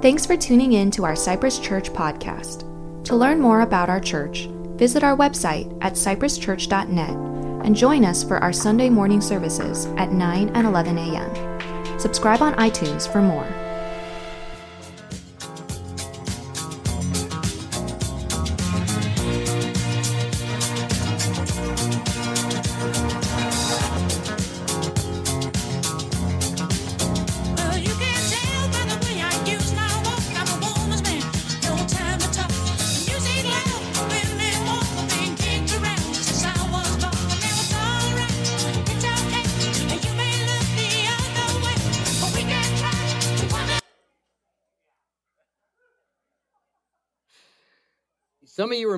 Thanks 0.00 0.24
for 0.24 0.36
tuning 0.36 0.74
in 0.74 0.92
to 0.92 1.04
our 1.04 1.16
Cypress 1.16 1.58
Church 1.58 1.90
podcast. 1.90 2.62
To 3.02 3.16
learn 3.16 3.40
more 3.40 3.62
about 3.62 3.90
our 3.90 3.98
church, 3.98 4.46
visit 4.76 5.02
our 5.02 5.16
website 5.16 5.76
at 5.80 5.94
cypresschurch.net 5.94 7.10
and 7.66 7.74
join 7.74 8.04
us 8.04 8.22
for 8.22 8.38
our 8.38 8.52
Sunday 8.52 8.90
morning 8.90 9.20
services 9.20 9.86
at 9.96 10.12
9 10.12 10.50
and 10.50 10.66
11 10.68 10.98
a.m. 10.98 11.98
Subscribe 11.98 12.42
on 12.42 12.54
iTunes 12.54 13.10
for 13.10 13.20
more. 13.20 13.67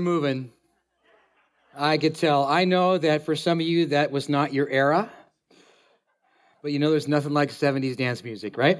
Were 0.00 0.04
moving. 0.04 0.50
I 1.76 1.98
could 1.98 2.14
tell. 2.14 2.44
I 2.44 2.64
know 2.64 2.96
that 2.96 3.26
for 3.26 3.36
some 3.36 3.60
of 3.60 3.66
you, 3.66 3.86
that 3.86 4.10
was 4.10 4.28
not 4.28 4.52
your 4.52 4.68
era. 4.68 5.10
But 6.62 6.72
you 6.72 6.78
know, 6.78 6.90
there's 6.90 7.08
nothing 7.08 7.32
like 7.32 7.50
70s 7.50 7.96
dance 7.96 8.24
music, 8.24 8.56
right? 8.56 8.78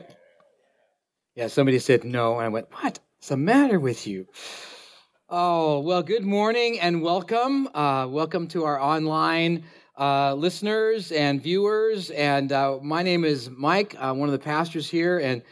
Yeah, 1.35 1.49
somebody 1.49 1.79
said 1.79 2.05
no. 2.05 2.37
And 2.37 2.47
I 2.47 2.49
went, 2.49 2.69
What's 2.73 3.01
the 3.29 3.37
matter 3.37 3.79
with 3.79 4.07
you? 4.07 4.27
Oh, 5.29 5.81
well, 5.81 6.03
good 6.03 6.25
morning 6.25 6.81
and 6.81 7.03
welcome. 7.03 7.69
Uh, 7.75 8.07
welcome 8.09 8.49
to 8.49 8.65
our 8.65 8.81
online 8.81 9.65
uh, 9.99 10.35
listeners 10.35 11.13
and 11.13 11.43
viewers. 11.43 12.11
And 12.11 12.51
uh, 12.51 12.79
my 12.83 13.03
name 13.03 13.25
is 13.25 13.51
Mike, 13.51 13.95
uh, 13.99 14.15
one 14.15 14.29
of 14.29 14.33
the 14.33 14.39
pastors 14.39 14.89
here, 14.89 15.19
and 15.19 15.43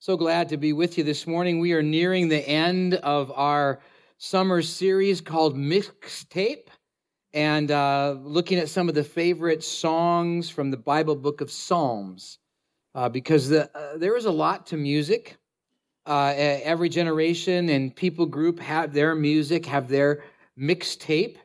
so 0.00 0.16
glad 0.16 0.48
to 0.48 0.56
be 0.56 0.72
with 0.72 0.96
you 0.96 1.04
this 1.04 1.26
morning. 1.26 1.60
We 1.60 1.72
are 1.74 1.82
nearing 1.82 2.28
the 2.28 2.48
end 2.48 2.94
of 2.94 3.30
our 3.32 3.80
summer 4.18 4.62
series 4.62 5.20
called 5.20 5.56
Mixtape 5.56 6.66
and 7.32 7.70
uh, 7.70 8.16
looking 8.20 8.58
at 8.58 8.68
some 8.68 8.88
of 8.88 8.94
the 8.96 9.04
favorite 9.04 9.62
songs 9.62 10.50
from 10.50 10.70
the 10.72 10.76
Bible 10.76 11.14
book 11.14 11.40
of 11.40 11.52
Psalms, 11.52 12.38
uh, 12.96 13.08
because 13.08 13.48
the, 13.48 13.70
uh, 13.76 13.96
there 13.96 14.16
is 14.16 14.24
a 14.24 14.30
lot 14.30 14.66
to 14.66 14.76
music. 14.76 15.36
Uh, 16.04 16.32
every 16.36 16.88
generation 16.88 17.68
and 17.68 17.94
people 17.94 18.26
group 18.26 18.58
have 18.58 18.92
their 18.92 19.14
music, 19.14 19.66
have 19.66 19.88
their 19.88 20.24
mixtape, 20.58 21.36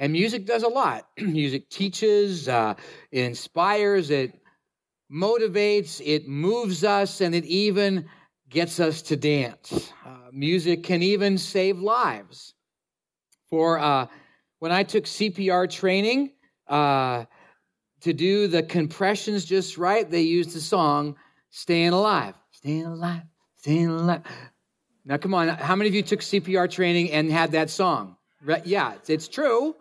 and 0.00 0.12
music 0.12 0.46
does 0.46 0.62
a 0.64 0.68
lot. 0.68 1.06
music 1.20 1.68
teaches, 1.68 2.48
uh, 2.48 2.74
it 3.12 3.24
inspires, 3.24 4.10
it 4.10 4.40
motivates, 5.12 6.00
it 6.04 6.26
moves 6.26 6.82
us, 6.82 7.20
and 7.20 7.34
it 7.34 7.44
even 7.44 8.06
gets 8.48 8.80
us 8.80 9.02
to 9.02 9.16
dance. 9.16 9.92
Uh, 10.26 10.30
music 10.32 10.82
can 10.82 11.02
even 11.02 11.38
save 11.38 11.78
lives. 11.78 12.54
For 13.48 13.78
uh, 13.78 14.06
when 14.58 14.72
I 14.72 14.82
took 14.82 15.04
CPR 15.04 15.70
training 15.70 16.32
uh, 16.66 17.26
to 18.00 18.12
do 18.12 18.48
the 18.48 18.62
compressions 18.62 19.44
just 19.44 19.78
right, 19.78 20.08
they 20.08 20.22
used 20.22 20.52
the 20.52 20.60
song 20.60 21.16
"Staying 21.50 21.90
Alive." 21.90 22.34
Staying 22.50 22.86
alive, 22.86 23.22
staying 23.56 23.86
alive. 23.86 24.22
Now, 25.04 25.18
come 25.18 25.34
on, 25.34 25.48
how 25.48 25.76
many 25.76 25.88
of 25.88 25.94
you 25.94 26.02
took 26.02 26.20
CPR 26.20 26.68
training 26.68 27.12
and 27.12 27.30
had 27.30 27.52
that 27.52 27.70
song? 27.70 28.16
Yeah, 28.64 28.94
it's, 28.94 29.10
it's 29.10 29.28
true. 29.28 29.76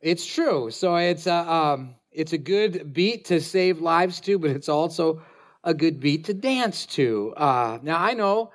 It's 0.00 0.26
true. 0.26 0.70
So 0.70 0.96
it's 0.96 1.26
a 1.26 1.52
um, 1.52 1.94
it's 2.10 2.32
a 2.32 2.38
good 2.38 2.92
beat 2.92 3.26
to 3.26 3.40
save 3.40 3.80
lives 3.80 4.18
to, 4.22 4.38
but 4.38 4.50
it's 4.50 4.68
also 4.68 5.22
a 5.62 5.74
good 5.74 6.00
beat 6.00 6.24
to 6.24 6.34
dance 6.34 6.86
to. 6.86 7.34
Uh, 7.36 7.78
now 7.82 8.02
I 8.02 8.14
know 8.14 8.50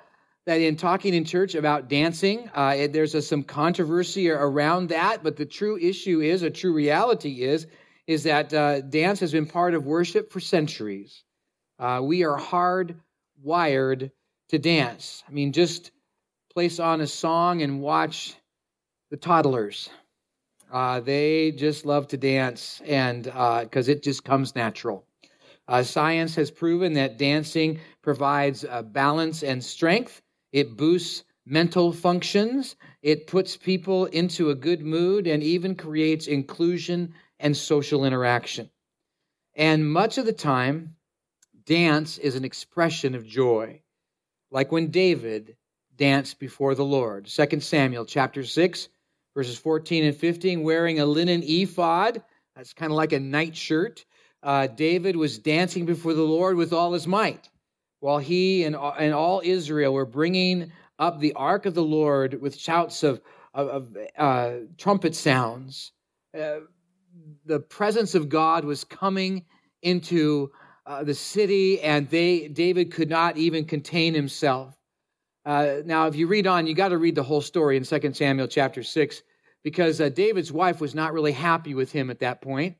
that 0.46 0.60
in 0.60 0.76
talking 0.76 1.12
in 1.12 1.24
church 1.24 1.54
about 1.54 1.88
dancing, 1.88 2.48
uh, 2.54 2.74
it, 2.76 2.92
there's 2.92 3.14
a, 3.14 3.22
some 3.22 3.42
controversy 3.42 4.30
around 4.30 4.88
that, 4.88 5.22
but 5.22 5.36
the 5.36 5.44
true 5.44 5.76
issue 5.76 6.20
is, 6.20 6.42
a 6.42 6.50
true 6.50 6.72
reality 6.72 7.42
is, 7.42 7.66
is 8.06 8.22
that 8.22 8.54
uh, 8.54 8.80
dance 8.80 9.18
has 9.20 9.32
been 9.32 9.46
part 9.46 9.74
of 9.74 9.84
worship 9.84 10.32
for 10.32 10.38
centuries. 10.38 11.24
Uh, 11.78 12.00
we 12.02 12.24
are 12.24 12.38
hardwired 12.38 14.10
to 14.48 14.58
dance. 14.58 15.24
I 15.28 15.32
mean, 15.32 15.52
just 15.52 15.90
place 16.54 16.78
on 16.78 17.00
a 17.00 17.06
song 17.06 17.62
and 17.62 17.80
watch 17.80 18.34
the 19.10 19.16
toddlers. 19.16 19.90
Uh, 20.72 21.00
they 21.00 21.52
just 21.52 21.84
love 21.84 22.08
to 22.08 22.16
dance, 22.16 22.80
and 22.86 23.24
because 23.24 23.88
it 23.88 24.02
just 24.02 24.24
comes 24.24 24.54
natural. 24.54 25.04
Uh, 25.68 25.82
science 25.82 26.36
has 26.36 26.50
proven 26.50 26.92
that 26.92 27.18
dancing 27.18 27.80
provides 28.02 28.64
uh, 28.64 28.82
balance 28.82 29.42
and 29.42 29.62
strength. 29.62 30.22
It 30.52 30.76
boosts 30.76 31.24
mental 31.44 31.92
functions. 31.92 32.76
It 33.02 33.26
puts 33.26 33.56
people 33.56 34.06
into 34.06 34.50
a 34.50 34.54
good 34.54 34.82
mood 34.82 35.26
and 35.26 35.42
even 35.42 35.74
creates 35.74 36.26
inclusion 36.26 37.14
and 37.38 37.56
social 37.56 38.04
interaction. 38.04 38.70
And 39.54 39.90
much 39.90 40.18
of 40.18 40.26
the 40.26 40.32
time, 40.32 40.96
dance 41.64 42.18
is 42.18 42.36
an 42.36 42.44
expression 42.44 43.14
of 43.14 43.26
joy, 43.26 43.80
like 44.50 44.72
when 44.72 44.90
David 44.90 45.56
danced 45.96 46.38
before 46.38 46.74
the 46.74 46.84
Lord. 46.84 47.26
2 47.26 47.60
Samuel 47.60 48.04
chapter 48.04 48.44
6, 48.44 48.88
verses 49.34 49.58
14 49.58 50.04
and 50.04 50.16
15, 50.16 50.62
wearing 50.62 51.00
a 51.00 51.06
linen 51.06 51.42
ephod. 51.42 52.22
That's 52.54 52.72
kind 52.72 52.92
of 52.92 52.96
like 52.96 53.12
a 53.12 53.20
nightshirt. 53.20 54.04
Uh, 54.42 54.66
David 54.66 55.16
was 55.16 55.38
dancing 55.38 55.86
before 55.86 56.14
the 56.14 56.22
Lord 56.22 56.56
with 56.56 56.72
all 56.72 56.92
his 56.92 57.06
might, 57.06 57.48
while 58.00 58.18
he 58.18 58.64
and, 58.64 58.76
and 58.76 59.14
all 59.14 59.40
Israel 59.44 59.92
were 59.92 60.06
bringing 60.06 60.72
up 60.98 61.18
the 61.18 61.32
ark 61.34 61.66
of 61.66 61.74
the 61.74 61.82
Lord 61.82 62.40
with 62.40 62.58
shouts 62.58 63.02
of, 63.02 63.20
of, 63.54 63.68
of 63.68 63.96
uh, 64.18 64.52
trumpet 64.78 65.14
sounds. 65.14 65.92
Uh, 66.38 66.60
the 67.44 67.60
presence 67.60 68.14
of 68.14 68.28
God 68.28 68.64
was 68.64 68.84
coming 68.84 69.44
into 69.82 70.50
uh, 70.86 71.02
the 71.02 71.14
city, 71.14 71.80
and 71.80 72.08
they 72.10 72.48
David 72.48 72.92
could 72.92 73.10
not 73.10 73.36
even 73.36 73.64
contain 73.64 74.14
himself. 74.14 74.74
Uh, 75.44 75.76
now, 75.84 76.06
if 76.06 76.16
you 76.16 76.26
read 76.26 76.46
on, 76.46 76.66
you 76.66 76.74
got 76.74 76.88
to 76.88 76.98
read 76.98 77.14
the 77.14 77.22
whole 77.22 77.40
story 77.40 77.76
in 77.76 77.84
2 77.84 78.12
Samuel 78.14 78.48
chapter 78.48 78.82
6, 78.82 79.22
because 79.62 80.00
uh, 80.00 80.08
David's 80.08 80.52
wife 80.52 80.80
was 80.80 80.94
not 80.94 81.12
really 81.12 81.32
happy 81.32 81.74
with 81.74 81.92
him 81.92 82.10
at 82.10 82.20
that 82.20 82.40
point. 82.40 82.76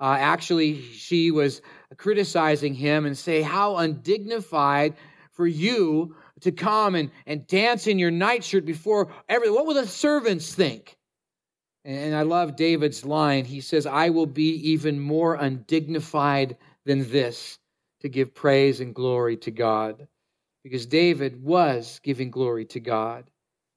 Uh, 0.00 0.16
actually, 0.18 0.82
she 0.82 1.30
was 1.30 1.62
criticizing 1.96 2.74
him 2.74 3.06
and 3.06 3.16
say, 3.16 3.42
How 3.42 3.76
undignified 3.76 4.94
for 5.32 5.46
you 5.46 6.16
to 6.40 6.52
come 6.52 6.94
and, 6.94 7.10
and 7.26 7.46
dance 7.46 7.86
in 7.86 7.98
your 7.98 8.10
nightshirt 8.10 8.64
before 8.64 9.12
everyone. 9.28 9.56
What 9.56 9.66
will 9.66 9.74
the 9.74 9.86
servants 9.86 10.54
think? 10.54 10.96
And 11.84 12.16
I 12.16 12.22
love 12.22 12.56
David's 12.56 13.04
line. 13.04 13.44
He 13.44 13.60
says, 13.60 13.86
I 13.86 14.10
will 14.10 14.26
be 14.26 14.70
even 14.72 14.98
more 14.98 15.34
undignified 15.34 16.56
than 16.84 17.10
this 17.10 17.58
to 18.00 18.08
give 18.08 18.34
praise 18.34 18.80
and 18.80 18.94
glory 18.94 19.36
to 19.38 19.50
God. 19.50 20.08
Because 20.64 20.86
David 20.86 21.42
was 21.42 22.00
giving 22.02 22.30
glory 22.30 22.64
to 22.66 22.80
God, 22.80 23.30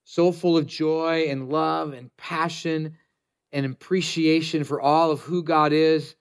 so 0.06 0.31
full 0.31 0.57
of 0.57 0.66
joy 0.66 1.28
and 1.30 1.50
love 1.50 1.94
and 1.94 2.16
passion 2.18 2.97
and 3.52 3.66
appreciation 3.66 4.64
for 4.64 4.80
all 4.82 5.12
of 5.12 5.22
who 5.22 5.44
God 5.44 5.74
is, 5.74 6.16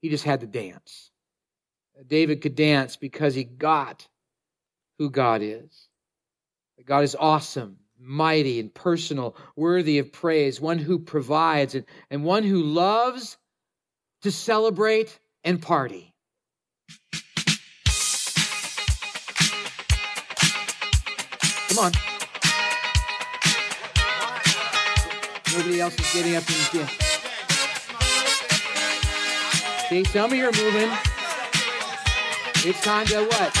he 0.00 0.08
just 0.08 0.24
had 0.24 0.40
to 0.40 0.46
dance. 0.46 1.10
David 2.06 2.40
could 2.40 2.54
dance 2.54 2.96
because 2.96 3.34
he 3.34 3.44
got 3.44 4.06
who 4.98 5.10
God 5.10 5.42
is. 5.42 5.88
God 6.84 7.02
is 7.04 7.16
awesome, 7.18 7.78
mighty, 7.98 8.60
and 8.60 8.72
personal, 8.72 9.36
worthy 9.56 9.98
of 9.98 10.12
praise, 10.12 10.60
one 10.60 10.78
who 10.78 10.98
provides, 10.98 11.74
and, 11.74 11.84
and 12.10 12.24
one 12.24 12.44
who 12.44 12.62
loves 12.62 13.36
to 14.22 14.30
celebrate 14.30 15.18
and 15.44 15.60
party. 15.60 16.14
Come 21.68 21.78
on. 21.78 21.92
Nobody 25.58 25.80
else 25.80 25.98
is 25.98 26.12
getting 26.12 26.36
up 26.36 26.44
and 26.46 26.70
dance. 26.72 26.92
See, 29.88 30.04
some 30.04 30.30
of 30.30 30.36
you 30.36 30.44
are 30.44 30.52
moving. 30.52 30.88
It's 32.64 32.80
time 32.80 33.06
to 33.06 33.24
what? 33.24 33.52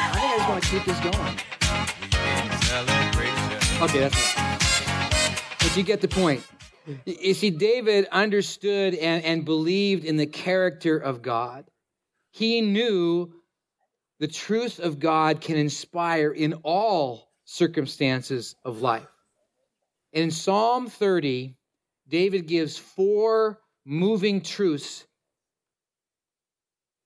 I 0.00 0.14
think 0.14 0.24
I 0.24 0.36
just 0.38 0.48
want 0.48 0.64
to 0.64 0.70
keep 0.70 0.84
this 0.86 0.98
going. 1.00 1.36
Okay, 3.82 4.00
that's 4.00 4.16
it. 4.16 4.36
But 5.58 5.76
you 5.76 5.82
get 5.82 6.00
the 6.00 6.08
point. 6.08 6.42
You 7.04 7.34
see, 7.34 7.50
David 7.50 8.06
understood 8.10 8.94
and, 8.94 9.22
and 9.22 9.44
believed 9.44 10.06
in 10.06 10.16
the 10.16 10.26
character 10.26 10.96
of 10.96 11.20
God. 11.20 11.66
He 12.30 12.62
knew 12.62 13.34
the 14.20 14.26
truth 14.26 14.80
of 14.80 14.98
God 14.98 15.42
can 15.42 15.58
inspire 15.58 16.30
in 16.32 16.54
all 16.62 17.27
circumstances 17.50 18.56
of 18.62 18.82
life. 18.82 19.08
In 20.12 20.30
Psalm 20.30 20.86
30, 20.86 21.56
David 22.06 22.46
gives 22.46 22.76
four 22.76 23.58
moving 23.86 24.42
truths 24.42 25.06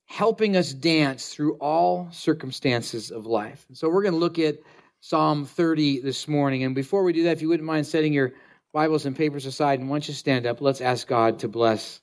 helping 0.07 0.57
us 0.57 0.73
dance 0.73 1.33
through 1.33 1.55
all 1.55 2.09
circumstances 2.11 3.13
of 3.13 3.25
life. 3.25 3.65
So 3.73 3.89
we're 3.89 4.03
going 4.03 4.15
to 4.15 4.19
look 4.19 4.41
at 4.41 4.59
Psalm 4.99 5.45
30 5.45 6.01
this 6.01 6.27
morning. 6.27 6.65
And 6.65 6.75
before 6.75 7.05
we 7.05 7.13
do 7.13 7.23
that, 7.23 7.33
if 7.37 7.43
you 7.43 7.49
wouldn't 7.49 7.67
mind 7.67 7.87
setting 7.87 8.13
your 8.13 8.33
Bibles 8.73 9.07
and 9.07 9.15
papers 9.15 9.47
aside, 9.47 9.79
and 9.79 9.89
once 9.89 10.09
you 10.09 10.15
stand 10.15 10.47
up, 10.47 10.61
let's 10.61 10.81
ask 10.81 11.07
God 11.07 11.39
to 11.41 11.49
bless 11.49 12.01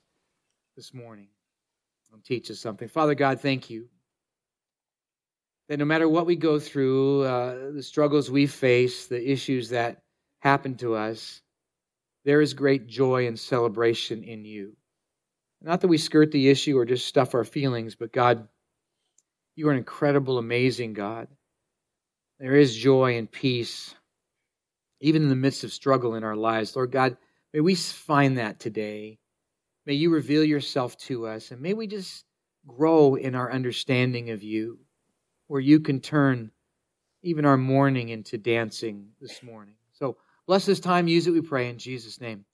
this 0.76 0.94
morning 0.94 1.28
and 2.10 2.24
teach 2.24 2.50
us 2.50 2.58
something. 2.58 2.88
Father 2.88 3.14
God, 3.14 3.42
thank 3.42 3.68
you 3.68 3.90
that 5.70 5.78
no 5.78 5.84
matter 5.84 6.08
what 6.08 6.26
we 6.26 6.34
go 6.34 6.58
through, 6.58 7.22
uh, 7.22 7.70
the 7.70 7.82
struggles 7.82 8.28
we 8.28 8.48
face, 8.48 9.06
the 9.06 9.30
issues 9.30 9.68
that 9.68 10.02
happen 10.40 10.74
to 10.74 10.96
us, 10.96 11.42
there 12.24 12.40
is 12.40 12.54
great 12.54 12.88
joy 12.88 13.28
and 13.28 13.38
celebration 13.38 14.24
in 14.24 14.44
you. 14.44 14.76
Not 15.62 15.80
that 15.80 15.86
we 15.86 15.96
skirt 15.96 16.32
the 16.32 16.48
issue 16.48 16.76
or 16.76 16.84
just 16.84 17.06
stuff 17.06 17.36
our 17.36 17.44
feelings, 17.44 17.94
but 17.94 18.12
God, 18.12 18.48
you 19.54 19.68
are 19.68 19.70
an 19.70 19.78
incredible, 19.78 20.38
amazing 20.38 20.92
God. 20.92 21.28
There 22.40 22.56
is 22.56 22.74
joy 22.74 23.16
and 23.16 23.30
peace, 23.30 23.94
even 25.00 25.22
in 25.22 25.28
the 25.28 25.36
midst 25.36 25.62
of 25.62 25.72
struggle 25.72 26.16
in 26.16 26.24
our 26.24 26.34
lives. 26.34 26.74
Lord 26.74 26.90
God, 26.90 27.16
may 27.54 27.60
we 27.60 27.76
find 27.76 28.38
that 28.38 28.58
today. 28.58 29.20
May 29.86 29.94
you 29.94 30.10
reveal 30.10 30.42
yourself 30.42 30.96
to 31.02 31.28
us, 31.28 31.52
and 31.52 31.60
may 31.60 31.74
we 31.74 31.86
just 31.86 32.24
grow 32.66 33.14
in 33.14 33.36
our 33.36 33.52
understanding 33.52 34.30
of 34.30 34.42
you, 34.42 34.80
where 35.50 35.60
you 35.60 35.80
can 35.80 35.98
turn 35.98 36.48
even 37.24 37.44
our 37.44 37.56
mourning 37.56 38.10
into 38.10 38.38
dancing 38.38 39.08
this 39.20 39.42
morning. 39.42 39.74
So 39.92 40.16
bless 40.46 40.64
this 40.64 40.78
time. 40.78 41.08
Use 41.08 41.26
it, 41.26 41.32
we 41.32 41.40
pray, 41.40 41.68
in 41.68 41.76
Jesus' 41.76 42.20
name. 42.20 42.44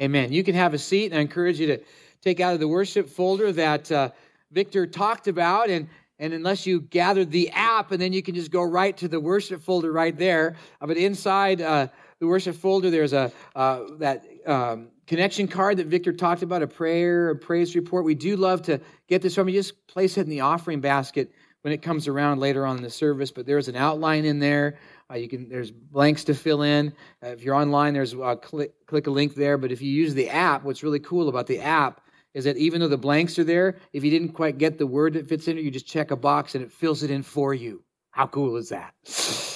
Amen. 0.00 0.32
You 0.32 0.44
can 0.44 0.54
have 0.54 0.72
a 0.72 0.78
seat, 0.78 1.06
and 1.06 1.18
I 1.18 1.20
encourage 1.20 1.58
you 1.58 1.66
to 1.66 1.80
take 2.22 2.38
out 2.38 2.54
of 2.54 2.60
the 2.60 2.68
worship 2.68 3.08
folder 3.08 3.50
that 3.50 3.90
uh, 3.90 4.10
Victor 4.52 4.86
talked 4.86 5.26
about. 5.26 5.68
And, 5.68 5.88
and 6.20 6.32
unless 6.32 6.64
you 6.64 6.82
gathered 6.82 7.32
the 7.32 7.50
app, 7.50 7.90
and 7.90 8.00
then 8.00 8.12
you 8.12 8.22
can 8.22 8.36
just 8.36 8.52
go 8.52 8.62
right 8.62 8.96
to 8.98 9.08
the 9.08 9.18
worship 9.18 9.60
folder 9.60 9.90
right 9.90 10.16
there. 10.16 10.54
But 10.80 10.96
inside 10.96 11.60
uh, 11.60 11.88
the 12.20 12.28
worship 12.28 12.54
folder, 12.54 12.88
there's 12.88 13.14
a 13.14 13.32
uh, 13.56 13.80
that 13.98 14.26
um, 14.46 14.90
connection 15.08 15.48
card 15.48 15.78
that 15.78 15.88
Victor 15.88 16.12
talked 16.12 16.44
about, 16.44 16.62
a 16.62 16.68
prayer, 16.68 17.30
a 17.30 17.36
praise 17.36 17.74
report. 17.74 18.04
We 18.04 18.14
do 18.14 18.36
love 18.36 18.62
to 18.62 18.80
get 19.08 19.22
this 19.22 19.34
from 19.34 19.48
you. 19.48 19.54
Just 19.54 19.88
place 19.88 20.16
it 20.18 20.20
in 20.20 20.30
the 20.30 20.42
offering 20.42 20.80
basket 20.80 21.32
when 21.64 21.72
it 21.72 21.80
comes 21.80 22.08
around 22.08 22.40
later 22.40 22.66
on 22.66 22.76
in 22.76 22.82
the 22.82 22.90
service. 22.90 23.30
But 23.30 23.46
there's 23.46 23.68
an 23.68 23.76
outline 23.76 24.26
in 24.26 24.38
there. 24.38 24.76
Uh, 25.10 25.14
you 25.14 25.28
can 25.28 25.48
there's 25.48 25.70
blanks 25.70 26.24
to 26.24 26.34
fill 26.34 26.62
in. 26.62 26.92
Uh, 27.22 27.28
if 27.28 27.42
you're 27.42 27.54
online, 27.54 27.94
there's 27.94 28.14
uh, 28.14 28.36
click 28.36 28.74
click 28.86 29.06
a 29.06 29.10
link 29.10 29.34
there. 29.34 29.56
But 29.56 29.72
if 29.72 29.80
you 29.80 29.90
use 29.90 30.12
the 30.12 30.28
app, 30.28 30.62
what's 30.62 30.82
really 30.82 31.00
cool 31.00 31.28
about 31.28 31.46
the 31.46 31.60
app 31.60 32.02
is 32.34 32.44
that 32.44 32.56
even 32.58 32.80
though 32.80 32.88
the 32.88 32.98
blanks 32.98 33.38
are 33.38 33.44
there, 33.44 33.76
if 33.92 34.04
you 34.04 34.10
didn't 34.10 34.30
quite 34.30 34.58
get 34.58 34.76
the 34.76 34.86
word 34.86 35.14
that 35.14 35.28
fits 35.28 35.48
in 35.48 35.56
it, 35.56 35.64
you 35.64 35.70
just 35.70 35.86
check 35.86 36.10
a 36.10 36.16
box 36.16 36.54
and 36.54 36.62
it 36.62 36.70
fills 36.70 37.02
it 37.02 37.10
in 37.10 37.22
for 37.22 37.54
you. 37.54 37.82
How 38.10 38.26
cool 38.26 38.56
is 38.56 38.68
that? 38.68 38.94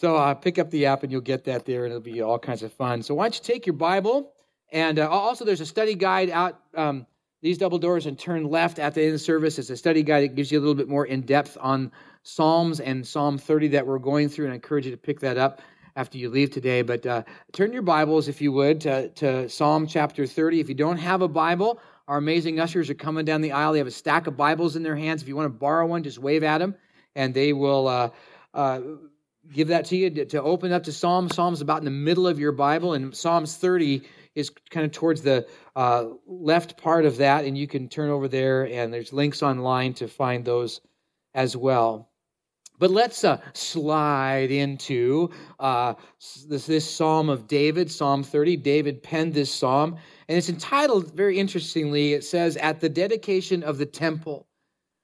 So 0.00 0.16
uh, 0.16 0.32
pick 0.32 0.58
up 0.58 0.70
the 0.70 0.86
app 0.86 1.02
and 1.02 1.12
you'll 1.12 1.20
get 1.20 1.44
that 1.44 1.66
there, 1.66 1.84
and 1.84 1.92
it'll 1.92 2.00
be 2.00 2.22
all 2.22 2.38
kinds 2.38 2.62
of 2.62 2.72
fun. 2.72 3.02
So 3.02 3.14
why 3.14 3.24
don't 3.24 3.34
you 3.34 3.42
take 3.42 3.66
your 3.66 3.74
Bible 3.74 4.32
and 4.72 4.98
uh, 4.98 5.08
also 5.08 5.44
there's 5.44 5.60
a 5.60 5.66
study 5.66 5.94
guide 5.94 6.30
out 6.30 6.60
um, 6.76 7.06
these 7.42 7.58
double 7.58 7.78
doors 7.78 8.06
and 8.06 8.18
turn 8.18 8.44
left 8.44 8.78
at 8.78 8.94
the 8.94 9.00
end 9.00 9.08
of 9.08 9.14
the 9.14 9.18
service. 9.18 9.58
It's 9.58 9.70
a 9.70 9.76
study 9.76 10.02
guide 10.02 10.24
that 10.24 10.34
gives 10.34 10.52
you 10.52 10.58
a 10.58 10.60
little 10.60 10.74
bit 10.74 10.88
more 10.88 11.06
in 11.06 11.22
depth 11.22 11.56
on 11.60 11.92
Psalms 12.22 12.80
and 12.80 13.06
Psalm 13.06 13.38
30 13.38 13.68
that 13.68 13.86
we're 13.86 13.98
going 13.98 14.28
through, 14.28 14.46
and 14.46 14.52
I 14.52 14.56
encourage 14.56 14.84
you 14.84 14.90
to 14.90 14.98
pick 14.98 15.20
that 15.20 15.38
up 15.38 15.62
after 15.96 16.18
you 16.18 16.28
leave 16.28 16.50
today. 16.50 16.82
But 16.82 17.06
uh, 17.06 17.22
turn 17.52 17.72
your 17.72 17.82
Bibles, 17.82 18.28
if 18.28 18.40
you 18.40 18.52
would, 18.52 18.82
to, 18.82 19.08
to 19.08 19.48
Psalm 19.48 19.86
chapter 19.86 20.26
30. 20.26 20.60
If 20.60 20.68
you 20.68 20.74
don't 20.74 20.98
have 20.98 21.22
a 21.22 21.28
Bible, 21.28 21.80
our 22.06 22.18
amazing 22.18 22.60
ushers 22.60 22.90
are 22.90 22.94
coming 22.94 23.24
down 23.24 23.40
the 23.40 23.52
aisle. 23.52 23.72
They 23.72 23.78
have 23.78 23.86
a 23.86 23.92
stack 23.92 24.26
of 24.26 24.36
Bibles 24.36 24.76
in 24.76 24.82
their 24.82 24.96
hands. 24.96 25.22
If 25.22 25.28
you 25.28 25.36
want 25.36 25.46
to 25.46 25.58
borrow 25.58 25.86
one, 25.86 26.02
just 26.02 26.18
wave 26.18 26.42
at 26.42 26.58
them, 26.58 26.74
and 27.14 27.32
they 27.32 27.52
will 27.54 27.88
uh, 27.88 28.10
uh, 28.52 28.80
give 29.50 29.68
that 29.68 29.86
to 29.86 29.96
you 29.96 30.26
to, 30.26 30.42
open 30.42 30.72
up 30.72 30.84
to 30.84 30.92
Psalms. 30.92 31.34
Psalms 31.34 31.62
about 31.62 31.78
in 31.78 31.86
the 31.86 31.90
middle 31.90 32.26
of 32.26 32.38
your 32.38 32.52
Bible, 32.52 32.92
and 32.92 33.16
Psalms 33.16 33.56
30 33.56 34.02
is 34.34 34.50
kind 34.70 34.86
of 34.86 34.92
towards 34.92 35.22
the 35.22 35.46
uh, 35.76 36.06
left 36.26 36.76
part 36.76 37.04
of 37.04 37.16
that, 37.18 37.44
and 37.44 37.56
you 37.56 37.66
can 37.66 37.88
turn 37.88 38.10
over 38.10 38.28
there, 38.28 38.66
and 38.68 38.92
there's 38.92 39.12
links 39.12 39.42
online 39.42 39.94
to 39.94 40.08
find 40.08 40.44
those 40.44 40.80
as 41.34 41.56
well. 41.56 42.10
But 42.80 42.90
let's 42.90 43.24
uh, 43.24 43.38
slide 43.52 44.50
into 44.50 45.30
uh, 45.58 45.94
this, 46.48 46.64
this 46.64 46.90
Psalm 46.90 47.28
of 47.28 47.46
David, 47.46 47.90
Psalm 47.90 48.22
30. 48.22 48.56
David 48.56 49.02
penned 49.02 49.34
this 49.34 49.54
psalm, 49.54 49.98
and 50.28 50.38
it's 50.38 50.48
entitled, 50.48 51.12
very 51.12 51.38
interestingly, 51.38 52.14
it 52.14 52.24
says, 52.24 52.56
At 52.56 52.80
the 52.80 52.88
dedication 52.88 53.62
of 53.62 53.76
the 53.76 53.84
temple. 53.84 54.46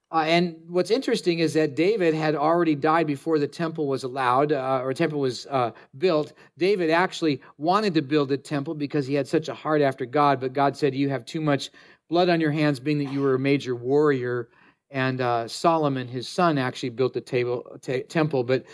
Uh, 0.09 0.23
and 0.25 0.55
what's 0.67 0.89
interesting 0.89 1.39
is 1.39 1.53
that 1.53 1.75
David 1.75 2.13
had 2.13 2.33
already 2.33 2.75
died 2.75 3.07
before 3.07 3.39
the 3.39 3.47
temple 3.47 3.87
was 3.87 4.03
allowed, 4.03 4.53
uh, 4.53 4.79
or 4.81 4.93
temple 4.93 5.19
was 5.19 5.45
uh, 5.47 5.71
built. 5.97 6.31
David 6.57 6.89
actually 6.89 7.41
wanted 7.57 7.93
to 7.93 8.01
build 8.01 8.31
a 8.31 8.37
temple 8.37 8.73
because 8.73 9.05
he 9.05 9.15
had 9.15 9.27
such 9.27 9.49
a 9.49 9.53
heart 9.53 9.81
after 9.81 10.05
God, 10.05 10.39
but 10.39 10.53
God 10.53 10.77
said, 10.77 10.95
You 10.95 11.09
have 11.09 11.25
too 11.25 11.41
much 11.41 11.71
blood 12.09 12.29
on 12.29 12.39
your 12.39 12.51
hands, 12.51 12.79
being 12.79 12.99
that 12.99 13.11
you 13.11 13.21
were 13.21 13.35
a 13.35 13.39
major 13.39 13.75
warrior. 13.75 14.47
And 14.89 15.19
uh, 15.19 15.49
Solomon, 15.49 16.07
his 16.07 16.29
son, 16.29 16.57
actually 16.57 16.89
built 16.89 17.13
the 17.13 17.19
table, 17.19 17.77
t- 17.81 18.03
temple, 18.03 18.45
but 18.45 18.65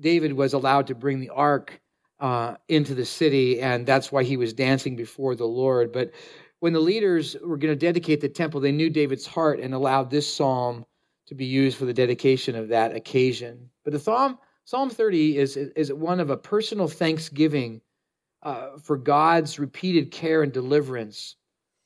David 0.00 0.32
was 0.32 0.54
allowed 0.54 0.86
to 0.86 0.94
bring 0.94 1.20
the 1.20 1.28
ark 1.28 1.80
uh, 2.20 2.56
into 2.68 2.94
the 2.94 3.04
city, 3.04 3.60
and 3.60 3.84
that's 3.86 4.10
why 4.10 4.22
he 4.22 4.38
was 4.38 4.54
dancing 4.54 4.96
before 4.96 5.34
the 5.34 5.46
Lord. 5.46 5.92
But 5.92 6.12
when 6.60 6.72
the 6.72 6.80
leaders 6.80 7.36
were 7.42 7.56
going 7.56 7.72
to 7.72 7.78
dedicate 7.78 8.20
the 8.20 8.28
temple, 8.28 8.60
they 8.60 8.72
knew 8.72 8.90
David's 8.90 9.26
heart 9.26 9.60
and 9.60 9.74
allowed 9.74 10.10
this 10.10 10.32
psalm 10.32 10.84
to 11.26 11.34
be 11.34 11.44
used 11.44 11.76
for 11.76 11.84
the 11.84 11.94
dedication 11.94 12.56
of 12.56 12.68
that 12.68 12.94
occasion. 12.94 13.70
But 13.84 13.92
the 13.92 13.98
psalm, 13.98 14.38
Psalm 14.64 14.90
30 14.90 15.38
is, 15.38 15.56
is 15.56 15.92
one 15.92 16.20
of 16.20 16.30
a 16.30 16.36
personal 16.36 16.88
thanksgiving 16.88 17.80
uh, 18.42 18.78
for 18.82 18.96
God's 18.96 19.58
repeated 19.58 20.10
care 20.10 20.42
and 20.42 20.52
deliverance 20.52 21.36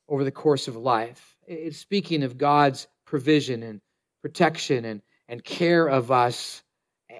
over 0.09 0.25
the 0.25 0.31
course 0.31 0.69
of 0.69 0.77
life. 0.77 1.37
It's 1.47 1.79
speaking 1.79 2.23
of 2.23 2.39
God's 2.39 2.87
provision 3.05 3.63
and 3.63 3.81
protection 4.21 4.85
and, 4.85 5.03
and 5.29 5.45
care 5.45 5.87
of 5.87 6.11
us, 6.11 6.63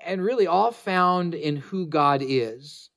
and 0.05 0.23
really 0.23 0.47
all 0.47 0.73
found 0.73 1.35
in 1.35 1.57
who 1.57 1.87
God 1.87 2.23
is. 2.25 2.91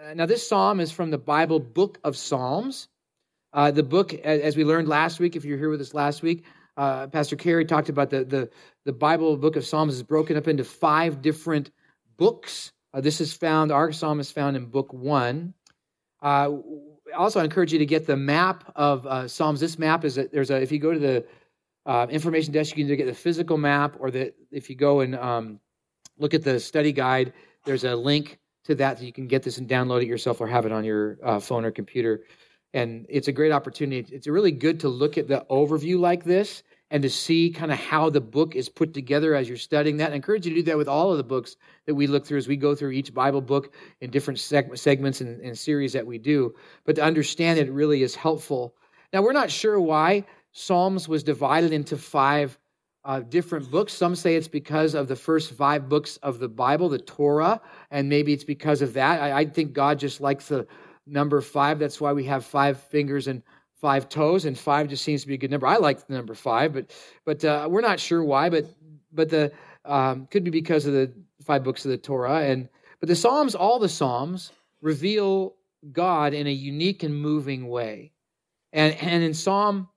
Uh, 0.00 0.14
now, 0.14 0.26
this 0.26 0.46
psalm 0.46 0.80
is 0.80 0.92
from 0.92 1.10
the 1.10 1.18
Bible 1.18 1.58
book 1.58 1.98
of 2.04 2.16
Psalms. 2.16 2.88
Uh, 3.56 3.70
the 3.70 3.82
book, 3.82 4.12
as 4.12 4.54
we 4.54 4.64
learned 4.64 4.86
last 4.86 5.18
week, 5.18 5.34
if 5.34 5.42
you're 5.42 5.56
here 5.56 5.70
with 5.70 5.80
us 5.80 5.94
last 5.94 6.20
week, 6.22 6.44
uh, 6.76 7.06
Pastor 7.06 7.36
Carey 7.36 7.64
talked 7.64 7.88
about 7.88 8.10
the, 8.10 8.22
the, 8.22 8.50
the 8.84 8.92
Bible 8.92 9.34
book 9.38 9.56
of 9.56 9.64
Psalms 9.64 9.94
is 9.94 10.02
broken 10.02 10.36
up 10.36 10.46
into 10.46 10.62
five 10.62 11.22
different 11.22 11.70
books. 12.18 12.70
Uh, 12.92 13.00
this 13.00 13.18
is 13.18 13.32
found, 13.32 13.72
our 13.72 13.92
psalm 13.92 14.20
is 14.20 14.30
found 14.30 14.58
in 14.58 14.66
book 14.66 14.92
one. 14.92 15.54
Uh, 16.20 16.50
also, 17.16 17.40
I 17.40 17.44
encourage 17.44 17.72
you 17.72 17.78
to 17.78 17.86
get 17.86 18.06
the 18.06 18.16
map 18.16 18.70
of 18.76 19.06
uh, 19.06 19.26
Psalms. 19.26 19.58
This 19.58 19.78
map 19.78 20.04
is 20.04 20.18
a, 20.18 20.28
there's 20.28 20.50
a 20.50 20.60
if 20.60 20.70
you 20.70 20.78
go 20.78 20.92
to 20.92 20.98
the 20.98 21.24
uh, 21.86 22.06
information 22.10 22.52
desk, 22.52 22.76
you 22.76 22.84
can 22.84 22.92
either 22.92 22.96
get 22.96 23.06
the 23.06 23.14
physical 23.14 23.56
map 23.56 23.96
or 23.98 24.10
the 24.10 24.34
if 24.50 24.68
you 24.68 24.76
go 24.76 25.00
and 25.00 25.16
um, 25.16 25.60
look 26.18 26.34
at 26.34 26.42
the 26.42 26.60
study 26.60 26.92
guide, 26.92 27.32
there's 27.64 27.84
a 27.84 27.96
link 27.96 28.38
to 28.64 28.74
that 28.74 28.98
that 28.98 29.04
you 29.04 29.14
can 29.14 29.26
get 29.26 29.42
this 29.42 29.56
and 29.56 29.66
download 29.66 30.02
it 30.02 30.08
yourself 30.08 30.42
or 30.42 30.46
have 30.46 30.66
it 30.66 30.72
on 30.72 30.84
your 30.84 31.16
uh, 31.22 31.40
phone 31.40 31.64
or 31.64 31.70
computer 31.70 32.24
and 32.76 33.06
it's 33.08 33.26
a 33.26 33.32
great 33.32 33.52
opportunity. 33.52 34.14
It's 34.14 34.26
really 34.26 34.52
good 34.52 34.80
to 34.80 34.90
look 34.90 35.16
at 35.16 35.28
the 35.28 35.46
overview 35.50 35.98
like 35.98 36.24
this 36.24 36.62
and 36.90 37.02
to 37.02 37.08
see 37.08 37.50
kind 37.50 37.72
of 37.72 37.78
how 37.78 38.10
the 38.10 38.20
book 38.20 38.54
is 38.54 38.68
put 38.68 38.92
together 38.92 39.34
as 39.34 39.48
you're 39.48 39.56
studying 39.56 39.96
that. 39.96 40.12
I 40.12 40.14
encourage 40.14 40.44
you 40.44 40.50
to 40.54 40.60
do 40.60 40.64
that 40.64 40.76
with 40.76 40.86
all 40.86 41.10
of 41.10 41.16
the 41.16 41.24
books 41.24 41.56
that 41.86 41.94
we 41.94 42.06
look 42.06 42.26
through 42.26 42.36
as 42.36 42.46
we 42.46 42.56
go 42.56 42.74
through 42.74 42.90
each 42.90 43.14
Bible 43.14 43.40
book 43.40 43.72
in 44.02 44.10
different 44.10 44.38
seg- 44.38 44.78
segments 44.78 45.22
and, 45.22 45.40
and 45.40 45.58
series 45.58 45.94
that 45.94 46.06
we 46.06 46.18
do. 46.18 46.54
But 46.84 46.96
to 46.96 47.02
understand 47.02 47.58
it 47.58 47.72
really 47.72 48.02
is 48.02 48.14
helpful. 48.14 48.76
Now, 49.10 49.22
we're 49.22 49.32
not 49.32 49.50
sure 49.50 49.80
why 49.80 50.26
Psalms 50.52 51.08
was 51.08 51.22
divided 51.22 51.72
into 51.72 51.96
five 51.96 52.58
uh, 53.06 53.20
different 53.20 53.70
books. 53.70 53.94
Some 53.94 54.14
say 54.14 54.36
it's 54.36 54.48
because 54.48 54.94
of 54.94 55.08
the 55.08 55.16
first 55.16 55.52
five 55.52 55.88
books 55.88 56.18
of 56.18 56.40
the 56.40 56.48
Bible, 56.48 56.90
the 56.90 56.98
Torah, 56.98 57.60
and 57.90 58.08
maybe 58.08 58.34
it's 58.34 58.44
because 58.44 58.82
of 58.82 58.92
that. 58.94 59.22
I, 59.22 59.38
I 59.38 59.44
think 59.46 59.72
God 59.72 59.98
just 59.98 60.20
likes 60.20 60.48
the 60.48 60.66
number 61.06 61.40
five. 61.40 61.78
That's 61.78 62.00
why 62.00 62.12
we 62.12 62.24
have 62.24 62.44
five 62.44 62.80
fingers 62.80 63.26
and 63.26 63.42
five 63.80 64.08
toes, 64.08 64.44
and 64.44 64.58
five 64.58 64.88
just 64.88 65.04
seems 65.04 65.22
to 65.22 65.28
be 65.28 65.34
a 65.34 65.38
good 65.38 65.50
number. 65.50 65.66
I 65.66 65.76
like 65.76 66.06
the 66.06 66.14
number 66.14 66.34
five, 66.34 66.72
but 66.72 66.90
but 67.24 67.44
uh, 67.44 67.68
we're 67.70 67.80
not 67.80 68.00
sure 68.00 68.24
why. 68.24 68.50
But 68.50 68.66
but 69.12 69.28
the 69.28 69.52
um, 69.84 70.26
could 70.26 70.44
be 70.44 70.50
because 70.50 70.86
of 70.86 70.92
the 70.92 71.12
five 71.42 71.64
books 71.64 71.84
of 71.84 71.90
the 71.90 71.98
Torah, 71.98 72.42
and 72.42 72.68
but 73.00 73.08
the 73.08 73.16
Psalms, 73.16 73.54
all 73.54 73.78
the 73.78 73.88
Psalms 73.88 74.52
reveal 74.80 75.54
God 75.92 76.34
in 76.34 76.46
a 76.46 76.52
unique 76.52 77.02
and 77.02 77.14
moving 77.14 77.68
way, 77.68 78.12
and 78.72 78.94
and 78.96 79.22
in 79.22 79.34
Psalm 79.34 79.88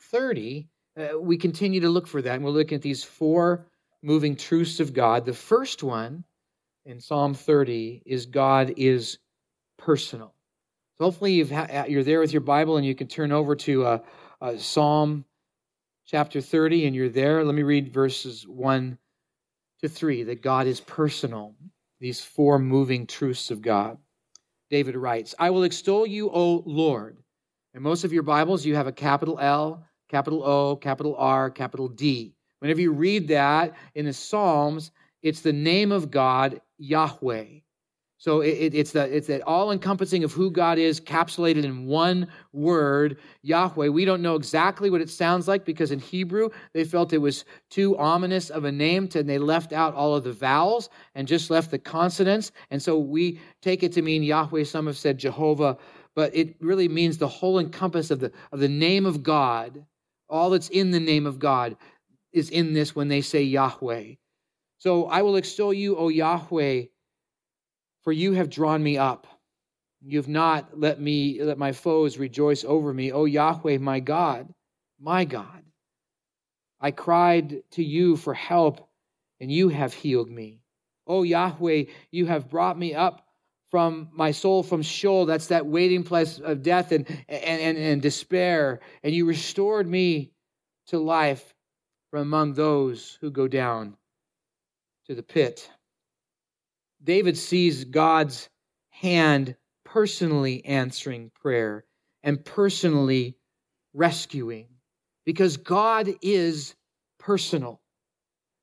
thirty. 0.00 0.68
uh, 0.96 1.18
we 1.18 1.36
continue 1.36 1.80
to 1.80 1.88
look 1.88 2.06
for 2.06 2.22
that. 2.22 2.34
And 2.34 2.44
we're 2.44 2.50
looking 2.50 2.76
at 2.76 2.82
these 2.82 3.02
four 3.02 3.66
moving 4.02 4.36
truths 4.36 4.80
of 4.80 4.92
God. 4.92 5.24
The 5.24 5.32
first 5.32 5.82
one 5.82 6.24
in 6.84 7.00
Psalm 7.00 7.34
30 7.34 8.02
is 8.04 8.26
God 8.26 8.74
is 8.76 9.18
personal. 9.78 10.33
Hopefully 11.04 11.34
you've 11.34 11.50
ha- 11.50 11.84
you're 11.86 12.02
there 12.02 12.20
with 12.20 12.32
your 12.32 12.40
Bible 12.40 12.78
and 12.78 12.86
you 12.86 12.94
can 12.94 13.06
turn 13.06 13.30
over 13.30 13.54
to 13.56 13.84
uh, 13.84 13.98
uh, 14.40 14.56
Psalm 14.56 15.26
chapter 16.06 16.40
30 16.40 16.86
and 16.86 16.96
you're 16.96 17.10
there. 17.10 17.44
Let 17.44 17.54
me 17.54 17.62
read 17.62 17.92
verses 17.92 18.48
1 18.48 18.96
to 19.82 19.88
3 19.90 20.22
that 20.22 20.40
God 20.40 20.66
is 20.66 20.80
personal. 20.80 21.56
These 22.00 22.24
four 22.24 22.58
moving 22.58 23.06
truths 23.06 23.50
of 23.50 23.60
God. 23.60 23.98
David 24.70 24.96
writes, 24.96 25.34
I 25.38 25.50
will 25.50 25.64
extol 25.64 26.06
you, 26.06 26.30
O 26.30 26.62
Lord. 26.64 27.18
In 27.74 27.82
most 27.82 28.04
of 28.04 28.12
your 28.14 28.22
Bibles, 28.22 28.64
you 28.64 28.74
have 28.74 28.86
a 28.86 28.92
capital 28.92 29.38
L, 29.38 29.84
capital 30.08 30.42
O, 30.42 30.74
capital 30.74 31.16
R, 31.18 31.50
capital 31.50 31.86
D. 31.86 32.32
Whenever 32.60 32.80
you 32.80 32.92
read 32.92 33.28
that 33.28 33.74
in 33.94 34.06
the 34.06 34.14
Psalms, 34.14 34.90
it's 35.20 35.42
the 35.42 35.52
name 35.52 35.92
of 35.92 36.10
God, 36.10 36.62
Yahweh. 36.78 37.60
So 38.18 38.40
it, 38.40 38.48
it, 38.48 38.74
it's 38.74 38.92
the 38.92 39.14
it's 39.14 39.26
that 39.26 39.42
all 39.42 39.72
encompassing 39.72 40.24
of 40.24 40.32
who 40.32 40.50
God 40.50 40.78
is, 40.78 41.00
capsulated 41.00 41.64
in 41.64 41.86
one 41.86 42.28
word, 42.52 43.18
Yahweh. 43.42 43.88
We 43.88 44.04
don't 44.04 44.22
know 44.22 44.36
exactly 44.36 44.88
what 44.88 45.00
it 45.00 45.10
sounds 45.10 45.48
like 45.48 45.64
because 45.64 45.90
in 45.90 45.98
Hebrew 45.98 46.48
they 46.72 46.84
felt 46.84 47.12
it 47.12 47.18
was 47.18 47.44
too 47.70 47.98
ominous 47.98 48.50
of 48.50 48.64
a 48.64 48.72
name, 48.72 49.08
to, 49.08 49.18
and 49.18 49.28
they 49.28 49.38
left 49.38 49.72
out 49.72 49.94
all 49.94 50.14
of 50.14 50.24
the 50.24 50.32
vowels 50.32 50.88
and 51.14 51.28
just 51.28 51.50
left 51.50 51.70
the 51.70 51.78
consonants. 51.78 52.52
And 52.70 52.80
so 52.80 52.98
we 52.98 53.40
take 53.60 53.82
it 53.82 53.92
to 53.92 54.02
mean 54.02 54.22
Yahweh. 54.22 54.64
Some 54.64 54.86
have 54.86 54.96
said 54.96 55.18
Jehovah, 55.18 55.76
but 56.14 56.34
it 56.34 56.56
really 56.60 56.88
means 56.88 57.18
the 57.18 57.28
whole 57.28 57.58
encompass 57.58 58.10
of 58.10 58.20
the 58.20 58.32
of 58.52 58.60
the 58.60 58.68
name 58.68 59.06
of 59.06 59.22
God. 59.22 59.84
All 60.30 60.50
that's 60.50 60.68
in 60.70 60.92
the 60.92 61.00
name 61.00 61.26
of 61.26 61.38
God 61.38 61.76
is 62.32 62.48
in 62.48 62.72
this 62.72 62.96
when 62.96 63.08
they 63.08 63.20
say 63.20 63.42
Yahweh. 63.42 64.14
So 64.78 65.06
I 65.06 65.22
will 65.22 65.36
extol 65.36 65.74
you, 65.74 65.96
O 65.96 66.08
Yahweh 66.08 66.84
for 68.04 68.12
you 68.12 68.32
have 68.32 68.50
drawn 68.50 68.82
me 68.82 68.98
up. 68.98 69.26
You 70.02 70.18
have 70.18 70.28
not 70.28 70.78
let 70.78 71.00
me 71.00 71.42
let 71.42 71.58
my 71.58 71.72
foes 71.72 72.18
rejoice 72.18 72.62
over 72.62 72.92
me. 72.92 73.10
O 73.10 73.24
Yahweh, 73.24 73.78
my 73.78 74.00
God, 74.00 74.52
my 75.00 75.24
God. 75.24 75.62
I 76.80 76.90
cried 76.90 77.62
to 77.72 77.82
you 77.82 78.16
for 78.16 78.34
help, 78.34 78.86
and 79.40 79.50
you 79.50 79.70
have 79.70 79.94
healed 79.94 80.30
me. 80.30 80.60
O 81.06 81.22
Yahweh, 81.22 81.84
you 82.10 82.26
have 82.26 82.50
brought 82.50 82.78
me 82.78 82.94
up 82.94 83.26
from 83.70 84.10
my 84.12 84.30
soul 84.30 84.62
from 84.62 84.82
Sheol. 84.82 85.24
That's 85.24 85.46
that 85.46 85.66
waiting 85.66 86.04
place 86.04 86.38
of 86.38 86.62
death 86.62 86.92
and, 86.92 87.08
and, 87.28 87.60
and, 87.60 87.78
and 87.78 88.02
despair. 88.02 88.80
And 89.02 89.14
you 89.14 89.26
restored 89.26 89.88
me 89.88 90.32
to 90.88 90.98
life 90.98 91.54
from 92.10 92.20
among 92.20 92.52
those 92.52 93.18
who 93.20 93.30
go 93.30 93.48
down 93.48 93.96
to 95.06 95.14
the 95.14 95.22
pit. 95.22 95.70
David 97.04 97.36
sees 97.36 97.84
God's 97.84 98.48
hand 98.90 99.56
personally 99.84 100.64
answering 100.64 101.30
prayer 101.40 101.84
and 102.22 102.42
personally 102.44 103.36
rescuing 103.92 104.66
because 105.24 105.56
God 105.56 106.10
is 106.22 106.74
personal. 107.18 107.80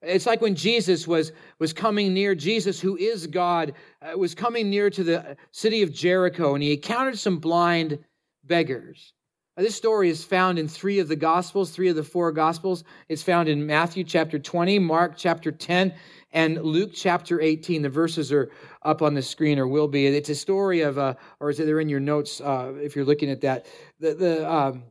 It's 0.01 0.25
like 0.25 0.41
when 0.41 0.55
Jesus 0.55 1.07
was, 1.07 1.31
was 1.59 1.73
coming 1.73 2.13
near, 2.13 2.33
Jesus, 2.33 2.79
who 2.79 2.97
is 2.97 3.27
God, 3.27 3.73
uh, 4.01 4.17
was 4.17 4.33
coming 4.33 4.69
near 4.69 4.89
to 4.89 5.03
the 5.03 5.37
city 5.51 5.83
of 5.83 5.93
Jericho 5.93 6.55
and 6.55 6.63
he 6.63 6.73
encountered 6.73 7.19
some 7.19 7.37
blind 7.37 7.99
beggars. 8.43 9.13
This 9.57 9.75
story 9.75 10.09
is 10.09 10.23
found 10.23 10.57
in 10.57 10.69
three 10.69 10.99
of 10.99 11.09
the 11.09 11.15
Gospels, 11.17 11.71
three 11.71 11.89
of 11.89 11.97
the 11.97 12.05
four 12.05 12.31
Gospels. 12.31 12.85
It's 13.09 13.21
found 13.21 13.49
in 13.49 13.65
Matthew 13.65 14.05
chapter 14.05 14.39
20, 14.39 14.79
Mark 14.79 15.17
chapter 15.17 15.51
10, 15.51 15.93
and 16.31 16.61
Luke 16.63 16.91
chapter 16.93 17.41
18. 17.41 17.81
The 17.81 17.89
verses 17.89 18.31
are 18.31 18.49
up 18.83 19.01
on 19.01 19.13
the 19.13 19.21
screen 19.21 19.59
or 19.59 19.67
will 19.67 19.89
be. 19.89 20.07
It's 20.07 20.29
a 20.29 20.35
story 20.35 20.81
of, 20.81 20.97
uh, 20.97 21.15
or 21.41 21.49
is 21.49 21.59
it 21.59 21.65
they're 21.65 21.81
in 21.81 21.89
your 21.89 21.99
notes 21.99 22.39
uh, 22.39 22.71
if 22.77 22.95
you're 22.95 23.03
looking 23.03 23.29
at 23.29 23.41
that? 23.41 23.65
The, 23.99 24.13
the, 24.13 24.49
um, 24.49 24.83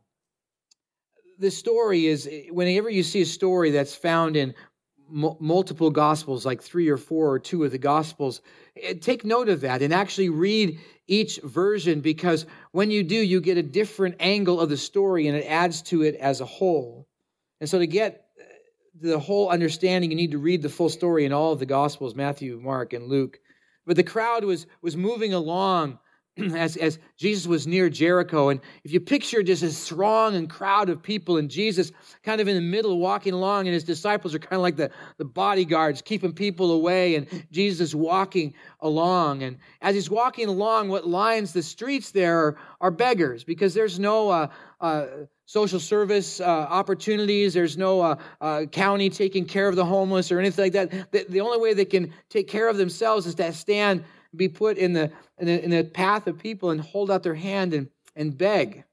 the 1.38 1.50
story 1.50 2.06
is 2.06 2.28
whenever 2.50 2.90
you 2.90 3.02
see 3.02 3.22
a 3.22 3.26
story 3.26 3.70
that's 3.70 3.94
found 3.94 4.36
in 4.36 4.54
multiple 5.10 5.90
gospels 5.90 6.46
like 6.46 6.62
three 6.62 6.88
or 6.88 6.96
four 6.96 7.30
or 7.30 7.38
two 7.38 7.64
of 7.64 7.72
the 7.72 7.78
gospels. 7.78 8.40
Eh, 8.76 8.94
take 8.94 9.24
note 9.24 9.48
of 9.48 9.62
that 9.62 9.82
and 9.82 9.92
actually 9.92 10.28
read 10.28 10.78
each 11.06 11.38
version 11.42 12.00
because 12.00 12.46
when 12.72 12.90
you 12.90 13.02
do 13.02 13.16
you 13.16 13.40
get 13.40 13.58
a 13.58 13.62
different 13.62 14.16
angle 14.20 14.60
of 14.60 14.68
the 14.68 14.76
story 14.76 15.26
and 15.26 15.36
it 15.36 15.46
adds 15.46 15.82
to 15.82 16.02
it 16.02 16.14
as 16.16 16.40
a 16.40 16.46
whole. 16.46 17.08
And 17.60 17.68
so 17.68 17.78
to 17.78 17.86
get 17.86 18.26
eh, 18.38 18.44
the 19.00 19.18
whole 19.18 19.48
understanding 19.48 20.10
you 20.10 20.16
need 20.16 20.32
to 20.32 20.38
read 20.38 20.62
the 20.62 20.68
full 20.68 20.88
story 20.88 21.24
in 21.24 21.32
all 21.32 21.52
of 21.52 21.58
the 21.58 21.66
gospels 21.66 22.14
matthew 22.14 22.60
mark 22.62 22.92
and 22.92 23.06
luke. 23.06 23.38
But 23.86 23.96
the 23.96 24.04
crowd 24.04 24.44
was 24.44 24.66
was 24.82 24.96
moving 24.96 25.34
along 25.34 25.98
as, 26.54 26.76
as 26.76 26.98
Jesus 27.16 27.46
was 27.46 27.66
near 27.66 27.88
Jericho. 27.88 28.48
And 28.48 28.60
if 28.84 28.92
you 28.92 29.00
picture 29.00 29.42
just 29.42 29.62
a 29.62 29.68
throng 29.68 30.34
and 30.36 30.48
crowd 30.48 30.88
of 30.88 31.02
people 31.02 31.36
and 31.36 31.50
Jesus 31.50 31.92
kind 32.22 32.40
of 32.40 32.48
in 32.48 32.54
the 32.54 32.60
middle 32.60 32.98
walking 32.98 33.32
along 33.32 33.66
and 33.66 33.74
his 33.74 33.84
disciples 33.84 34.34
are 34.34 34.38
kind 34.38 34.54
of 34.54 34.62
like 34.62 34.76
the, 34.76 34.90
the 35.18 35.24
bodyguards 35.24 36.02
keeping 36.02 36.32
people 36.32 36.72
away 36.72 37.16
and 37.16 37.26
Jesus 37.50 37.94
walking 37.94 38.54
along. 38.80 39.42
And 39.42 39.58
as 39.82 39.94
he's 39.94 40.10
walking 40.10 40.48
along, 40.48 40.88
what 40.88 41.06
lines 41.06 41.52
the 41.52 41.62
streets 41.62 42.10
there 42.10 42.38
are, 42.38 42.56
are 42.80 42.90
beggars 42.90 43.44
because 43.44 43.74
there's 43.74 43.98
no 43.98 44.30
uh, 44.30 44.48
uh, 44.80 45.06
social 45.46 45.80
service 45.80 46.40
uh, 46.40 46.44
opportunities. 46.44 47.54
There's 47.54 47.76
no 47.76 48.00
uh, 48.00 48.16
uh, 48.40 48.66
county 48.66 49.10
taking 49.10 49.44
care 49.44 49.68
of 49.68 49.74
the 49.74 49.84
homeless 49.84 50.30
or 50.30 50.38
anything 50.38 50.66
like 50.66 50.72
that. 50.74 51.10
The, 51.10 51.26
the 51.28 51.40
only 51.40 51.58
way 51.58 51.74
they 51.74 51.84
can 51.84 52.12
take 52.28 52.46
care 52.46 52.68
of 52.68 52.76
themselves 52.76 53.26
is 53.26 53.34
to 53.34 53.52
stand 53.52 54.04
be 54.34 54.48
put 54.48 54.78
in 54.78 54.92
the, 54.92 55.10
in 55.38 55.46
the, 55.46 55.64
in 55.64 55.70
the 55.70 55.84
path 55.84 56.26
of 56.26 56.38
people 56.38 56.70
and 56.70 56.80
hold 56.80 57.10
out 57.10 57.22
their 57.22 57.34
hand 57.34 57.74
and, 57.74 57.88
and 58.16 58.36
beg 58.36 58.84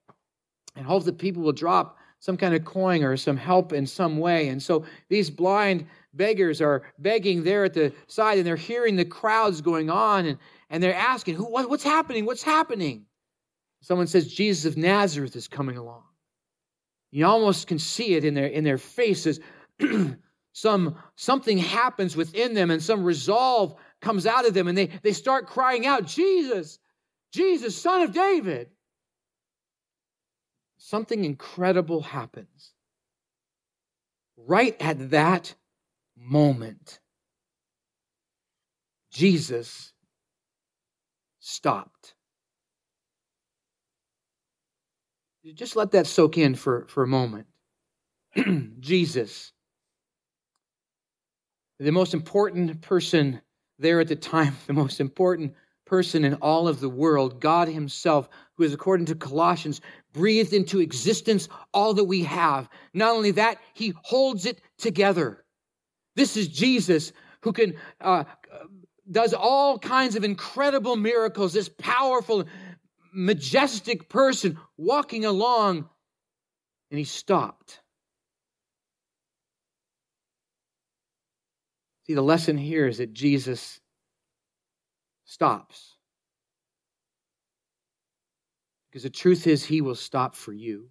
and 0.76 0.86
hope 0.86 1.06
that 1.06 1.18
people 1.18 1.44
will 1.44 1.52
drop 1.52 1.98
some 2.20 2.38
kind 2.38 2.56
of 2.56 2.66
coin 2.66 3.04
or 3.04 3.16
some 3.16 3.38
help 3.38 3.74
in 3.74 3.86
some 3.86 4.18
way. 4.18 4.48
And 4.50 4.62
so 4.62 4.86
these 5.10 5.30
blind 5.30 5.86
beggars 6.14 6.62
are 6.62 6.84
begging 6.98 7.44
there 7.44 7.64
at 7.64 7.74
the 7.74 7.94
side 8.08 8.40
and 8.40 8.48
they're 8.48 8.56
hearing 8.56 8.96
the 8.96 9.06
crowds 9.06 9.62
going 9.62 9.90
on 9.90 10.26
and, 10.26 10.40
and 10.70 10.82
they're 10.82 10.96
asking, 10.96 11.36
Who, 11.36 11.46
what, 11.46 11.70
What's 11.70 11.84
happening? 11.84 12.26
What's 12.26 12.44
happening? 12.44 13.06
Someone 13.82 14.08
says, 14.08 14.34
Jesus 14.34 14.66
of 14.66 14.78
Nazareth 14.78 15.36
is 15.36 15.48
coming 15.48 15.78
along. 15.78 16.04
You 17.12 17.26
almost 17.26 17.68
can 17.68 17.80
see 17.80 18.16
it 18.16 18.26
in 18.26 18.34
their, 18.34 18.48
in 18.48 18.64
their 18.64 18.78
faces. 18.78 19.40
some 20.54 20.96
something 21.16 21.60
happens 21.60 22.16
within 22.16 22.56
them 22.56 22.72
and 22.72 22.82
some 22.82 23.04
resolve 23.04 23.76
comes 24.02 24.26
out 24.26 24.48
of 24.48 24.54
them 24.54 24.68
and 24.68 24.78
they, 24.78 24.88
they 25.04 25.14
start 25.14 25.48
crying 25.48 25.86
out, 25.86 26.06
Jesus, 26.06 26.80
Jesus, 27.32 27.80
son 27.80 28.02
of 28.02 28.14
David. 28.14 28.70
Something 30.78 31.26
incredible 31.26 32.02
happens. 32.02 32.74
Right 34.38 34.76
at 34.80 35.10
that 35.10 35.54
moment, 36.16 37.00
Jesus 39.12 39.94
stopped. 41.40 42.14
Just 45.54 45.76
let 45.76 45.92
that 45.92 46.08
soak 46.08 46.38
in 46.38 46.56
for, 46.56 46.86
for 46.88 47.04
a 47.04 47.08
moment. 47.08 47.48
Jesus, 48.80 49.54
the 51.80 51.92
most 51.92 52.14
important 52.14 52.82
person 52.82 53.42
there 53.80 54.00
at 54.00 54.08
the 54.08 54.16
time, 54.16 54.56
the 54.68 54.74
most 54.74 55.00
important 55.00 55.54
person 55.86 56.26
in 56.26 56.34
all 56.36 56.68
of 56.68 56.80
the 56.80 56.90
world, 56.90 57.40
God 57.40 57.68
Himself, 57.68 58.30
who 58.56 58.64
is, 58.64 58.74
according 58.74 59.06
to 59.08 59.16
Colossians, 59.16 59.82
breathed 60.12 60.54
into 60.54 60.80
existence 60.80 61.48
all 61.74 61.94
that 61.94 62.04
we 62.04 62.24
have. 62.24 62.70
Not 62.94 63.16
only 63.16 63.32
that, 63.32 63.60
He 63.74 63.94
holds 64.04 64.46
it 64.46 64.62
together. 64.78 65.44
This 66.16 66.36
is 66.36 66.48
Jesus 66.48 67.14
who 67.42 67.54
can, 67.54 67.76
uh, 68.02 68.26
does 69.10 69.34
all 69.34 69.80
kinds 69.80 70.16
of 70.16 70.24
incredible 70.24 70.98
miracles, 70.98 71.54
this 71.54 71.70
powerful, 71.70 72.46
majestic 73.14 74.10
person 74.10 74.58
walking 74.76 75.24
along, 75.24 75.88
and 76.92 76.98
He 76.98 77.06
stopped. 77.06 77.80
See, 82.08 82.14
the 82.14 82.22
lesson 82.22 82.58
here 82.58 82.88
is 82.88 83.00
that 83.00 83.14
Jesus 83.14 83.82
stops. 85.26 85.98
Because 88.90 89.04
the 89.04 89.10
truth 89.10 89.46
is, 89.46 89.66
he 89.66 89.82
will 89.82 89.96
stop 89.96 90.34
for 90.34 90.54
you. 90.54 90.88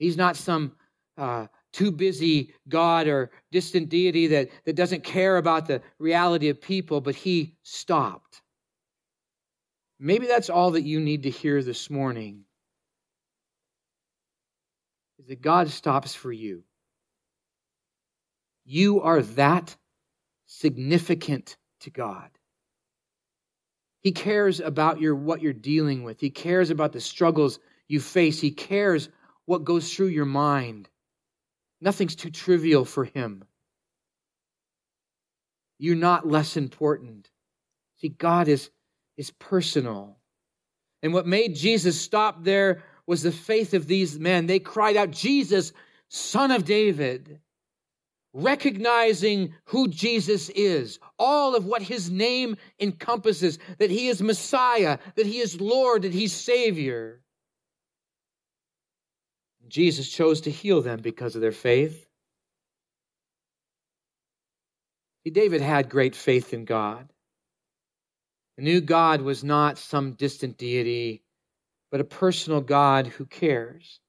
He's 0.00 0.16
not 0.16 0.36
some 0.36 0.72
uh, 1.16 1.46
too 1.72 1.92
busy 1.92 2.52
God 2.68 3.06
or 3.06 3.30
distant 3.52 3.88
deity 3.88 4.26
that, 4.26 4.48
that 4.64 4.74
doesn't 4.74 5.04
care 5.04 5.36
about 5.36 5.66
the 5.66 5.80
reality 6.00 6.48
of 6.48 6.60
people, 6.60 7.00
but 7.00 7.14
he 7.14 7.56
stopped. 7.62 8.42
Maybe 10.00 10.26
that's 10.26 10.50
all 10.50 10.72
that 10.72 10.82
you 10.82 10.98
need 10.98 11.22
to 11.22 11.30
hear 11.30 11.62
this 11.62 11.88
morning 11.88 12.42
is 15.20 15.28
that 15.28 15.40
God 15.40 15.70
stops 15.70 16.14
for 16.14 16.32
you. 16.32 16.64
You 18.64 19.02
are 19.02 19.22
that 19.22 19.76
significant 20.46 21.56
to 21.80 21.90
God. 21.90 22.30
He 24.00 24.12
cares 24.12 24.60
about 24.60 25.00
your 25.00 25.14
what 25.14 25.40
you're 25.40 25.52
dealing 25.52 26.02
with. 26.02 26.20
He 26.20 26.30
cares 26.30 26.70
about 26.70 26.92
the 26.92 27.00
struggles 27.00 27.58
you 27.88 28.00
face. 28.00 28.40
He 28.40 28.50
cares 28.50 29.08
what 29.46 29.64
goes 29.64 29.92
through 29.92 30.08
your 30.08 30.26
mind. 30.26 30.88
Nothing's 31.80 32.14
too 32.14 32.30
trivial 32.30 32.84
for 32.84 33.04
him. 33.04 33.44
You're 35.78 35.96
not 35.96 36.26
less 36.26 36.56
important. 36.56 37.30
See, 37.96 38.08
God 38.08 38.48
is, 38.48 38.70
is 39.16 39.30
personal. 39.30 40.18
And 41.02 41.12
what 41.12 41.26
made 41.26 41.54
Jesus 41.54 42.00
stop 42.00 42.44
there 42.44 42.82
was 43.06 43.22
the 43.22 43.32
faith 43.32 43.74
of 43.74 43.86
these 43.86 44.18
men. 44.18 44.46
They 44.46 44.58
cried 44.58 44.96
out, 44.96 45.10
Jesus, 45.10 45.72
Son 46.08 46.50
of 46.50 46.64
David, 46.64 47.40
recognizing 48.34 49.54
who 49.66 49.88
Jesus 49.88 50.50
is, 50.50 50.98
all 51.18 51.54
of 51.54 51.64
what 51.64 51.82
his 51.82 52.10
name 52.10 52.56
encompasses, 52.80 53.58
that 53.78 53.90
he 53.90 54.08
is 54.08 54.20
Messiah, 54.20 54.98
that 55.14 55.24
he 55.24 55.38
is 55.38 55.60
Lord, 55.60 56.02
that 56.02 56.12
he's 56.12 56.32
Savior. 56.32 57.22
Jesus 59.68 60.10
chose 60.10 60.42
to 60.42 60.50
heal 60.50 60.82
them 60.82 61.00
because 61.00 61.36
of 61.36 61.40
their 61.40 61.52
faith. 61.52 62.06
David 65.24 65.62
had 65.62 65.88
great 65.88 66.14
faith 66.14 66.52
in 66.52 66.66
God. 66.66 67.08
He 68.56 68.62
knew 68.62 68.80
God 68.80 69.22
was 69.22 69.42
not 69.42 69.78
some 69.78 70.12
distant 70.12 70.58
deity, 70.58 71.22
but 71.90 72.00
a 72.00 72.04
personal 72.04 72.60
God 72.60 73.06
who 73.06 73.24
cares. 73.24 74.00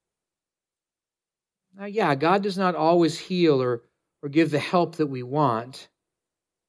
Now, 1.77 1.85
yeah, 1.85 2.15
God 2.15 2.43
does 2.43 2.57
not 2.57 2.75
always 2.75 3.17
heal 3.17 3.61
or, 3.61 3.83
or 4.25 4.29
give 4.29 4.49
the 4.49 4.57
help 4.57 4.95
that 4.95 5.05
we 5.05 5.21
want, 5.21 5.87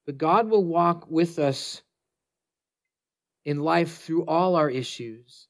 but 0.05 0.19
God 0.19 0.47
will 0.47 0.63
walk 0.63 1.09
with 1.09 1.39
us 1.39 1.81
in 3.45 3.61
life 3.61 3.97
through 3.97 4.25
all 4.25 4.55
our 4.55 4.69
issues 4.69 5.47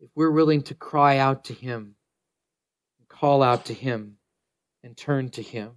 if 0.00 0.10
we're 0.14 0.30
willing 0.30 0.60
to 0.64 0.74
cry 0.74 1.16
out 1.16 1.44
to 1.44 1.54
Him, 1.54 1.94
call 3.08 3.42
out 3.42 3.64
to 3.66 3.72
Him, 3.72 4.18
and 4.82 4.94
turn 4.94 5.30
to 5.30 5.42
Him. 5.42 5.70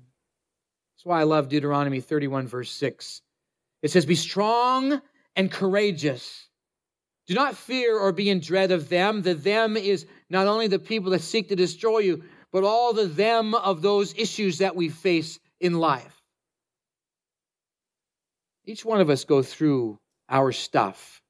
That's 0.97 1.05
why 1.05 1.21
I 1.21 1.23
love 1.23 1.47
Deuteronomy 1.47 2.01
31, 2.01 2.45
verse 2.47 2.71
6. 2.71 3.21
It 3.83 3.91
says, 3.91 4.05
Be 4.05 4.15
strong 4.15 5.01
and 5.37 5.49
courageous. 5.49 6.49
Do 7.27 7.33
not 7.33 7.55
fear 7.55 7.97
or 7.97 8.11
be 8.11 8.29
in 8.29 8.41
dread 8.41 8.71
of 8.71 8.89
them. 8.89 9.21
The 9.21 9.35
them 9.35 9.77
is 9.77 10.05
not 10.29 10.47
only 10.47 10.67
the 10.67 10.79
people 10.79 11.11
that 11.11 11.21
seek 11.21 11.47
to 11.47 11.55
destroy 11.55 11.99
you, 11.99 12.23
but 12.51 12.63
all 12.63 12.93
the 12.93 13.05
them 13.05 13.53
of 13.53 13.81
those 13.81 14.13
issues 14.17 14.59
that 14.59 14.75
we 14.75 14.89
face 14.89 15.39
in 15.59 15.73
life. 15.73 16.21
Each 18.65 18.83
one 18.83 19.01
of 19.01 19.09
us 19.09 19.23
go 19.23 19.41
through 19.41 19.99
our 20.29 20.51
stuff. 20.51 21.21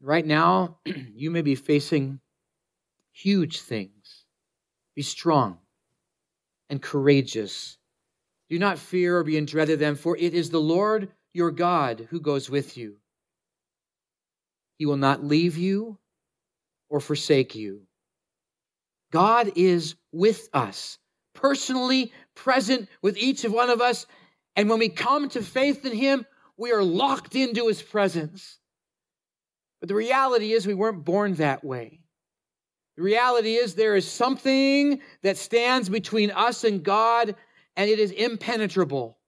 Right 0.00 0.26
now, 0.26 0.78
you 1.14 1.30
may 1.30 1.42
be 1.42 1.54
facing 1.54 2.20
huge 3.12 3.60
things. 3.60 4.24
Be 4.94 5.02
strong 5.02 5.58
and 6.68 6.82
courageous. 6.82 7.78
Do 8.48 8.58
not 8.58 8.78
fear 8.78 9.18
or 9.18 9.24
be 9.24 9.36
in 9.36 9.46
dread 9.46 9.70
of 9.70 9.78
them, 9.78 9.96
for 9.96 10.16
it 10.16 10.34
is 10.34 10.50
the 10.50 10.60
Lord 10.60 11.08
your 11.32 11.50
God 11.50 12.08
who 12.10 12.20
goes 12.20 12.50
with 12.50 12.76
you. 12.76 12.96
He 14.78 14.86
will 14.86 14.96
not 14.96 15.24
leave 15.24 15.56
you 15.56 15.98
or 16.88 17.00
forsake 17.00 17.54
you. 17.54 17.85
God 19.12 19.52
is 19.56 19.94
with 20.12 20.48
us, 20.52 20.98
personally 21.34 22.12
present 22.34 22.88
with 23.02 23.16
each 23.16 23.44
of 23.44 23.52
one 23.52 23.70
of 23.70 23.80
us. 23.80 24.06
And 24.56 24.68
when 24.68 24.78
we 24.78 24.88
come 24.88 25.28
to 25.30 25.42
faith 25.42 25.84
in 25.84 25.92
Him, 25.92 26.26
we 26.56 26.72
are 26.72 26.82
locked 26.82 27.34
into 27.34 27.68
His 27.68 27.82
presence. 27.82 28.58
But 29.80 29.88
the 29.88 29.94
reality 29.94 30.52
is, 30.52 30.66
we 30.66 30.74
weren't 30.74 31.04
born 31.04 31.34
that 31.34 31.62
way. 31.62 32.00
The 32.96 33.02
reality 33.02 33.54
is, 33.54 33.74
there 33.74 33.94
is 33.94 34.10
something 34.10 35.00
that 35.22 35.36
stands 35.36 35.88
between 35.88 36.30
us 36.30 36.64
and 36.64 36.82
God, 36.82 37.36
and 37.76 37.90
it 37.90 37.98
is 37.98 38.10
impenetrable. 38.10 39.18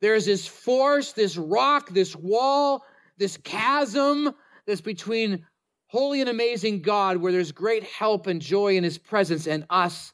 There 0.00 0.14
is 0.14 0.26
this 0.26 0.46
force, 0.46 1.12
this 1.12 1.36
rock, 1.36 1.90
this 1.90 2.16
wall, 2.16 2.84
this 3.18 3.36
chasm 3.36 4.34
that's 4.66 4.80
between 4.80 5.46
holy 5.94 6.20
and 6.20 6.28
amazing 6.28 6.82
God, 6.82 7.18
where 7.18 7.30
there's 7.30 7.52
great 7.52 7.84
help 7.84 8.26
and 8.26 8.42
joy 8.42 8.76
in 8.76 8.82
His 8.82 8.98
presence, 8.98 9.46
and 9.46 9.64
us, 9.70 10.12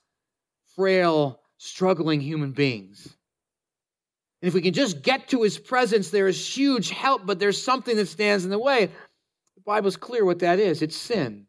frail, 0.77 1.41
struggling 1.57 2.21
human 2.21 2.53
beings. 2.53 3.07
And 4.43 4.49
if 4.49 4.53
we 4.53 4.61
can 4.61 4.75
just 4.75 5.01
get 5.01 5.29
to 5.29 5.43
His 5.43 5.59
presence, 5.59 6.11
there 6.11 6.29
is 6.29 6.55
huge 6.55 6.91
help, 6.91 7.25
but 7.25 7.39
there's 7.39 7.63
something 7.63 7.97
that 7.97 8.09
stands 8.09 8.45
in 8.45 8.51
the 8.51 8.59
way. 8.59 8.91
The 9.57 9.63
Bible's 9.65 9.97
clear 9.97 10.23
what 10.23 10.41
that 10.41 10.59
is 10.59 10.83
it's 10.83 10.97
sin. 10.97 11.47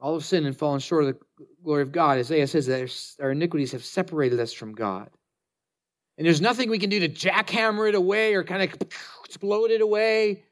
All 0.00 0.16
of 0.16 0.24
sin 0.24 0.44
and 0.44 0.56
fallen 0.56 0.80
short 0.80 1.04
of 1.04 1.16
the 1.38 1.46
glory 1.62 1.82
of 1.82 1.92
God. 1.92 2.18
Isaiah 2.18 2.48
says 2.48 2.66
that 2.66 2.92
our 3.22 3.30
iniquities 3.30 3.70
have 3.70 3.84
separated 3.84 4.40
us 4.40 4.52
from 4.52 4.74
God. 4.74 5.10
And 6.16 6.26
there's 6.26 6.40
nothing 6.40 6.70
we 6.70 6.80
can 6.80 6.90
do 6.90 6.98
to 6.98 7.08
jackhammer 7.08 7.88
it 7.88 7.94
away 7.94 8.34
or 8.34 8.42
kind 8.42 8.64
of 8.64 8.88
explode 9.24 9.70
it 9.70 9.80
away 9.80 10.42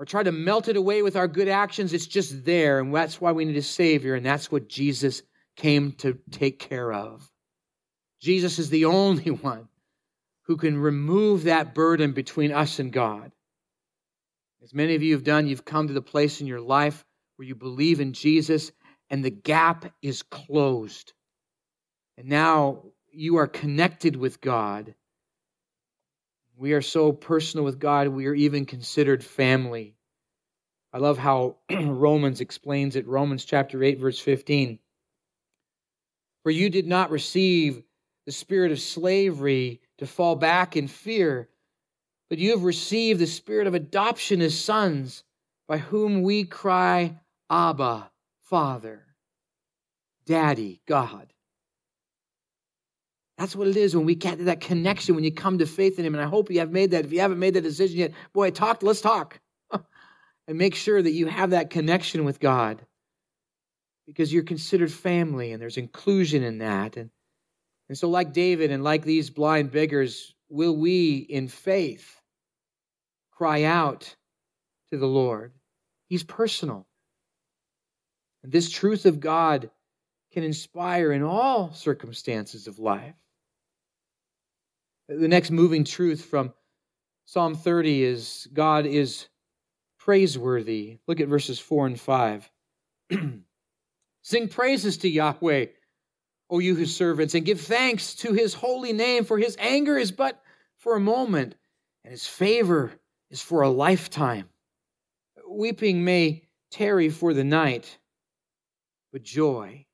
or 0.00 0.06
try 0.06 0.22
to 0.22 0.32
melt 0.32 0.66
it 0.66 0.78
away 0.78 1.02
with 1.02 1.14
our 1.14 1.28
good 1.28 1.46
actions. 1.46 1.92
It's 1.92 2.06
just 2.06 2.46
there. 2.46 2.80
And 2.80 2.94
that's 2.94 3.20
why 3.20 3.32
we 3.32 3.44
need 3.44 3.58
a 3.58 3.62
Savior. 3.62 4.14
And 4.14 4.24
that's 4.24 4.50
what 4.50 4.66
Jesus 4.66 5.22
came 5.56 5.92
to 5.98 6.18
take 6.30 6.58
care 6.58 6.90
of. 6.90 7.30
Jesus 8.18 8.58
is 8.58 8.70
the 8.70 8.84
only 8.86 9.30
one 9.30 9.68
who 10.46 10.56
can 10.56 10.78
remove 10.78 11.44
that 11.44 11.74
burden 11.74 12.12
between 12.12 12.50
us 12.50 12.78
and 12.78 12.90
God. 12.90 13.30
As 14.62 14.72
many 14.72 14.94
of 14.94 15.02
you 15.02 15.12
have 15.12 15.22
done, 15.22 15.46
you've 15.46 15.66
come 15.66 15.88
to 15.88 15.92
the 15.92 16.00
place 16.00 16.40
in 16.40 16.46
your 16.46 16.62
life 16.62 17.04
where 17.36 17.46
you 17.46 17.54
believe 17.54 18.00
in 18.00 18.14
Jesus 18.14 18.72
and 19.10 19.22
the 19.22 19.30
gap 19.30 19.92
is 20.00 20.22
closed. 20.22 21.12
And 22.16 22.26
now 22.26 22.84
you 23.12 23.36
are 23.36 23.46
connected 23.46 24.16
with 24.16 24.40
God. 24.40 24.94
We 26.60 26.74
are 26.74 26.82
so 26.82 27.12
personal 27.12 27.64
with 27.64 27.78
God, 27.78 28.08
we 28.08 28.26
are 28.26 28.34
even 28.34 28.66
considered 28.66 29.24
family. 29.24 29.94
I 30.92 30.98
love 30.98 31.16
how 31.16 31.56
Romans 31.70 32.42
explains 32.42 32.96
it. 32.96 33.06
Romans 33.06 33.46
chapter 33.46 33.82
8, 33.82 33.98
verse 33.98 34.18
15. 34.18 34.78
For 36.42 36.50
you 36.50 36.68
did 36.68 36.86
not 36.86 37.10
receive 37.10 37.82
the 38.26 38.32
spirit 38.32 38.72
of 38.72 38.78
slavery 38.78 39.80
to 39.96 40.06
fall 40.06 40.36
back 40.36 40.76
in 40.76 40.86
fear, 40.86 41.48
but 42.28 42.36
you 42.36 42.50
have 42.50 42.64
received 42.64 43.20
the 43.20 43.26
spirit 43.26 43.66
of 43.66 43.72
adoption 43.72 44.42
as 44.42 44.62
sons, 44.62 45.24
by 45.66 45.78
whom 45.78 46.20
we 46.20 46.44
cry, 46.44 47.18
Abba, 47.48 48.10
Father, 48.42 49.06
Daddy, 50.26 50.82
God. 50.86 51.32
That's 53.40 53.56
what 53.56 53.68
it 53.68 53.76
is 53.78 53.96
when 53.96 54.04
we 54.04 54.14
get 54.14 54.44
that 54.44 54.60
connection, 54.60 55.14
when 55.14 55.24
you 55.24 55.32
come 55.32 55.56
to 55.58 55.66
faith 55.66 55.98
in 55.98 56.04
Him. 56.04 56.14
And 56.14 56.22
I 56.22 56.26
hope 56.26 56.50
you 56.50 56.58
have 56.58 56.72
made 56.72 56.90
that. 56.90 57.06
If 57.06 57.12
you 57.12 57.20
haven't 57.20 57.38
made 57.38 57.54
that 57.54 57.62
decision 57.62 57.98
yet, 57.98 58.12
boy, 58.34 58.50
talk, 58.50 58.82
let's 58.82 59.00
talk. 59.00 59.40
and 59.72 60.58
make 60.58 60.74
sure 60.74 61.00
that 61.00 61.12
you 61.12 61.26
have 61.26 61.48
that 61.50 61.70
connection 61.70 62.26
with 62.26 62.38
God. 62.38 62.84
Because 64.06 64.30
you're 64.30 64.42
considered 64.42 64.92
family 64.92 65.52
and 65.52 65.62
there's 65.62 65.78
inclusion 65.78 66.42
in 66.42 66.58
that. 66.58 66.98
And, 66.98 67.08
and 67.88 67.96
so, 67.96 68.10
like 68.10 68.34
David 68.34 68.70
and 68.70 68.84
like 68.84 69.04
these 69.04 69.30
blind 69.30 69.70
beggars, 69.70 70.34
will 70.50 70.76
we 70.76 71.16
in 71.16 71.48
faith 71.48 72.20
cry 73.30 73.62
out 73.62 74.16
to 74.90 74.98
the 74.98 75.06
Lord? 75.06 75.54
He's 76.10 76.24
personal. 76.24 76.86
And 78.42 78.52
this 78.52 78.68
truth 78.68 79.06
of 79.06 79.18
God 79.18 79.70
can 80.30 80.44
inspire 80.44 81.10
in 81.10 81.22
all 81.22 81.72
circumstances 81.72 82.66
of 82.66 82.78
life. 82.78 83.14
The 85.10 85.26
next 85.26 85.50
moving 85.50 85.82
truth 85.82 86.24
from 86.24 86.54
Psalm 87.24 87.56
30 87.56 88.04
is 88.04 88.46
God 88.52 88.86
is 88.86 89.26
praiseworthy. 89.98 90.98
Look 91.08 91.18
at 91.18 91.26
verses 91.26 91.58
4 91.58 91.88
and 91.88 92.00
5. 92.00 92.50
Sing 94.22 94.48
praises 94.48 94.98
to 94.98 95.08
Yahweh, 95.08 95.66
O 96.48 96.60
you 96.60 96.76
his 96.76 96.94
servants, 96.94 97.34
and 97.34 97.44
give 97.44 97.60
thanks 97.60 98.14
to 98.16 98.32
his 98.34 98.54
holy 98.54 98.92
name, 98.92 99.24
for 99.24 99.36
his 99.36 99.56
anger 99.58 99.98
is 99.98 100.12
but 100.12 100.40
for 100.78 100.94
a 100.94 101.00
moment, 101.00 101.56
and 102.04 102.12
his 102.12 102.26
favor 102.28 102.92
is 103.30 103.42
for 103.42 103.62
a 103.62 103.68
lifetime. 103.68 104.48
Weeping 105.48 106.04
may 106.04 106.44
tarry 106.70 107.08
for 107.08 107.34
the 107.34 107.42
night, 107.42 107.98
but 109.12 109.24
joy, 109.24 109.86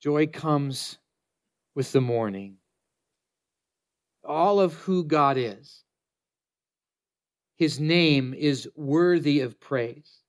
joy 0.00 0.28
comes 0.28 0.98
with 1.74 1.90
the 1.90 2.00
morning 2.00 2.58
all 4.24 4.60
of 4.60 4.74
who 4.74 5.04
God 5.04 5.36
is. 5.36 5.84
His 7.56 7.78
name 7.78 8.34
is 8.34 8.68
worthy 8.76 9.40
of 9.40 9.60
praise. 9.60 10.22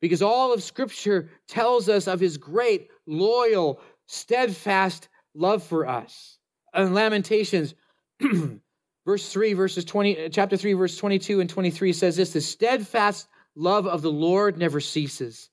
Because 0.00 0.22
all 0.22 0.54
of 0.54 0.62
Scripture 0.62 1.28
tells 1.46 1.88
us 1.88 2.06
of 2.06 2.20
his 2.20 2.38
great, 2.38 2.88
loyal, 3.06 3.80
steadfast 4.06 5.08
love 5.34 5.62
for 5.62 5.86
us. 5.86 6.38
In 6.74 6.94
Lamentations, 6.94 7.74
verse 9.06 9.32
3, 9.32 9.52
verses 9.52 9.84
20, 9.84 10.26
uh, 10.26 10.28
chapter 10.30 10.56
3, 10.56 10.72
verse 10.74 10.96
22 10.96 11.40
and 11.40 11.50
23 11.50 11.92
says 11.92 12.16
this 12.16 12.32
The 12.32 12.40
steadfast 12.40 13.28
love 13.54 13.86
of 13.86 14.02
the 14.02 14.12
Lord 14.12 14.56
never 14.56 14.80
ceases, 14.80 15.50